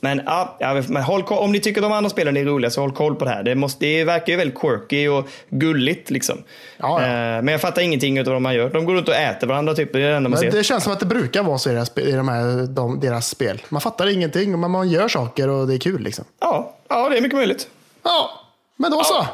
[0.00, 2.92] Men, ja, ja, men håll om ni tycker de andra spelen är roliga så håll
[2.92, 3.42] koll på det här.
[3.42, 6.38] Det, måste, det verkar ju väldigt quirky och gulligt liksom.
[6.76, 7.06] Ja, ja.
[7.06, 8.70] Eh, men jag fattar ingenting av vad de gör.
[8.70, 9.92] De går runt och äter varandra typ.
[9.92, 10.50] Det är det enda man ser.
[10.50, 13.28] det känns som att det brukar vara så i deras, i de här, de, deras
[13.28, 13.62] spel.
[13.68, 16.02] Man fattar ingenting, men man gör saker och det är kul.
[16.02, 16.24] Liksom.
[16.40, 17.68] Ja, ja, det är mycket möjligt.
[18.04, 18.30] Ja,
[18.76, 19.26] men då så.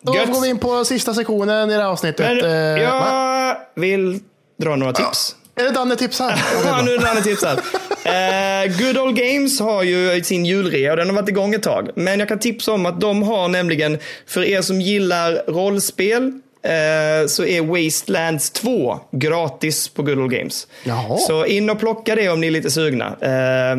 [0.00, 0.32] Då Gött.
[0.32, 2.26] går vi in på sista sektionen i det här avsnittet.
[2.26, 3.56] Men Eh, va?
[3.74, 4.20] jag vill
[4.62, 5.34] dra några tips.
[5.56, 6.42] Är det Danne tipsar?
[6.64, 7.56] Ja, nu är det andra tips här.
[8.04, 11.90] Eh, Good Old Games har ju sin julrea och den har varit igång ett tag.
[11.94, 16.22] Men jag kan tipsa om att de har nämligen, för er som gillar rollspel,
[16.62, 20.66] eh, så är Wastelands 2 gratis på Good Old Games.
[20.84, 21.16] Jaha.
[21.18, 23.06] Så in och plocka det om ni är lite sugna.
[23.20, 23.76] Eh,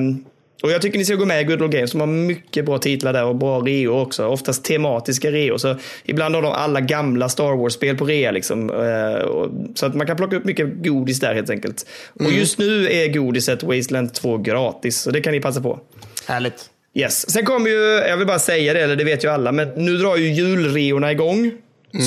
[0.64, 1.92] och jag tycker ni ska gå med i Good Old Games.
[1.92, 4.26] De har mycket bra titlar där och bra reor också.
[4.26, 5.58] Oftast tematiska reor.
[5.58, 8.32] Så ibland har de alla gamla Star Wars-spel på rea.
[8.32, 8.70] Liksom.
[8.70, 9.28] Eh,
[9.76, 11.86] Så att man kan plocka upp mycket godis där helt enkelt.
[12.20, 14.98] Och just nu är godiset Wasteland 2 gratis.
[14.98, 15.80] Så det kan ni passa på.
[16.28, 16.66] Härligt.
[16.94, 17.30] Yes.
[17.32, 19.98] Sen kommer ju, jag vill bara säga det, eller det vet ju alla, men nu
[19.98, 21.52] drar ju julreorna igång.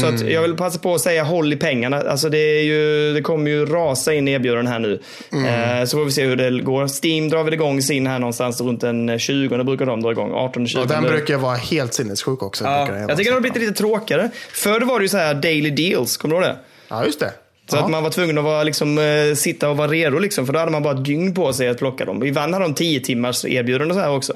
[0.00, 2.00] Så att jag vill passa på att säga håll i pengarna.
[2.00, 5.00] Alltså det, är ju, det kommer ju rasa in erbjudanden här nu.
[5.32, 7.04] Eh, så får vi se hur det går.
[7.04, 10.32] Steam drar väl igång sin här någonstans runt den 20 brukar de dra igång.
[10.32, 12.64] 18 20 Och den brukar vara helt sinnessjuk också.
[12.64, 13.00] Ja, vara.
[13.00, 14.30] jag tycker den har blivit lite tråkigare.
[14.52, 16.56] Förr var det ju så här daily deals, kommer du ihåg det?
[16.88, 17.32] Ja, just det.
[17.70, 17.84] Så ja.
[17.84, 20.58] att man var tvungen att vara, liksom, eh, sitta och vara redo, liksom, för då
[20.58, 22.22] hade man bara ett dygn på sig att plocka dem.
[22.24, 24.32] Ibland hade de 10 timmars erbjudanden så här också.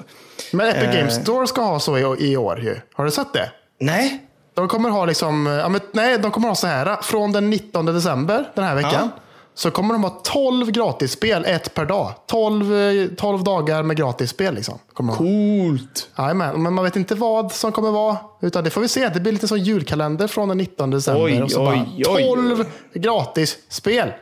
[0.52, 0.94] Men Epic Eh.
[0.94, 2.76] Games Store ska ha så i, i år ju.
[2.94, 3.50] Har du sett det?
[3.80, 4.22] Nej,
[4.56, 7.02] De kommer ha liksom, ja, men, nej, de kommer ha så här.
[7.02, 9.10] Från den 19 december den här veckan.
[9.54, 12.12] Så kommer de ha 12 gratisspel, ett per dag.
[12.26, 14.78] 12, eh, 12 dagar med gratisspel liksom.
[14.92, 15.24] Kommer de ha.
[15.24, 16.08] coolt.
[16.18, 18.16] Jajamän, men man vet inte vad som kommer vara.
[18.42, 19.08] Utan det får vi se.
[19.08, 21.24] Det blir lite som julkalender från den 19 december.
[21.24, 22.24] Oj, och så oj, bara oj.
[22.24, 24.12] 12 gratisspel.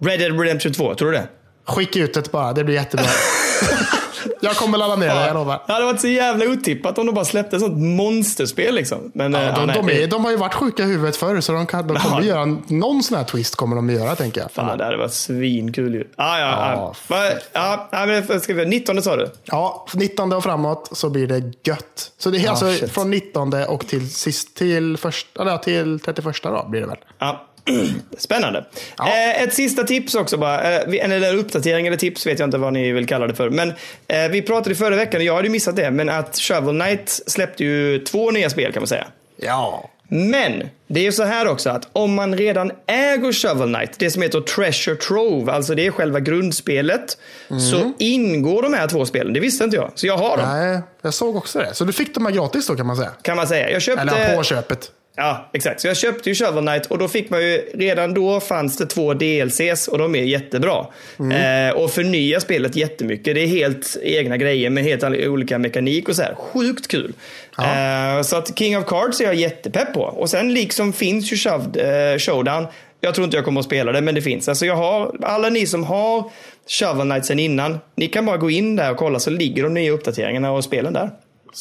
[0.00, 1.28] Red Dead Redemption 2, tror du det?
[1.66, 3.06] Skicka ut det bara, det blir jättebra.
[4.40, 5.62] jag kommer ladda ner det, jag lovar.
[5.66, 9.10] Det hade varit så jävla otippat om de bara släppte ett sånt monsterspel liksom.
[9.14, 11.16] Men, eh, Ja, de, nej, de, det- är, de har ju varit sjuka i huvudet
[11.16, 13.56] förr, så de, kan, de kommer göra någon sån här twist.
[13.56, 14.50] kommer de att göra, tänker jag.
[14.50, 16.04] Fan, det hade varit svinkul ju.
[16.16, 17.88] Ah, ja, Ja, ja.
[17.92, 19.30] Ja, ska vi, 19 sa du?
[19.44, 22.12] Ja, 19 och framåt så blir det gött.
[22.18, 22.92] Så det är alltså shit.
[22.92, 26.96] från 19 och till, sist, till, först, eller till 31 då blir det väl.
[27.18, 27.46] Ja.
[28.18, 28.64] Spännande.
[28.98, 29.08] Ja.
[29.08, 30.72] Eh, ett sista tips också bara.
[30.72, 33.50] Eh, eller uppdatering eller tips vet jag inte vad ni vill kalla det för.
[33.50, 33.68] Men
[34.08, 37.20] eh, vi pratade förra veckan, och jag hade ju missat det, men att Shovel Knight
[37.26, 39.06] släppte ju två nya spel kan man säga.
[39.36, 39.90] Ja.
[40.12, 44.10] Men det är ju så här också att om man redan äger Shovel Knight, det
[44.10, 47.18] som heter Treasure Trove, alltså det är själva grundspelet,
[47.70, 49.32] så ingår de här två spelen.
[49.32, 49.92] Det visste inte jag.
[49.94, 51.74] Så jag har dem, Nej, jag såg också det.
[51.74, 53.10] Så du fick de här gratis då kan man säga.
[53.22, 53.70] kan man säga.
[53.70, 54.02] Jag köpte...
[54.02, 54.90] Eller på köpet.
[55.16, 55.80] Ja, exakt.
[55.80, 58.86] Så jag köpte ju Shovel Knight och då fick man ju, redan då fanns det
[58.86, 60.86] två DLCs och de är jättebra.
[61.18, 63.34] Eh, och förnya spelet jättemycket.
[63.34, 66.34] Det är helt egna grejer med helt olika mekanik och så här.
[66.34, 67.12] Sjukt kul.
[67.58, 70.02] Eh, så att King of Cards är jag jättepepp på.
[70.02, 71.76] Och sen liksom finns ju Shoved,
[72.12, 72.66] eh, Showdown.
[73.00, 74.48] Jag tror inte jag kommer att spela det, men det finns.
[74.48, 76.30] Alltså jag har, alla ni som har
[76.68, 79.74] Shovel Knight sen innan, ni kan bara gå in där och kolla så ligger de
[79.74, 81.10] nya uppdateringarna och spelen där.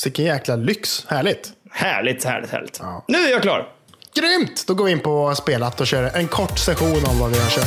[0.04, 1.06] Vilken jäkla lyx.
[1.08, 1.54] Härligt.
[1.72, 2.78] Härligt, härligt, härligt.
[2.82, 3.06] Ja.
[3.08, 3.68] Nu är jag klar.
[4.16, 4.64] Grymt!
[4.68, 7.50] Då går vi in på spelat och kör en kort session om vad vi har
[7.50, 7.66] kört.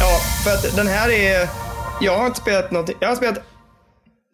[0.00, 1.48] Ja, för att den här är...
[2.00, 2.96] Jag har inte spelat någonting.
[3.00, 3.38] Jag har spelat...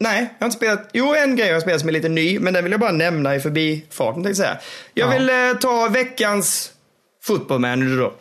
[0.01, 0.89] Nej, jag har inte spelat...
[0.93, 2.93] Jo, en grej jag har spelat som är lite ny, men den vill jag bara
[2.93, 4.25] nämna i förbifarten.
[4.25, 4.59] tänkte Jag säga.
[4.95, 5.13] Jag Ja.
[5.19, 6.71] vill eh, ta veckans
[7.25, 8.13] football manager då.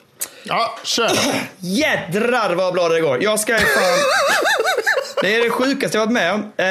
[0.44, 1.12] Ja, kör!
[1.60, 3.24] Jädrar vad bra det går.
[3.24, 3.98] Jag ska ju fan...
[5.22, 6.52] Det är det sjukaste jag varit med om.
[6.58, 6.66] Eh,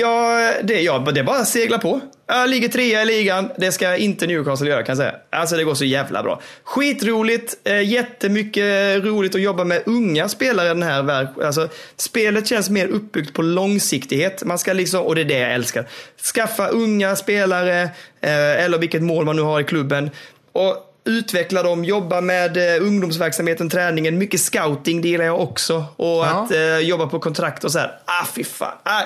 [0.00, 2.00] jag, det, jag, det är bara att segla på.
[2.26, 3.50] Jag ligger trea i ligan.
[3.56, 5.14] Det ska inte Newcastle göra kan jag säga.
[5.30, 6.40] Alltså det går så jävla bra.
[6.64, 7.56] Skitroligt.
[7.64, 11.32] Eh, jättemycket roligt att jobba med unga spelare i den här världen.
[11.44, 14.44] Alltså, spelet känns mer uppbyggt på långsiktighet.
[14.44, 15.88] Man ska liksom, och det är det jag älskar.
[16.34, 17.82] Skaffa unga spelare.
[18.20, 20.10] Eh, eller vilket mål man nu har i klubben.
[20.52, 25.84] Och utveckla dem, jobba med eh, ungdomsverksamheten, träningen, mycket scouting det gillar jag också.
[25.96, 26.24] Och Ja.
[26.24, 27.98] att eh, jobba på kontrakt och så här.
[28.04, 28.76] Ah, fy fan.
[28.82, 29.02] Ah,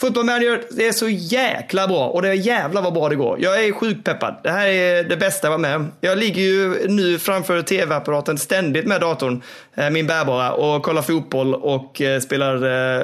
[0.00, 3.38] Football manager, det är så jäkla bra och det är jävla vad bra det går.
[3.40, 4.34] Jag är sjukt peppad.
[4.42, 5.86] Det här är det bästa jag var med.
[6.00, 9.42] Jag ligger ju nu framför tv-apparaten ständigt med datorn,
[9.76, 12.54] eh, min bärbara, och kollar fotboll och eh, spelar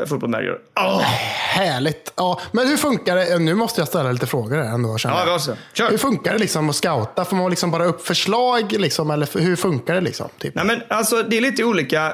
[0.00, 0.56] eh, football manager.
[0.80, 1.00] Åh!
[1.54, 2.12] Härligt.
[2.16, 3.38] Ja, men hur funkar det?
[3.38, 4.98] Nu måste jag ställa lite frågor här ändå.
[4.98, 5.56] känner Ja, jag.
[5.72, 5.90] Kör.
[5.90, 7.24] Hur funkar det liksom att scouta?
[7.24, 8.72] Får man liksom bara upp förslag?
[8.72, 10.00] Liksom, eller hur funkar det?
[10.00, 10.54] Liksom, typ?
[10.54, 12.12] Nej men alltså det är lite olika.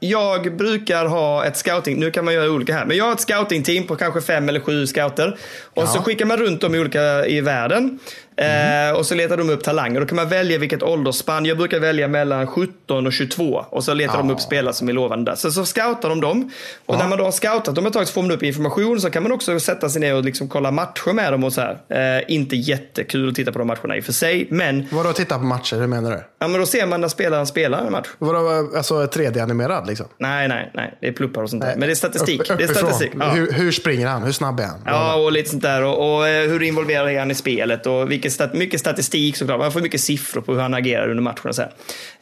[0.00, 3.20] Jag brukar ha ett scouting, nu kan man göra olika här, men jag har ett
[3.20, 5.38] scoutingteam på kanske fem eller sju scouter.
[5.74, 7.98] Och så skickar man runt dem i olika i världen.
[8.38, 10.00] Eh, och så letar de upp talanger.
[10.00, 11.44] Då kan man välja vilket åldersspann.
[11.44, 13.64] Jag brukar välja mellan 17 och 22.
[13.70, 15.36] Och så letar de upp spelare som är lovande där.
[15.36, 16.50] Så, så scoutar de dem.
[16.86, 19.00] Och när man då har scoutat dem ett tag så får man upp information.
[19.00, 21.60] Så kan man också sätta sig ner och liksom kolla matcher med dem och så
[21.60, 22.18] här.
[22.18, 24.46] Eh, inte jättekul att titta på de matcherna i och för sig.
[24.50, 25.76] Men, Vadå titta på matcher?
[25.76, 26.20] Hur menar du?
[26.40, 28.08] ja, men då ser man när spelaren spelar en match.
[28.18, 30.06] Vadå, alltså 3D-animerad liksom?
[30.18, 30.98] Nej, nej, nej.
[31.00, 31.70] Det är pluppar och sånt där.
[31.76, 32.40] Men det är statistik.
[32.40, 33.12] Upp, det är statistik.
[33.18, 33.30] Ja.
[33.30, 34.22] Hur, hur springer han?
[34.22, 34.80] Hur snabb är han?
[34.86, 35.84] Ja, och lite sånt där.
[35.84, 37.86] Och, och eh, hur involverad är han i spelet?
[37.86, 39.58] Och vilket stat mycket statistik såklart.
[39.58, 41.62] Man får mycket siffror på hur han agerar under matchen och så.
[41.62, 41.68] Eh,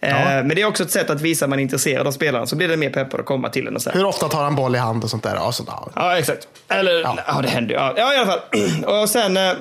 [0.00, 2.46] Men det är också ett sätt att visa att man är intresserad av spelaren.
[2.46, 3.96] Så blir det mer peppar att komma till den och så här.
[3.98, 5.34] Hur ofta tar han boll i hand och sånt där?
[5.34, 5.76] Ja, sånt där.
[5.94, 6.48] Ja, exakt.
[6.68, 6.92] Eller,
[7.26, 7.80] ja, det händer ju.
[7.80, 7.94] Ja.
[7.96, 8.40] ja, i alla fall.
[9.02, 9.36] Och sen...
[9.36, 9.52] eh,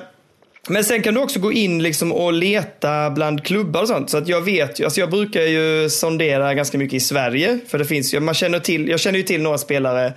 [0.68, 4.10] Men sen kan du också gå in liksom och leta bland klubbar och sånt.
[4.10, 7.58] Så att jag vet ju, alltså jag brukar ju sondera ganska mycket i Sverige.
[7.68, 10.12] För det finns ju, man känner till, jag känner ju till några spelare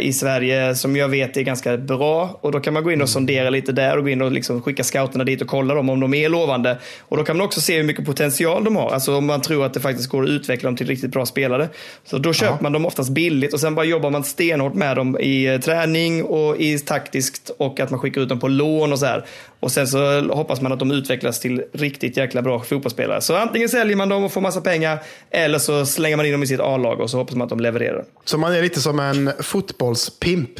[0.00, 2.38] i Sverige som jag vet är ganska bra.
[2.40, 4.62] Och då kan man gå in och sondera lite där och gå in och liksom
[4.62, 6.78] skicka scouterna dit och kolla dem om de är lovande.
[7.00, 8.90] Och då kan man också se hur mycket potential de har.
[8.90, 11.68] Alltså om man tror att det faktiskt går att utveckla dem till riktigt bra spelare.
[12.04, 15.18] Så då köper man dem oftast billigt och sen bara jobbar man stenhårt med dem
[15.20, 18.98] i eh, träning och i taktiskt och att man skickar ut dem på lån och
[18.98, 19.24] så här.
[19.60, 23.20] Och sen så hoppas man att de utvecklas till riktigt jäkla bra fotbollsspelare.
[23.20, 24.98] Så antingen säljer man dem och får massa pengar
[25.30, 27.60] eller så slänger man in dem i sitt A-lag och så hoppas man att de
[27.60, 28.04] levererar.
[28.24, 30.56] Så man är lite som en fotbollspimp.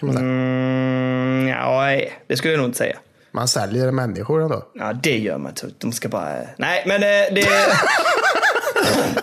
[0.00, 0.26] Kan man, säga.
[0.26, 2.96] Mm, ja, nej, det skulle jag nog inte säga.
[3.30, 4.66] man säljer människor ändå.
[4.74, 5.66] Ja, det gör man inte.
[5.78, 6.36] De ska bara...
[6.56, 7.46] Nej, men eh, det...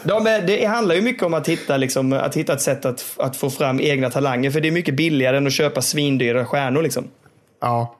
[0.04, 3.06] De, är- det handlar ju mycket om att hitta, liksom, att hitta ett sätt att,
[3.18, 4.52] att få fram egna talanger.
[4.52, 6.82] För det är mycket billigare än att köpa svindyra stjärnor.
[6.82, 7.08] Liksom.
[7.62, 7.95] Ja.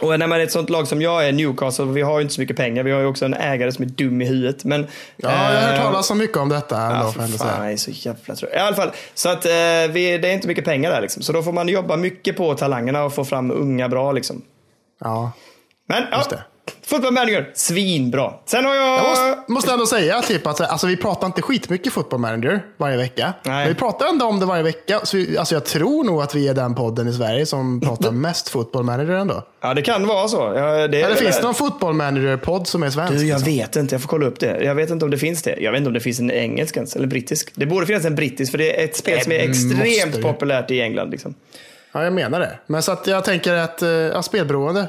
[0.00, 2.34] Och när man är ett sånt lag som jag är, Newcastle, vi har ju inte
[2.34, 2.82] så mycket pengar.
[2.82, 4.64] Vi har ju också en ägare som är dum i huvudet.
[4.64, 4.86] Men,
[5.16, 6.80] Ja, jag har hört eh, talas så mycket om detta.
[6.80, 8.50] ändå, Ja, för fan, jag är så jävla trött.
[8.54, 9.50] I alla fall, så att eh,
[9.90, 11.22] vi, det är inte mycket pengar där liksom.
[11.22, 14.42] Så då får man jobba mycket på talangerna och få fram unga bra liksom.
[15.00, 15.32] Ja.
[15.88, 16.44] Men ja, Just det.
[16.86, 18.32] Football Manager, svinbra.
[18.46, 18.98] Sen har jag...
[18.98, 22.96] Jag måste, måste ändå säga typ att alltså, vi pratar inte skitmycket football manager varje
[22.96, 23.32] vecka.
[23.42, 23.54] Nej.
[23.54, 25.00] Men vi pratar ändå om det varje vecka.
[25.04, 28.10] Så vi, alltså, jag tror nog att vi är den podden i Sverige som pratar
[28.10, 29.42] mest football manager ändå.
[29.60, 30.36] Ja, det kan vara så.
[30.56, 33.12] Ja, det, Eller finns det någon football manager-podd som är svensk?
[33.12, 33.52] Du, jag liksom?
[33.52, 33.94] vet inte.
[33.94, 34.64] Jag får kolla upp det.
[34.64, 35.56] Jag vet inte om det finns det.
[35.60, 37.50] Jag vet inte om det finns en engelsk ens, eller brittisk.
[37.54, 40.22] Det borde finnas en brittisk, för det är ett spel som är Det extremt det.
[40.22, 41.10] populärt i England.
[41.10, 41.34] Liksom.
[41.94, 42.58] Ja, jag menar det.
[42.66, 44.80] Men så att jag tänker att, eh, ja, spelberoende.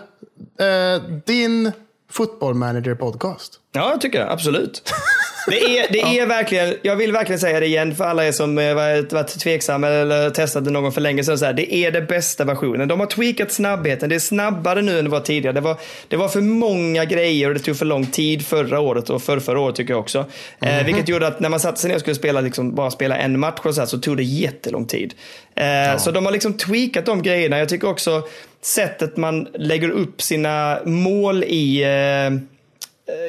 [0.59, 1.71] Eh, din
[2.11, 3.59] football manager podcast.
[3.71, 4.31] Ja, jag tycker det.
[4.31, 4.93] Absolut.
[5.47, 8.57] Det är, det är verkligen, jag vill verkligen säga det igen för alla er som
[8.57, 11.37] eh, varit, varit tveksamma eller testat det någon för länge sedan.
[11.37, 12.87] Så här, det är den bästa versionen.
[12.87, 14.09] De har tweakat snabbheten.
[14.09, 15.53] Det är snabbare nu än det var tidigare.
[15.53, 15.77] Det var,
[16.07, 19.39] det var för många grejer och det tog för lång tid förra året och för
[19.39, 20.25] förra året tycker jag också.
[20.61, 23.17] Eh, vilket gjorde att när man satte sig ner och skulle spela, liksom, bara spela
[23.17, 25.13] en match och så, här, så tog det jättelång tid.
[25.55, 27.57] Eh, Så de har liksom tweakat de grejerna.
[27.59, 28.23] Jag tycker också
[28.61, 32.54] sättet man lägger upp sina mål i eh,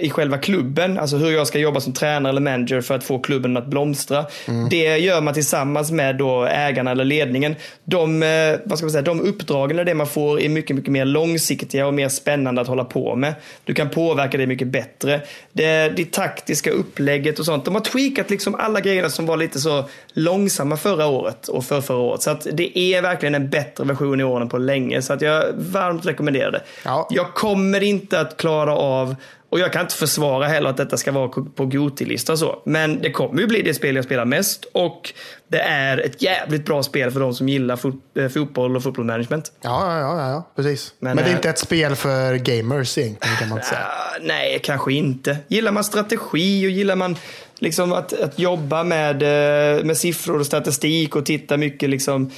[0.00, 3.18] i själva klubben, alltså hur jag ska jobba som tränare eller manager för att få
[3.18, 4.26] klubben att blomstra.
[4.70, 7.56] Det gör man tillsammans med då ägarna eller ledningen.
[7.84, 10.92] De, eh, vad ska man säga, de uppdragen eller det man får är mycket, mycket
[10.92, 13.34] mer långsiktiga och mer spännande att hålla på med.
[13.64, 15.20] Du kan påverka det mycket bättre.
[15.52, 17.64] Det, det taktiska upplägget och sånt.
[17.64, 21.80] De har tweakat liksom alla grejerna som var lite så långsamma förra året och för
[21.80, 22.22] förra året.
[22.22, 25.02] Så att det är verkligen en bättre version i år än på länge.
[25.02, 26.62] Så att jag varmt rekommenderar det.
[26.84, 27.08] Ja.
[27.10, 29.16] Jag kommer inte att klara av
[29.48, 32.62] och jag kan inte försvara heller att detta ska vara på Goti-lista och så.
[32.64, 34.64] Men det kommer ju bli det spel jag spelar mest.
[34.72, 35.12] Och
[35.48, 39.04] det är ett jävligt bra spel för de som gillar fot eh, fotboll och football
[39.04, 39.52] management.
[39.60, 40.94] Ja, ja, ja, ja precis.
[40.98, 43.80] Men, Men, det är eh, inte ett spel för gamers egentligen kan man inte säga.
[43.80, 45.36] Ah, nej, kanske inte.
[45.48, 47.16] Gillar man strategi och gillar man
[47.58, 52.30] liksom att, att jobba med, eh, med siffror och statistik och titta mycket liksom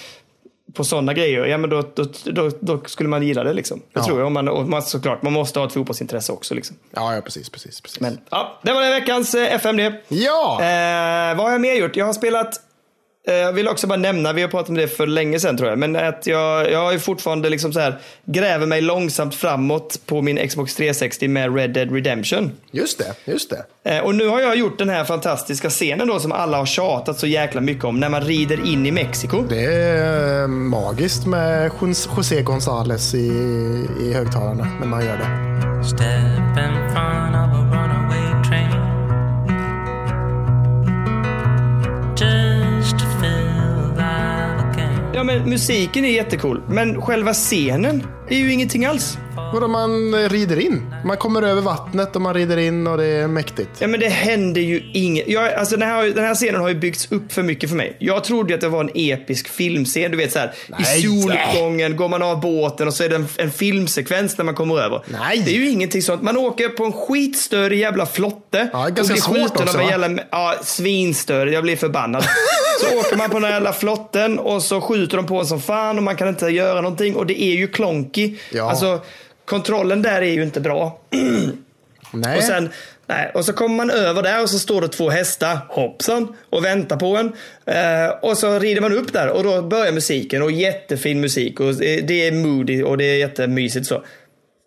[0.74, 3.78] på sådana grejer, ja men då, då, då, då skulle man gilla det liksom.
[3.78, 4.04] Det Ja.
[4.04, 4.26] tror jag.
[4.26, 6.76] Och man, och man, såklart, man måste ha ett fotbollsintresse också liksom.
[6.90, 8.00] Ja, ja precis, precis, precis.
[8.00, 9.80] Men ja, det var den veckans eh, FMD.
[10.08, 10.52] Ja!
[10.60, 11.96] Eh, vad har jag mer gjort?
[11.96, 12.60] Jag har spelat
[13.32, 15.78] jag vill också bara nämna, vi har pratat om det för länge sedan tror jag,
[15.78, 20.48] men att jag, jag ju fortfarande liksom så här, gräver mig långsamt framåt på min
[20.48, 22.50] Xbox 360 med Red Dead Redemption.
[22.70, 23.96] Just det, just det.
[23.96, 27.18] Eh, och nu har jag gjort den här fantastiska scenen då som alla har tjatat
[27.18, 29.42] så jäkla mycket om, när man rider in i Mexiko.
[29.48, 33.26] Det är eh, magiskt med Jos- José González i,
[34.00, 35.28] i högtalarna när man gör det.
[45.18, 48.02] Ja, men musiken är jättecool, men själva scenen?
[48.34, 49.18] Är ju ingenting alls.
[49.52, 50.94] Vadå man rider in?
[51.04, 53.70] Man kommer över vattnet och man rider in och det är mäktigt.
[53.78, 55.28] Ja men det händer ju inget.
[55.28, 57.96] Jag, alltså den, här, den här scenen har ju byggts upp för mycket för mig.
[57.98, 60.10] Jag trodde att det var en episk filmscen.
[60.10, 61.02] Du vet så här, i Nej.
[61.02, 64.80] soluppgången går man av båten och så är det en, en filmsekvens när man kommer
[64.80, 65.02] över.
[65.06, 65.42] Nej.
[65.46, 66.22] Det är ju ingenting sånt.
[66.22, 68.68] Man åker på en skitstörre jävla flotte.
[68.72, 70.06] Ja, ganska och blir skjuten också, av en va?
[70.06, 71.52] jävla, ja, svinstörre.
[71.52, 72.24] Jag blir förbannad.
[72.80, 75.60] så åker man på den här jävla flotten och så skjuter de på en som
[75.60, 77.16] fan och man kan inte göra någonting.
[77.16, 77.66] Och det är ju
[78.18, 78.38] klonky.
[78.52, 78.70] Ja.
[78.70, 79.00] Alltså,
[79.44, 81.00] kontrollen där är ju inte bra.
[82.12, 82.36] Nej.
[82.38, 82.68] Och sen,
[83.06, 86.64] nej, och så kommer man över där och så står det två hästar, hoppsan, och
[86.64, 87.32] väntar på en.
[87.66, 91.74] Eh, och så rider man upp där och då börjar musiken och jättefin musik och
[91.74, 94.04] det det är moody och det är jättemysigt så.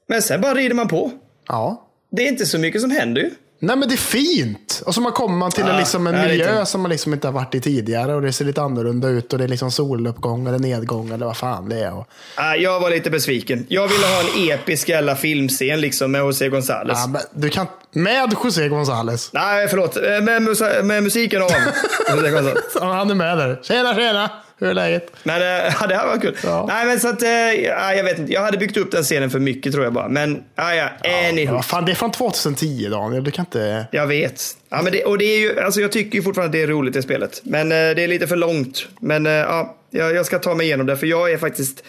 [0.07, 1.11] Men sen bara rider man på.
[1.47, 1.87] Ja.
[2.11, 3.29] Det är inte så mycket som händer ju.
[3.63, 4.81] Nej men det är fint!
[4.85, 6.67] Och så man kommer man till en, Ja, liksom en ja, det är miljö fint.
[6.67, 9.39] som man liksom inte har varit i tidigare och det ser lite annorlunda ut och
[9.39, 11.93] det är liksom soluppgång eller nedgång eller vad fan det är.
[11.93, 13.65] Och, Ah, jag var lite besviken.
[13.69, 16.91] Jag ville ha en episk jävla filmscen liksom med José González.
[16.95, 19.29] ja, men du kan, med José González.
[19.33, 19.97] Nej, förlåt.
[19.97, 20.41] Eh, Med,
[20.85, 21.49] med musiken av.
[22.09, 22.57] José González.
[22.75, 23.59] Ja, Han är med där.
[23.63, 24.29] Tjena tjena!
[24.61, 25.11] Hur är läget?
[25.23, 26.37] Men äh, ja, det här var kul.
[26.43, 26.65] Ja.
[26.67, 28.33] Nej, men så att, äh, ja, jag vet inte.
[28.33, 30.07] Jag hade byggt upp den scenen för mycket tror jag bara.
[30.07, 30.89] Men ja, ja,
[31.29, 31.55] anywho.
[31.55, 33.23] Ja, fan, det är från 2010 Daniel.
[33.23, 33.85] Du kan inte...
[33.91, 34.41] Jag vet.
[34.69, 36.67] Ja, men det, och det är ju, alltså jag tycker ju fortfarande att det är
[36.67, 37.41] roligt i spelet.
[37.43, 38.87] Men eh, det är lite för långt.
[38.99, 40.97] Men eh, ja, jag, jag ska ta mig igenom det.
[40.97, 41.83] För jag är faktiskt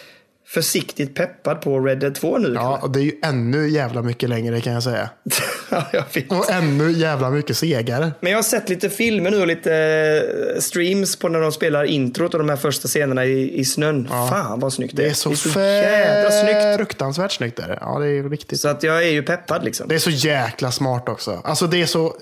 [0.53, 2.53] försiktigt peppad på Red Dead 2 nu.
[2.55, 5.09] Ja, och det är ju ännu jävla mycket längre kan jag säga.
[5.69, 6.31] Ja, jag vet.
[6.31, 8.11] Och ännu jävla mycket segare.
[8.19, 9.73] Men jag har sett lite filmer nu och lite
[10.55, 14.07] eh, streams på när de spelar introt och de här första scenerna i, i snön.
[14.07, 16.77] Fan vad snyggt Det är så, jävla snyggt.
[16.77, 17.59] fruktansvärt snyggt.
[17.59, 17.77] Är det.
[17.81, 18.59] Ja, det är riktigt.
[18.59, 19.87] Så att jag är ju peppad liksom.
[19.87, 21.41] Det är så jäkla smart också.
[21.43, 22.13] Alltså det är så...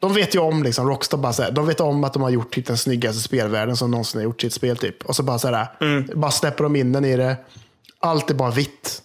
[0.00, 2.30] De vet ju om, liksom, Rockstar bara så här, de vet om att de har
[2.30, 4.76] gjort typ den snyggaste spelvärlden som någonsin har gjort sitt spel.
[4.76, 5.04] Typ.
[5.04, 6.10] Och så bara så här, Mm.
[6.14, 7.36] bara släpper de in den i det.
[8.00, 9.02] Allt är bara vitt.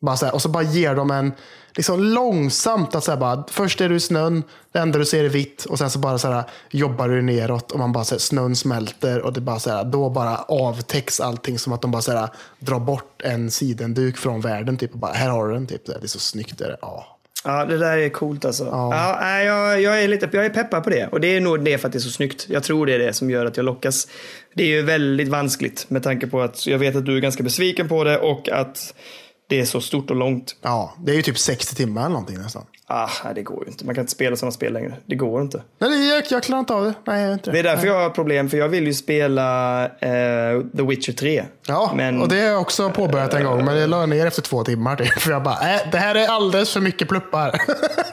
[0.00, 1.32] Bara så här, och så bara ger de en,
[1.76, 4.42] liksom långsamt, att så här, bara, först är du i snön,
[4.72, 7.72] det enda du ser är vitt och sen så bara så här, jobbar du neråt
[7.72, 11.20] och man bara så här, snön smälter och det bara så här, då bara avtäcks
[11.20, 12.28] allting som att de bara så här,
[12.58, 14.76] drar bort en sidenduk från världen.
[14.76, 15.66] Typ, och bara, här har du den.
[15.66, 15.86] Typ.
[15.86, 16.60] Det är så snyggt.
[16.60, 16.76] Är det.
[16.80, 17.15] Ja.
[17.46, 18.64] Ja, det där är coolt alltså.
[18.64, 19.18] Ja.
[19.20, 21.06] nej, jag, jag, är lite, jag är peppad på det.
[21.06, 22.46] Och det är nog det för att det är så snyggt.
[22.48, 24.08] Jag tror det är det som gör att jag lockas.
[24.54, 27.42] Det är ju väldigt vanskligt med tanke på att jag vet att du är ganska
[27.42, 28.94] besviken på det och att
[29.48, 30.56] det är så stort och långt.
[30.62, 32.62] Ja, det är ju typ 60 timmar eller någonting nästan.
[32.88, 33.84] Ah, nej, det går ju inte.
[33.86, 34.94] Man kan inte spela sådana spel längre.
[35.06, 35.62] Det går inte.
[35.78, 36.94] Nej, det- jag, jag klarar inte av det.
[37.06, 37.68] Nej, jag inte Det är det.
[37.68, 41.44] därför jag har problem, för jag vill ju spela eh, The Witcher 3.
[41.66, 44.42] Ja, men, och det har jag också påbörjat en gång, men jag la ner efter
[44.42, 44.96] två timmar.
[44.96, 47.60] Typ, för jag bara, äh, det här är alldeles för mycket pluppar.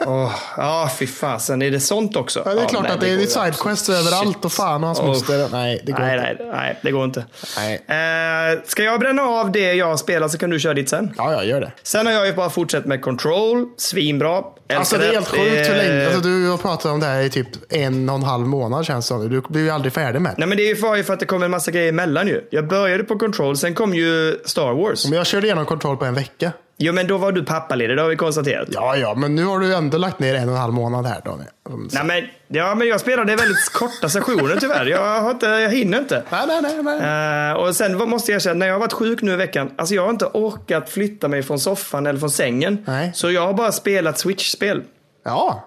[0.56, 1.62] ja, fy fasen.
[1.62, 2.42] Är det sånt också?
[2.46, 4.80] Ja, det är klart nej, att det är går ju sidequests absolut- överallt och fan
[4.84, 5.06] och hans Shit.
[5.08, 5.48] moster.
[5.52, 6.44] Nej, det går nej, inte.
[6.44, 7.24] nej, nej, det går inte.
[7.56, 7.74] Nej.
[7.74, 11.14] Eh, ska jag bränna av det jag spelar så kan du köra ditt sen.
[11.18, 11.72] Ja, jag gör det.
[11.82, 14.42] Sen har jag ju bara fortsatt med Control, svinbra.
[14.74, 16.04] Alltså det är helt sjukt hur Eh, länge.
[16.06, 19.08] Alltså, du har pratat om det här i typ en och en halv månad känns
[19.08, 19.28] det.
[19.28, 20.34] Du blir ju aldrig färdig med det.
[20.38, 22.48] Nej men det är ju för, för att det kom en massa grejer emellan ju.
[22.50, 25.04] Jag började på Control, sen kom ju Star Wars.
[25.08, 26.52] Men jag körde igenom kontroll på en vecka.
[26.78, 28.68] Jo men då var du pappaledig, det har vi konstaterat.
[28.72, 31.20] Ja, ja, men nu har du ändå lagt ner en och en halv månad här
[31.24, 31.48] Daniel.
[31.90, 32.24] Så- Nej men,
[32.58, 34.86] ja, men jag spelade väldigt korta sessioner tyvärr.
[34.86, 36.22] Jag, har inte, jag hinner inte.
[36.30, 36.82] Nej, nej, nej.
[37.00, 37.50] nej.
[37.50, 39.94] Eh, och sen måste jag erkänna, när jag har varit sjuk nu i veckan, alltså
[39.94, 42.84] jag har inte orkat flytta mig från soffan eller från sängen.
[42.86, 43.10] Nej.
[43.14, 44.82] Så jag har bara spelat Switch-spel.
[45.24, 45.64] Ja,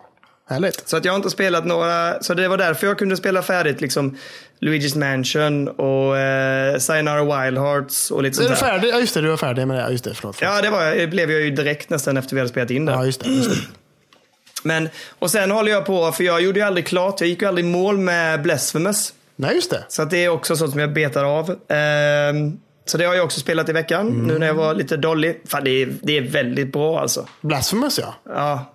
[0.48, 0.90] härligt.
[0.90, 3.82] Så att jag har inte spelat några, så det var därför jag kunde spela färdigt
[3.82, 4.18] liksom
[4.62, 8.72] Luigi's Mansion och eh, Sayonara Wild Hearts och lite Är sånt du där.
[8.72, 8.90] färdig?
[8.90, 9.22] Ja, just det.
[9.22, 9.82] Du var färdig med det.
[9.82, 10.14] Ja, just det.
[10.14, 10.36] Förlåt.
[10.36, 10.56] förlåt.
[10.56, 11.10] Ja, det var jag.
[11.10, 12.92] Blev jag ju direkt nästan efter vi hade spelat in det.
[12.92, 13.30] Ja, just det.
[13.30, 13.58] Just det.
[14.64, 17.48] Men, och sen håller jag på, för jag gjorde ju aldrig klart, jag gick ju
[17.48, 19.14] aldrig i mål med Blasphemous.
[19.36, 19.84] Nej, just det.
[19.88, 21.56] Så att det är också sånt som jag betar av.
[21.70, 22.58] Ehm,
[22.90, 24.28] så det har jag också spelat i veckan, Mm.
[24.28, 25.42] nu när jag var lite dålig.
[25.46, 27.28] Fan, det är, det är väldigt bra alltså.
[27.42, 28.16] Blasphemous, ja.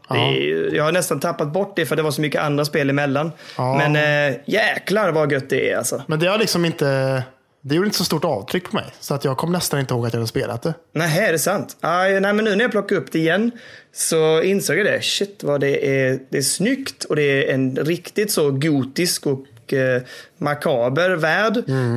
[0.09, 2.91] Ja, är, jag har nästan tappat bort det för det var så mycket andra spel
[2.91, 3.33] emellan.
[3.57, 3.77] Ja.
[3.89, 3.97] Men
[4.33, 6.03] äh, jäklar vad gött det är alltså.
[6.07, 7.23] Men det har liksom inte...
[7.65, 8.85] Det gjorde inte så stort avtryck på mig.
[9.01, 10.75] Så att jag kom nästan inte ihåg att jag hade spelat det.
[10.95, 11.77] Nej, är det sant?
[11.81, 13.51] Aj, nej, men nu när jag plockar upp det igen
[13.95, 15.03] så insåg jag det.
[15.05, 19.39] Shit vad det är, det är snyggt och det är en riktigt så gotisk och
[19.73, 20.03] eh,
[20.39, 21.57] makaber värld.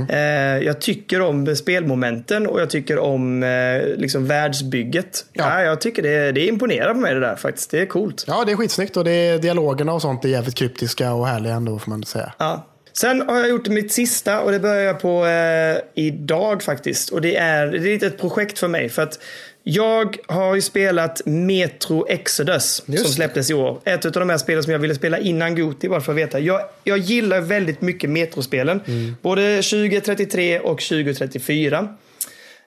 [0.10, 5.26] Eh, jag tycker om spelmomenten och jag tycker om eh, liksom världsbygget.
[5.34, 5.60] Ja.
[5.60, 5.64] Ja.
[5.64, 7.72] jag tycker det, det imponerar på mig det där faktiskt.
[7.72, 8.24] Det är coolt.
[8.28, 11.80] Ja, det är skitsnyggt och det dialogerna och sånt är jävligt kryptiska och härliga ändå
[11.80, 12.34] får man säga.
[12.38, 12.68] Ja.
[12.94, 17.10] Sen har jag gjort mitt sista och det börjar jag på eh, idag faktiskt.
[17.10, 18.90] Och det är, det är lite ett projekt för mig.
[18.90, 19.20] För att
[19.68, 23.80] Jag har ju spelat Metro Exodus Just som släpptes i år.
[23.84, 26.40] Ett av de här spelen som jag ville spela innan Goti bara för att veta.
[26.40, 28.82] Jag, jag gillar väldigt mycket Metro-spelen.
[28.86, 29.16] Mm.
[29.22, 31.88] Både 2033 och 2034.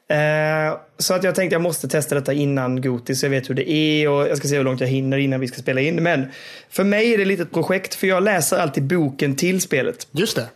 [0.09, 3.55] Eh, så att jag tänkte jag måste testa detta innan Goti så jag vet hur
[3.55, 6.03] det är och jag ska se hur långt jag hinner innan vi ska spela in.
[6.03, 6.27] Men
[6.71, 10.07] för mig är det ett projekt för jag läser alltid boken till spelet.
[10.11, 10.47] Just det.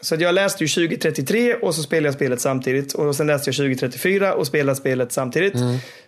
[0.00, 2.94] Så jag läste ju 2033 och så spelade jag spelet samtidigt.
[2.94, 5.54] Och sen läste jag 2034 och spelade spelet samtidigt.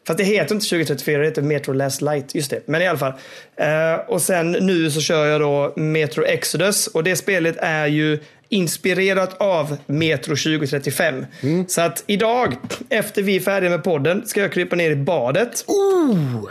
[0.06, 2.35] Fast det heter inte 2034, det heter Metro Last Light.
[2.35, 3.12] Just det, men i alla fall.
[3.56, 6.86] Eh, och sen nu så kör jag då Metro Exodus.
[6.86, 11.27] Och det spelet är ju inspirerat av Metro 2035.
[11.69, 12.56] Så att idag,
[12.89, 16.48] efter vi är färdiga med podden, ska jag krypa ner i badet Oh!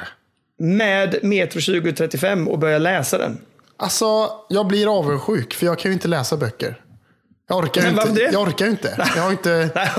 [0.59, 3.38] med Metro 2035 och börja läsa den.
[3.77, 6.81] Alltså, jag blir avundsjuk för jag kan ju inte läsa böcker.
[7.47, 8.29] Jag orkar ju inte.
[8.31, 9.09] Jag orkar inte.
[9.15, 9.89] Jag har inte, Nej,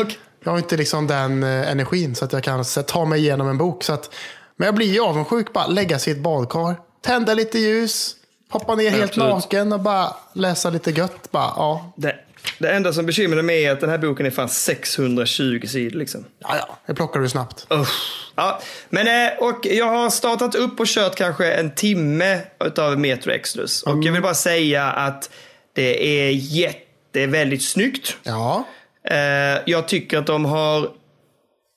[0.44, 3.58] jag har inte liksom den eh, energin så att jag kan ta mig igenom en
[3.58, 3.84] bok.
[3.84, 4.14] Så att,
[4.56, 5.52] men jag blir ju avundsjuk.
[5.52, 8.16] Bara lägga sig i ett badkar, tända lite ljus,
[8.50, 9.28] hoppa ner helt Absolut.
[9.28, 11.30] naken och bara läsa lite gött.
[11.30, 12.14] Bara, ja, Det,
[12.58, 15.98] det enda som bekymrar mig är att den här boken är fan 620 sidor.
[15.98, 16.24] Liksom.
[16.38, 17.66] ja, ja, det plockar du snabbt.
[17.72, 18.30] Usch.
[18.34, 22.40] Ja, men eh, och jag har startat upp och kört kanske en timme
[22.78, 23.82] av Metro Exodus.
[23.82, 25.30] Och jag vill bara säga att
[25.72, 28.16] det är jätte, det är väldigt snyggt.
[28.22, 28.64] Ja,
[29.10, 30.88] Eh, jag tycker att de har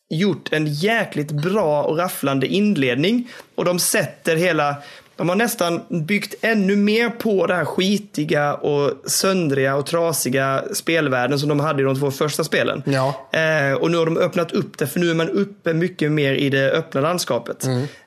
[0.09, 3.29] gjort en jäkligt bra och rafflande inledning.
[3.55, 4.75] Och de sätter hela,
[5.15, 11.39] de har nästan byggt ännu mer på det här skitiga och söndriga och trasiga spelvärlden
[11.39, 12.83] som de hade i de två första spelen.
[12.85, 13.29] Ja.
[13.31, 16.33] Eh, och nu har de öppnat upp det, för nu är man uppe mycket mer
[16.33, 17.65] i det öppna landskapet.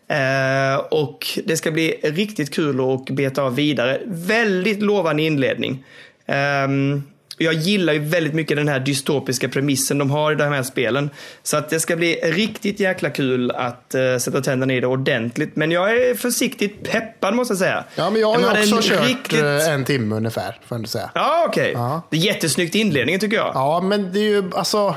[0.09, 4.01] Eh, och det ska bli riktigt kul att beta av vidare.
[4.06, 5.84] Väldigt lovande inledning.
[6.26, 7.02] Ehm,
[7.39, 11.11] jag gillar ju väldigt mycket den här dystopiska premissen de har i de här spelen.
[11.43, 15.56] Så att det ska bli riktigt jäkla kul att uh, sätta tänderna i det ordentligt.
[15.56, 17.85] Men jag är försiktigt peppad måste jag säga.
[17.94, 20.51] ja men jag har ju också kört riktigt- eh, en timme ungefär.
[20.52, 21.11] Får jag ändå säga.
[21.15, 21.73] Ja, okej.
[21.74, 22.02] Ja.
[22.11, 23.51] Det är jättesnyggt i inledningen tycker jag.
[23.55, 24.97] Ja, men det är ju alltså,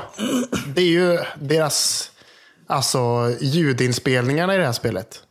[0.74, 2.10] det är ju deras
[2.66, 5.22] alltså, ljudinspelningarna i det här spelet.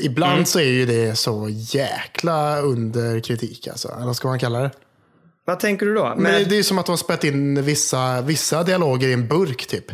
[0.00, 0.46] Ibland Mm.
[0.46, 3.88] så är ju det så jäkla under kritik, alltså.
[3.96, 4.70] Eller vad ska man kalla det?
[5.44, 6.04] Vad tänker du då?
[6.04, 9.12] Men Med- det, det är som att de har spett in vissa, vissa dialoger i
[9.12, 9.84] en burk, typ.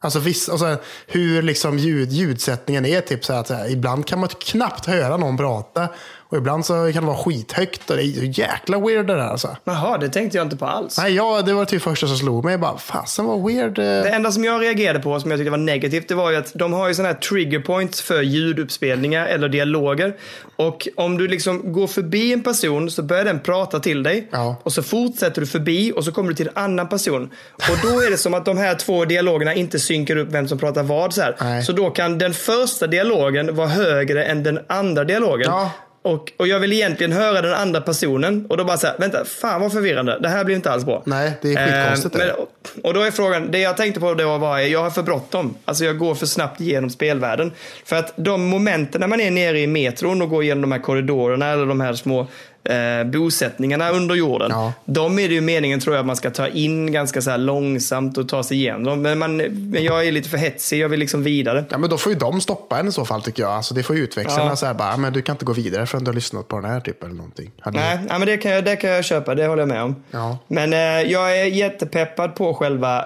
[0.00, 0.76] Alltså, vissa, och så här,
[1.06, 4.86] hur liksom ljud, ljudsättningen är, typ så här, att så här, ibland kan man knappt
[4.86, 5.88] höra någon prata.
[6.30, 9.20] Och ibland så kan det vara skithögt och det är ju jäkla weird det där
[9.20, 9.56] alltså.
[9.64, 10.98] Jaha, det tänkte jag inte på alls.
[10.98, 12.52] Nej, ja, det var typ första som slog mig.
[12.52, 13.78] Jag bara, fasen vad weird.
[13.78, 16.36] eh." Det enda som jag reagerade på, som jag tyckte var negativt, det var ju
[16.36, 20.16] att de har ju sådana här trigger points för ljuduppspelningar eller dialoger.
[20.56, 24.28] Och om du liksom går förbi en person så börjar den prata till dig.
[24.30, 24.56] Ja.
[24.62, 27.30] Och så fortsätter du förbi och så kommer du till en annan person.
[27.54, 30.58] Och då är det som att de här två dialogerna inte synkar upp vem som
[30.58, 31.14] pratar vad.
[31.14, 31.22] Så,
[31.66, 35.46] så då kan den första dialogen vara högre än den andra dialogen.
[35.50, 35.70] Ja.
[36.08, 39.60] Och, och jag vill egentligen höra den andra personen och då bara säga, vänta, fan
[39.60, 40.18] vad förvirrande.
[40.22, 41.02] Det här blir inte alls bra.
[41.06, 42.46] Nej, det är skitkonstigt Eh, men,
[42.82, 45.54] och då är frågan, det jag tänkte på då var, jag har för bråttom.
[45.64, 47.52] Alltså jag går för snabbt igenom spelvärlden.
[47.84, 50.78] För att de momenten när man är nere i metron och går igenom de här
[50.78, 52.26] korridorerna eller de här små
[52.68, 54.50] eh, bosättningarna under jorden.
[54.50, 54.72] Ja.
[54.84, 58.18] De är det ju meningen tror jag att man ska ta in ganska så långsamt
[58.18, 59.02] och ta sig igenom.
[59.02, 61.64] Men, man, men jag är lite för hetsig, jag vill liksom vidare.
[61.70, 63.52] Ja, men då får ju de stoppa en i så fall tycker jag.
[63.52, 64.56] Alltså, det får ju utväxlarna Ja.
[64.56, 66.70] så här bara, men du kan inte gå vidare förrän du har lyssnat på den
[66.70, 67.50] här typ eller någonting.
[67.60, 69.82] Hade Nej, nej men det kan, jag, det kan jag köpa, det håller jag med
[69.82, 69.96] om.
[70.10, 70.38] Ja.
[70.48, 70.78] Men eh,
[71.12, 73.04] jag är jättepeppad på själva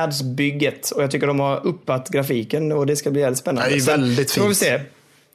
[0.00, 3.70] världsbygget och jag tycker de har uppat grafiken och det ska bli jävligt spännande.
[3.70, 4.68] Det är väldigt så får vi fint.
[4.70, 4.80] se.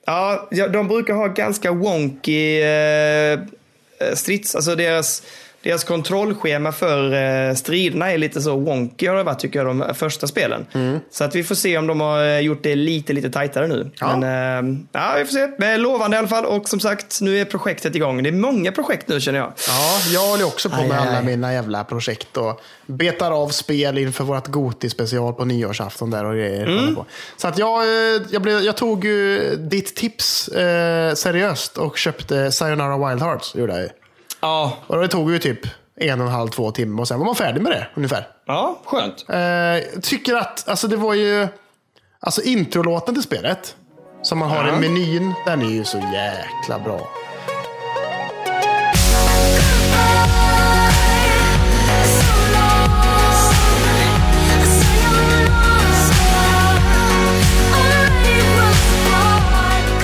[0.05, 5.23] Ja, de brukar ha ganska wonky eh, eh strids, alltså deras,
[5.63, 9.95] deras kontrollschema för eh, striderna är lite så wonky har det varit tycker jag de
[9.95, 10.65] första spelen.
[10.73, 10.99] Mm.
[11.11, 13.91] Så att vi får se om de har eh, gjort det lite, lite tajtare nu.
[13.99, 14.17] Ja.
[14.17, 15.47] Men eh, ja, vi får se.
[15.57, 18.23] Men lovande i alla fall och som sagt, nu är projektet igång.
[18.23, 19.53] Det är många projekt nu känner jag.
[19.67, 21.25] Ja, jag håller också på Aj, med aj, alla aj.
[21.25, 26.67] mina jävla projekt och betar av spel inför vårt Goti-special på nyårsafton där och grejer.
[26.67, 26.95] Mm.
[27.37, 27.83] Så att jag,
[28.29, 33.55] jag, blev, jag tog ju ditt tips eh, seriöst och köpte Sayonara Wild Hearts.
[33.55, 33.89] Gjorde jag ju.
[34.41, 35.59] Ja, Och det tog ju typ
[35.95, 38.27] en och en halv, två timmar och sen var man färdig med det ungefär.
[38.47, 39.25] ja skönt.
[39.29, 41.47] Eh, tycker att, alltså det var ju,
[42.19, 43.75] alltså introlåten till spelet,
[44.21, 44.75] som man har Ja.
[44.77, 47.07] i menyn, den är ju så jäkla bra.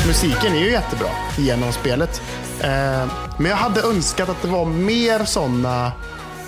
[0.08, 2.22] Musiken är ju jättebra genom spelet.
[2.62, 3.08] Eh,
[3.40, 5.92] men jag hade önskat att det var mer sådana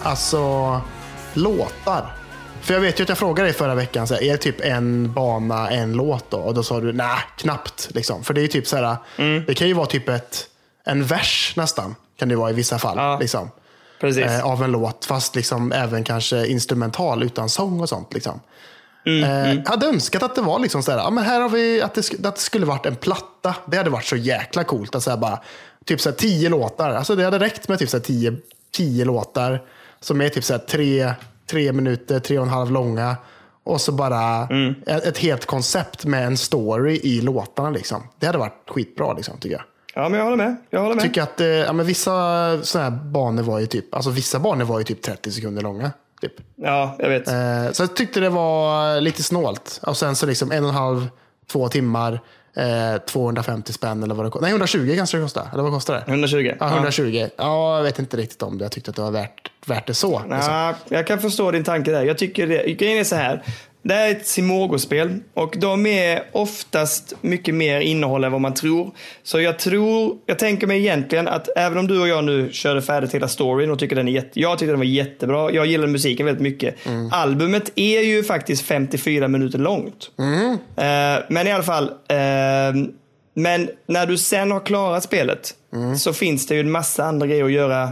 [0.03, 0.81] alltså,
[1.34, 2.15] låtar.
[2.61, 4.61] För jag vet ju att jag frågade dig förra veckan, så här, är det typ
[4.61, 6.38] en bana, en låt då?
[6.38, 7.88] Och då sa du, nej, knappt.
[7.91, 8.23] Liksom.
[8.23, 9.44] För det är typ så här, Mm.
[9.48, 10.45] det kan ju vara typ ett,
[10.86, 12.98] en vers nästan, kan det vara i vissa fall.
[12.98, 13.18] Ja.
[13.19, 13.49] Liksom,
[14.02, 14.26] Precis.
[14.26, 18.14] eh, av en låt, fast liksom även kanske instrumental utan sång och sånt.
[18.14, 18.40] Liksom.
[19.06, 21.49] Mm, eh, Jag hade önskat att det var liksom så här, ja, men här har
[21.49, 23.56] vi, att det, att det skulle varit en platta.
[23.65, 24.95] Det hade varit så jäkla coolt.
[24.95, 25.40] Att så bara,
[25.85, 26.89] typ så här tio låtar.
[26.89, 28.38] Alltså det hade räckt med typ så här tio,
[28.72, 29.61] tio låtar
[29.99, 31.14] som är typ så här tre,
[31.51, 33.15] tre minuter, tre och en halv långa.
[33.64, 34.76] Och så bara Mm.
[34.88, 37.69] ett, ett helt koncept med en story i låtarna.
[37.69, 38.03] Liksom.
[38.19, 39.61] Det hade varit skitbra tycker jag.
[39.95, 40.56] Ja, men jag håller med.
[40.69, 41.03] Jag håller med.
[41.03, 42.11] tycker att eh, ja, men vissa
[42.64, 45.91] såna här banor var ju typ, alltså vissa banor var ju typ 30 sekunder långa.
[46.22, 46.34] Typ.
[46.56, 47.27] Ja, jag vet.
[47.27, 49.80] Eh, så jag tyckte det var lite snålt.
[49.84, 51.10] Och sen så liksom en och en halv,
[51.51, 52.22] två timmar,
[52.53, 54.41] eh, 250 spänn eller vad det kostar.
[54.41, 55.47] Nej, 120 kanske det kostar.
[55.53, 56.03] Eller vad kostar det?
[56.11, 56.53] 120.
[56.59, 57.27] Ja, 120.
[57.38, 58.65] Ja, jag vet inte riktigt om det.
[58.65, 60.19] Jag tyckte att det var värt, värt det så.
[60.19, 60.53] liksom.
[60.53, 62.03] Ja, jag kan förstå din tanke där.
[62.03, 63.43] Jag tycker det, grejen är så här.
[63.81, 68.53] Det här är ett Simogo-spel och de är oftast mycket mer innehåll än vad man
[68.53, 68.91] tror.
[69.23, 72.81] Så jag tror, jag tänker mig egentligen att även om du och jag nu körde
[72.81, 75.51] färdigt hela storyn och tycker den är jätte, jag tyckte den var jättebra.
[75.51, 76.76] Jag gillar musiken väldigt mycket.
[77.11, 80.11] Albumet är ju faktiskt 54 minuter långt.
[80.77, 82.18] Eh, men i alla fall, eh,
[83.34, 85.53] men när du sen har klarat spelet
[85.97, 87.89] så finns det ju en massa andra grejer att göra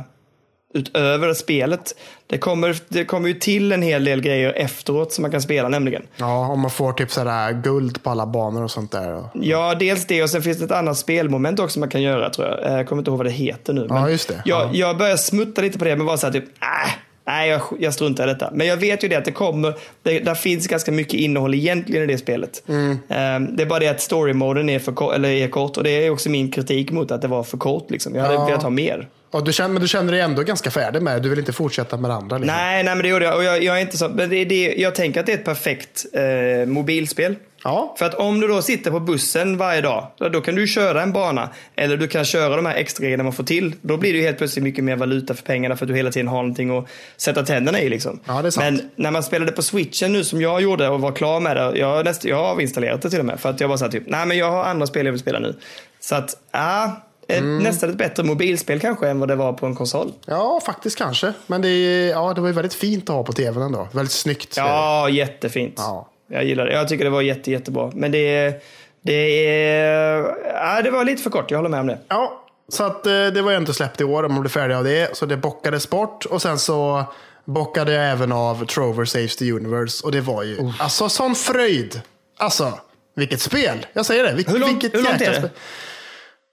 [0.78, 1.96] utöver spelet.
[2.28, 5.70] Det kommer, det kommer ju till en hel del grejer efteråt som man kan spela
[5.70, 6.04] nämligen.
[6.18, 9.24] Ja, om man får typ sådär guld på alla banor och sånt där.
[9.34, 12.48] Ja, dels det och sen finns det ett annat spelmoment också man kan göra tror
[12.48, 12.80] jag.
[12.80, 13.86] Jag kommer inte ihåg vad det heter nu.
[13.90, 14.42] Ja, just det.
[14.46, 14.70] Jag, Ja.
[14.74, 16.92] jag börjar smutta lite på det men var så här typ, äh,
[17.28, 18.50] nej jag, jag struntar i detta.
[18.54, 19.74] Men jag vet ju det att det kommer,
[20.04, 22.64] det, där finns ganska mycket innehåll egentligen i det spelet.
[22.70, 22.98] Mm.
[23.10, 25.90] Ehm, det är bara det att story-moden är, för, ko- eller är kort och det
[26.06, 27.92] är också min kritik mot att det var för kort.
[27.92, 28.16] Liksom.
[28.16, 28.46] Jag hade Ja.
[28.46, 29.08] velat ha mer.
[29.32, 31.20] Och du känner, men du känner dig ändå ganska färdig med det.
[31.20, 32.38] Du vill inte fortsätta med det andra.
[32.38, 32.56] Liksom.
[32.56, 33.36] Nej, nej men det gjorde jag.
[33.36, 35.46] Och jag, jag är inte så, men det, det, jag tänker att det är ett
[35.46, 37.36] perfekt eh, mobilspel.
[37.64, 37.96] Ja.
[38.00, 41.02] För att om du då sitter på bussen varje dag, då då kan du köra
[41.02, 41.50] en bana.
[41.76, 43.76] Eller du kan köra de här extra grejerna man får till.
[43.82, 46.12] Då blir det ju helt plötsligt mycket mer valuta för pengarna för att du hela
[46.12, 46.86] tiden har någonting att
[47.18, 47.90] sätta tänderna i.
[47.90, 48.20] Liksom.
[48.26, 48.66] Ja, det är sant.
[48.66, 51.80] Men när man spelade på switchen nu som jag gjorde och var klar med det.
[51.80, 53.40] Jag, näst, jag har avinstallerat det till och med.
[53.40, 55.22] För att jag var så här typ, nej men jag har andra spel jag vill
[55.22, 55.56] spela nu.
[56.00, 57.04] Så att, ja.
[57.28, 57.64] Ett- Mm.
[57.64, 60.14] Nästan ett bättre mobilspel kanske än vad det var på en konsol.
[60.26, 61.34] Ja, faktiskt kanske.
[61.48, 63.88] Men det, ja, det var ju väldigt fint att ha på tvn ändå.
[63.92, 64.54] Väldigt snyggt.
[64.58, 65.74] Ja, jättefint.
[65.78, 66.10] Ja.
[66.30, 66.74] Jag gillar det.
[66.74, 67.92] Jag tycker det var jätte, jättebra.
[67.96, 68.54] Men det,
[69.02, 71.98] det, är, ja, det var lite för kort, jag håller med om det.
[72.08, 74.76] Ja, så att eh, det var ju inte släppt i år om man blev färdig
[74.76, 75.18] av det.
[75.18, 76.26] Så det bockades bort.
[76.26, 77.04] Och sen så
[77.46, 80.06] bockade jag även av Trover Saves the Universe.
[80.06, 82.02] Och det var ju, alltså sån fröjd.
[82.38, 82.74] Alltså,
[83.16, 83.86] vilket spel.
[83.94, 84.34] Jag säger det.
[84.34, 85.38] Vil- Hur långt- vilket hur långt är det?
[85.38, 85.50] spel.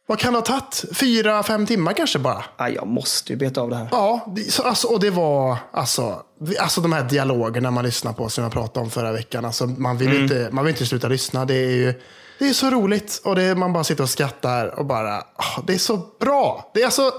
[0.06, 0.84] Vad kan det ha tagit?
[0.92, 2.44] Fyra, fem timmar kanske bara.
[2.56, 3.88] Ah, jag måste ju beta av det här.
[3.90, 6.22] Ja, alltså, och det var alltså,
[6.60, 9.44] alltså de här dialogerna man lyssnar på som jag pratade om förra veckan.
[9.44, 11.44] Alltså, man, vill inte, man vill inte sluta lyssna.
[11.44, 11.94] Det är ju
[12.38, 15.74] det är så roligt och det, man bara sitter och skrattar och bara, ah, det
[15.74, 16.70] är så bra.
[16.74, 17.12] Det är alltså,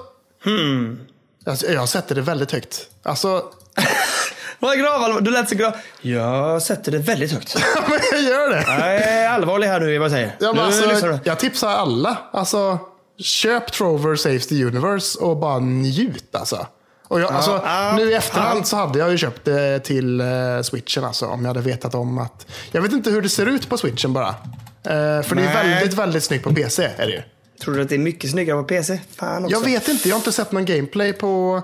[1.45, 2.89] alltså jag sätter det väldigt högt.
[3.03, 3.43] Alltså,
[4.59, 5.73] Vad Alvar, du lät så glad.
[6.01, 7.55] Jag sätter det väldigt högt.
[7.89, 8.61] men jag gör det.
[8.67, 10.35] Jag är allvarlig här nu i vad jag säger.
[10.39, 11.19] Ja, men nu lyssnar alltså, du.
[11.23, 12.17] jag tipsar alla.
[12.31, 12.79] Alltså,
[13.17, 16.67] köp Trover Saves the Universe och bara njut alltså.
[17.07, 18.63] Och jag, alltså, ja, nu i efterhand ja.
[18.63, 20.27] så hade jag ju köpt det till eh,
[20.63, 21.03] switchen.
[21.03, 22.47] Alltså, om jag hade vetat om att...
[22.71, 24.27] Jag vet inte hur det ser ut på switchen bara.
[24.27, 25.69] Eh, för det är Nej.
[25.69, 26.89] väldigt, väldigt snyggt på PC.
[26.97, 27.21] Är det ju.
[27.61, 28.99] Tror du att det är mycket snyggare på PC?
[29.15, 29.57] Fan också.
[29.57, 31.61] Jag vet inte, jag har inte sett någon gameplay på,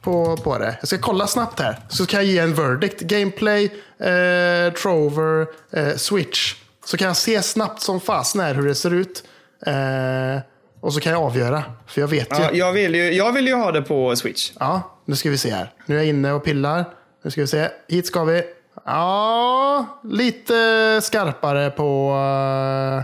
[0.00, 0.76] på, på det.
[0.80, 1.78] Jag ska kolla snabbt här.
[1.88, 3.00] Så kan jag ge en verdict.
[3.00, 3.64] Gameplay,
[3.98, 6.54] eh, Trover, eh, Switch.
[6.84, 9.24] Så kan jag se snabbt som fasen här hur det ser ut.
[9.66, 10.42] Eh,
[10.80, 11.62] och så kan jag avgöra.
[11.86, 12.42] För jag vet ju.
[12.42, 14.52] Ja, jag, vill ju, jag vill ju ha det på Switch.
[14.60, 15.72] Ja, nu ska vi se här.
[15.86, 16.84] Nu är jag inne och pillar.
[17.24, 17.68] Nu ska vi se.
[17.88, 18.42] Hit ska vi.
[18.84, 22.12] Ja, lite skarpare på,
[22.98, 23.02] eh,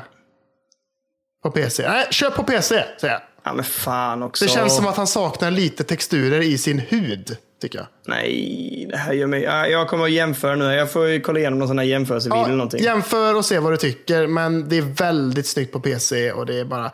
[1.43, 1.89] på PC.
[1.89, 3.23] Nej, köp på PC, säger jag.
[3.47, 4.45] Ja men fan också.
[4.45, 7.87] Det känns som att han saknar lite texturer i sin hud, tycker jag.
[8.07, 9.43] Nej, det här gör mig...
[9.43, 10.65] Ja, Jag kommer att jämföra nu.
[10.65, 12.83] Jag får ju kolla igenom någon sån här jämförelsevideo eller någonting.
[12.83, 16.61] jämför och se vad du tycker, men det är väldigt snyggt på PC och det
[16.61, 16.85] är bara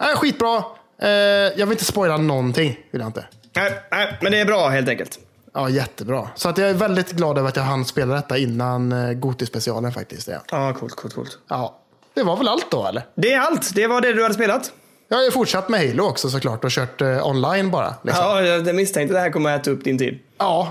[0.00, 0.62] äh, skitbra.
[1.02, 3.24] Eh, jag vill inte spoila någonting, vill jag inte.
[3.56, 5.18] Nej, nej, men det är bra helt enkelt.
[5.54, 6.28] Ja, jättebra.
[6.34, 9.92] Så att jag är väldigt glad över att jag hann spela detta innan uh, Goti-specialen
[9.92, 10.28] faktiskt.
[10.28, 10.38] Ja.
[10.50, 11.38] Ja, coolt, coolt, coolt.
[11.48, 11.80] ja,
[12.14, 13.02] det var väl allt då, eller?
[13.14, 13.74] Det är allt.
[13.74, 14.72] Det var det du hade spelat.
[15.08, 17.94] Jag har fortsatt med Halo också såklart och kört eh, online bara.
[18.02, 18.24] Liksom.
[18.24, 18.42] Ja.
[18.42, 20.18] Ja, jag misstänkte det här kommer att äta upp din tid.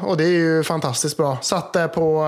[0.04, 1.38] och det är ju fantastiskt bra.
[1.42, 2.22] Satt där på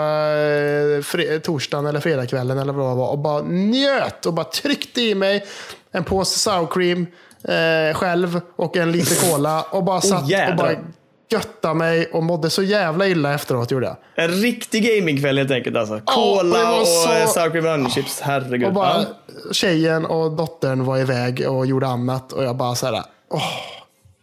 [1.02, 5.16] fre- torsdagen eller fredagskvällen eller vad det var och bara njöt och bara tryckte i
[5.16, 5.46] mig
[5.92, 7.08] en påse sour cream
[7.44, 10.56] eh, själv och en liter cola och bara satt och jädrar.
[10.58, 10.76] bara
[11.30, 14.26] götta mig och mådde så jävla illa efteråt gjorde jag.
[14.26, 16.00] En riktig gamingkväll helt enkelt alltså.
[16.06, 17.34] Cola var och så- så...
[17.34, 18.22] sour cream and chips.
[18.22, 18.68] Herregud.
[18.68, 19.54] Och bara Ja.
[19.54, 23.42] tjejen och dottern var iväg och gjorde annat och jag bara så här, åh,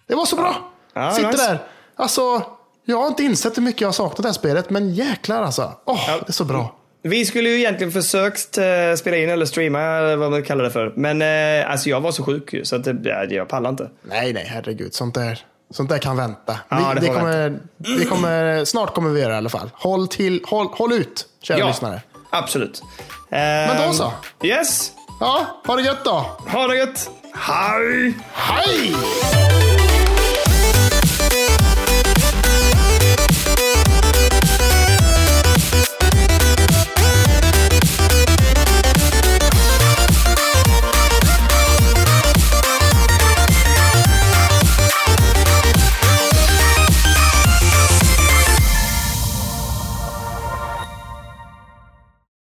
[0.06, 0.56] det var så bra.
[0.94, 1.47] Ja, Sitter nice.
[1.47, 1.59] där.
[1.97, 2.43] Alltså,
[2.85, 5.72] jag har inte insett hur mycket jag har saknat det här spelet, men jäklar alltså.
[5.85, 6.76] Åh, det är så bra.
[7.02, 8.64] Vi skulle ju egentligen försökt eh,
[8.98, 10.93] spela in eller streama, eller vad man kallar det för.
[10.97, 11.22] Men
[11.62, 13.90] eh, alltså jag var så sjuk ju, så att ja, jag pallar inte.
[14.02, 14.94] Nej, nej, herregud.
[14.94, 15.40] Sånt där,
[15.76, 16.59] sånt där kan vänta.
[16.68, 19.70] Ja, vi, det får kommer, vi kommer, snart kommer vi göra det i alla fall.
[19.74, 22.02] Håll, till, håll, håll ut, kära lyssnare.
[22.30, 22.82] absolut.
[23.30, 24.12] Men då så.
[24.42, 24.90] Yes,
[25.20, 26.26] Ja, ha det gött då.
[26.48, 27.10] ha det gött.
[27.34, 28.14] Hej!
[28.32, 28.94] Hej!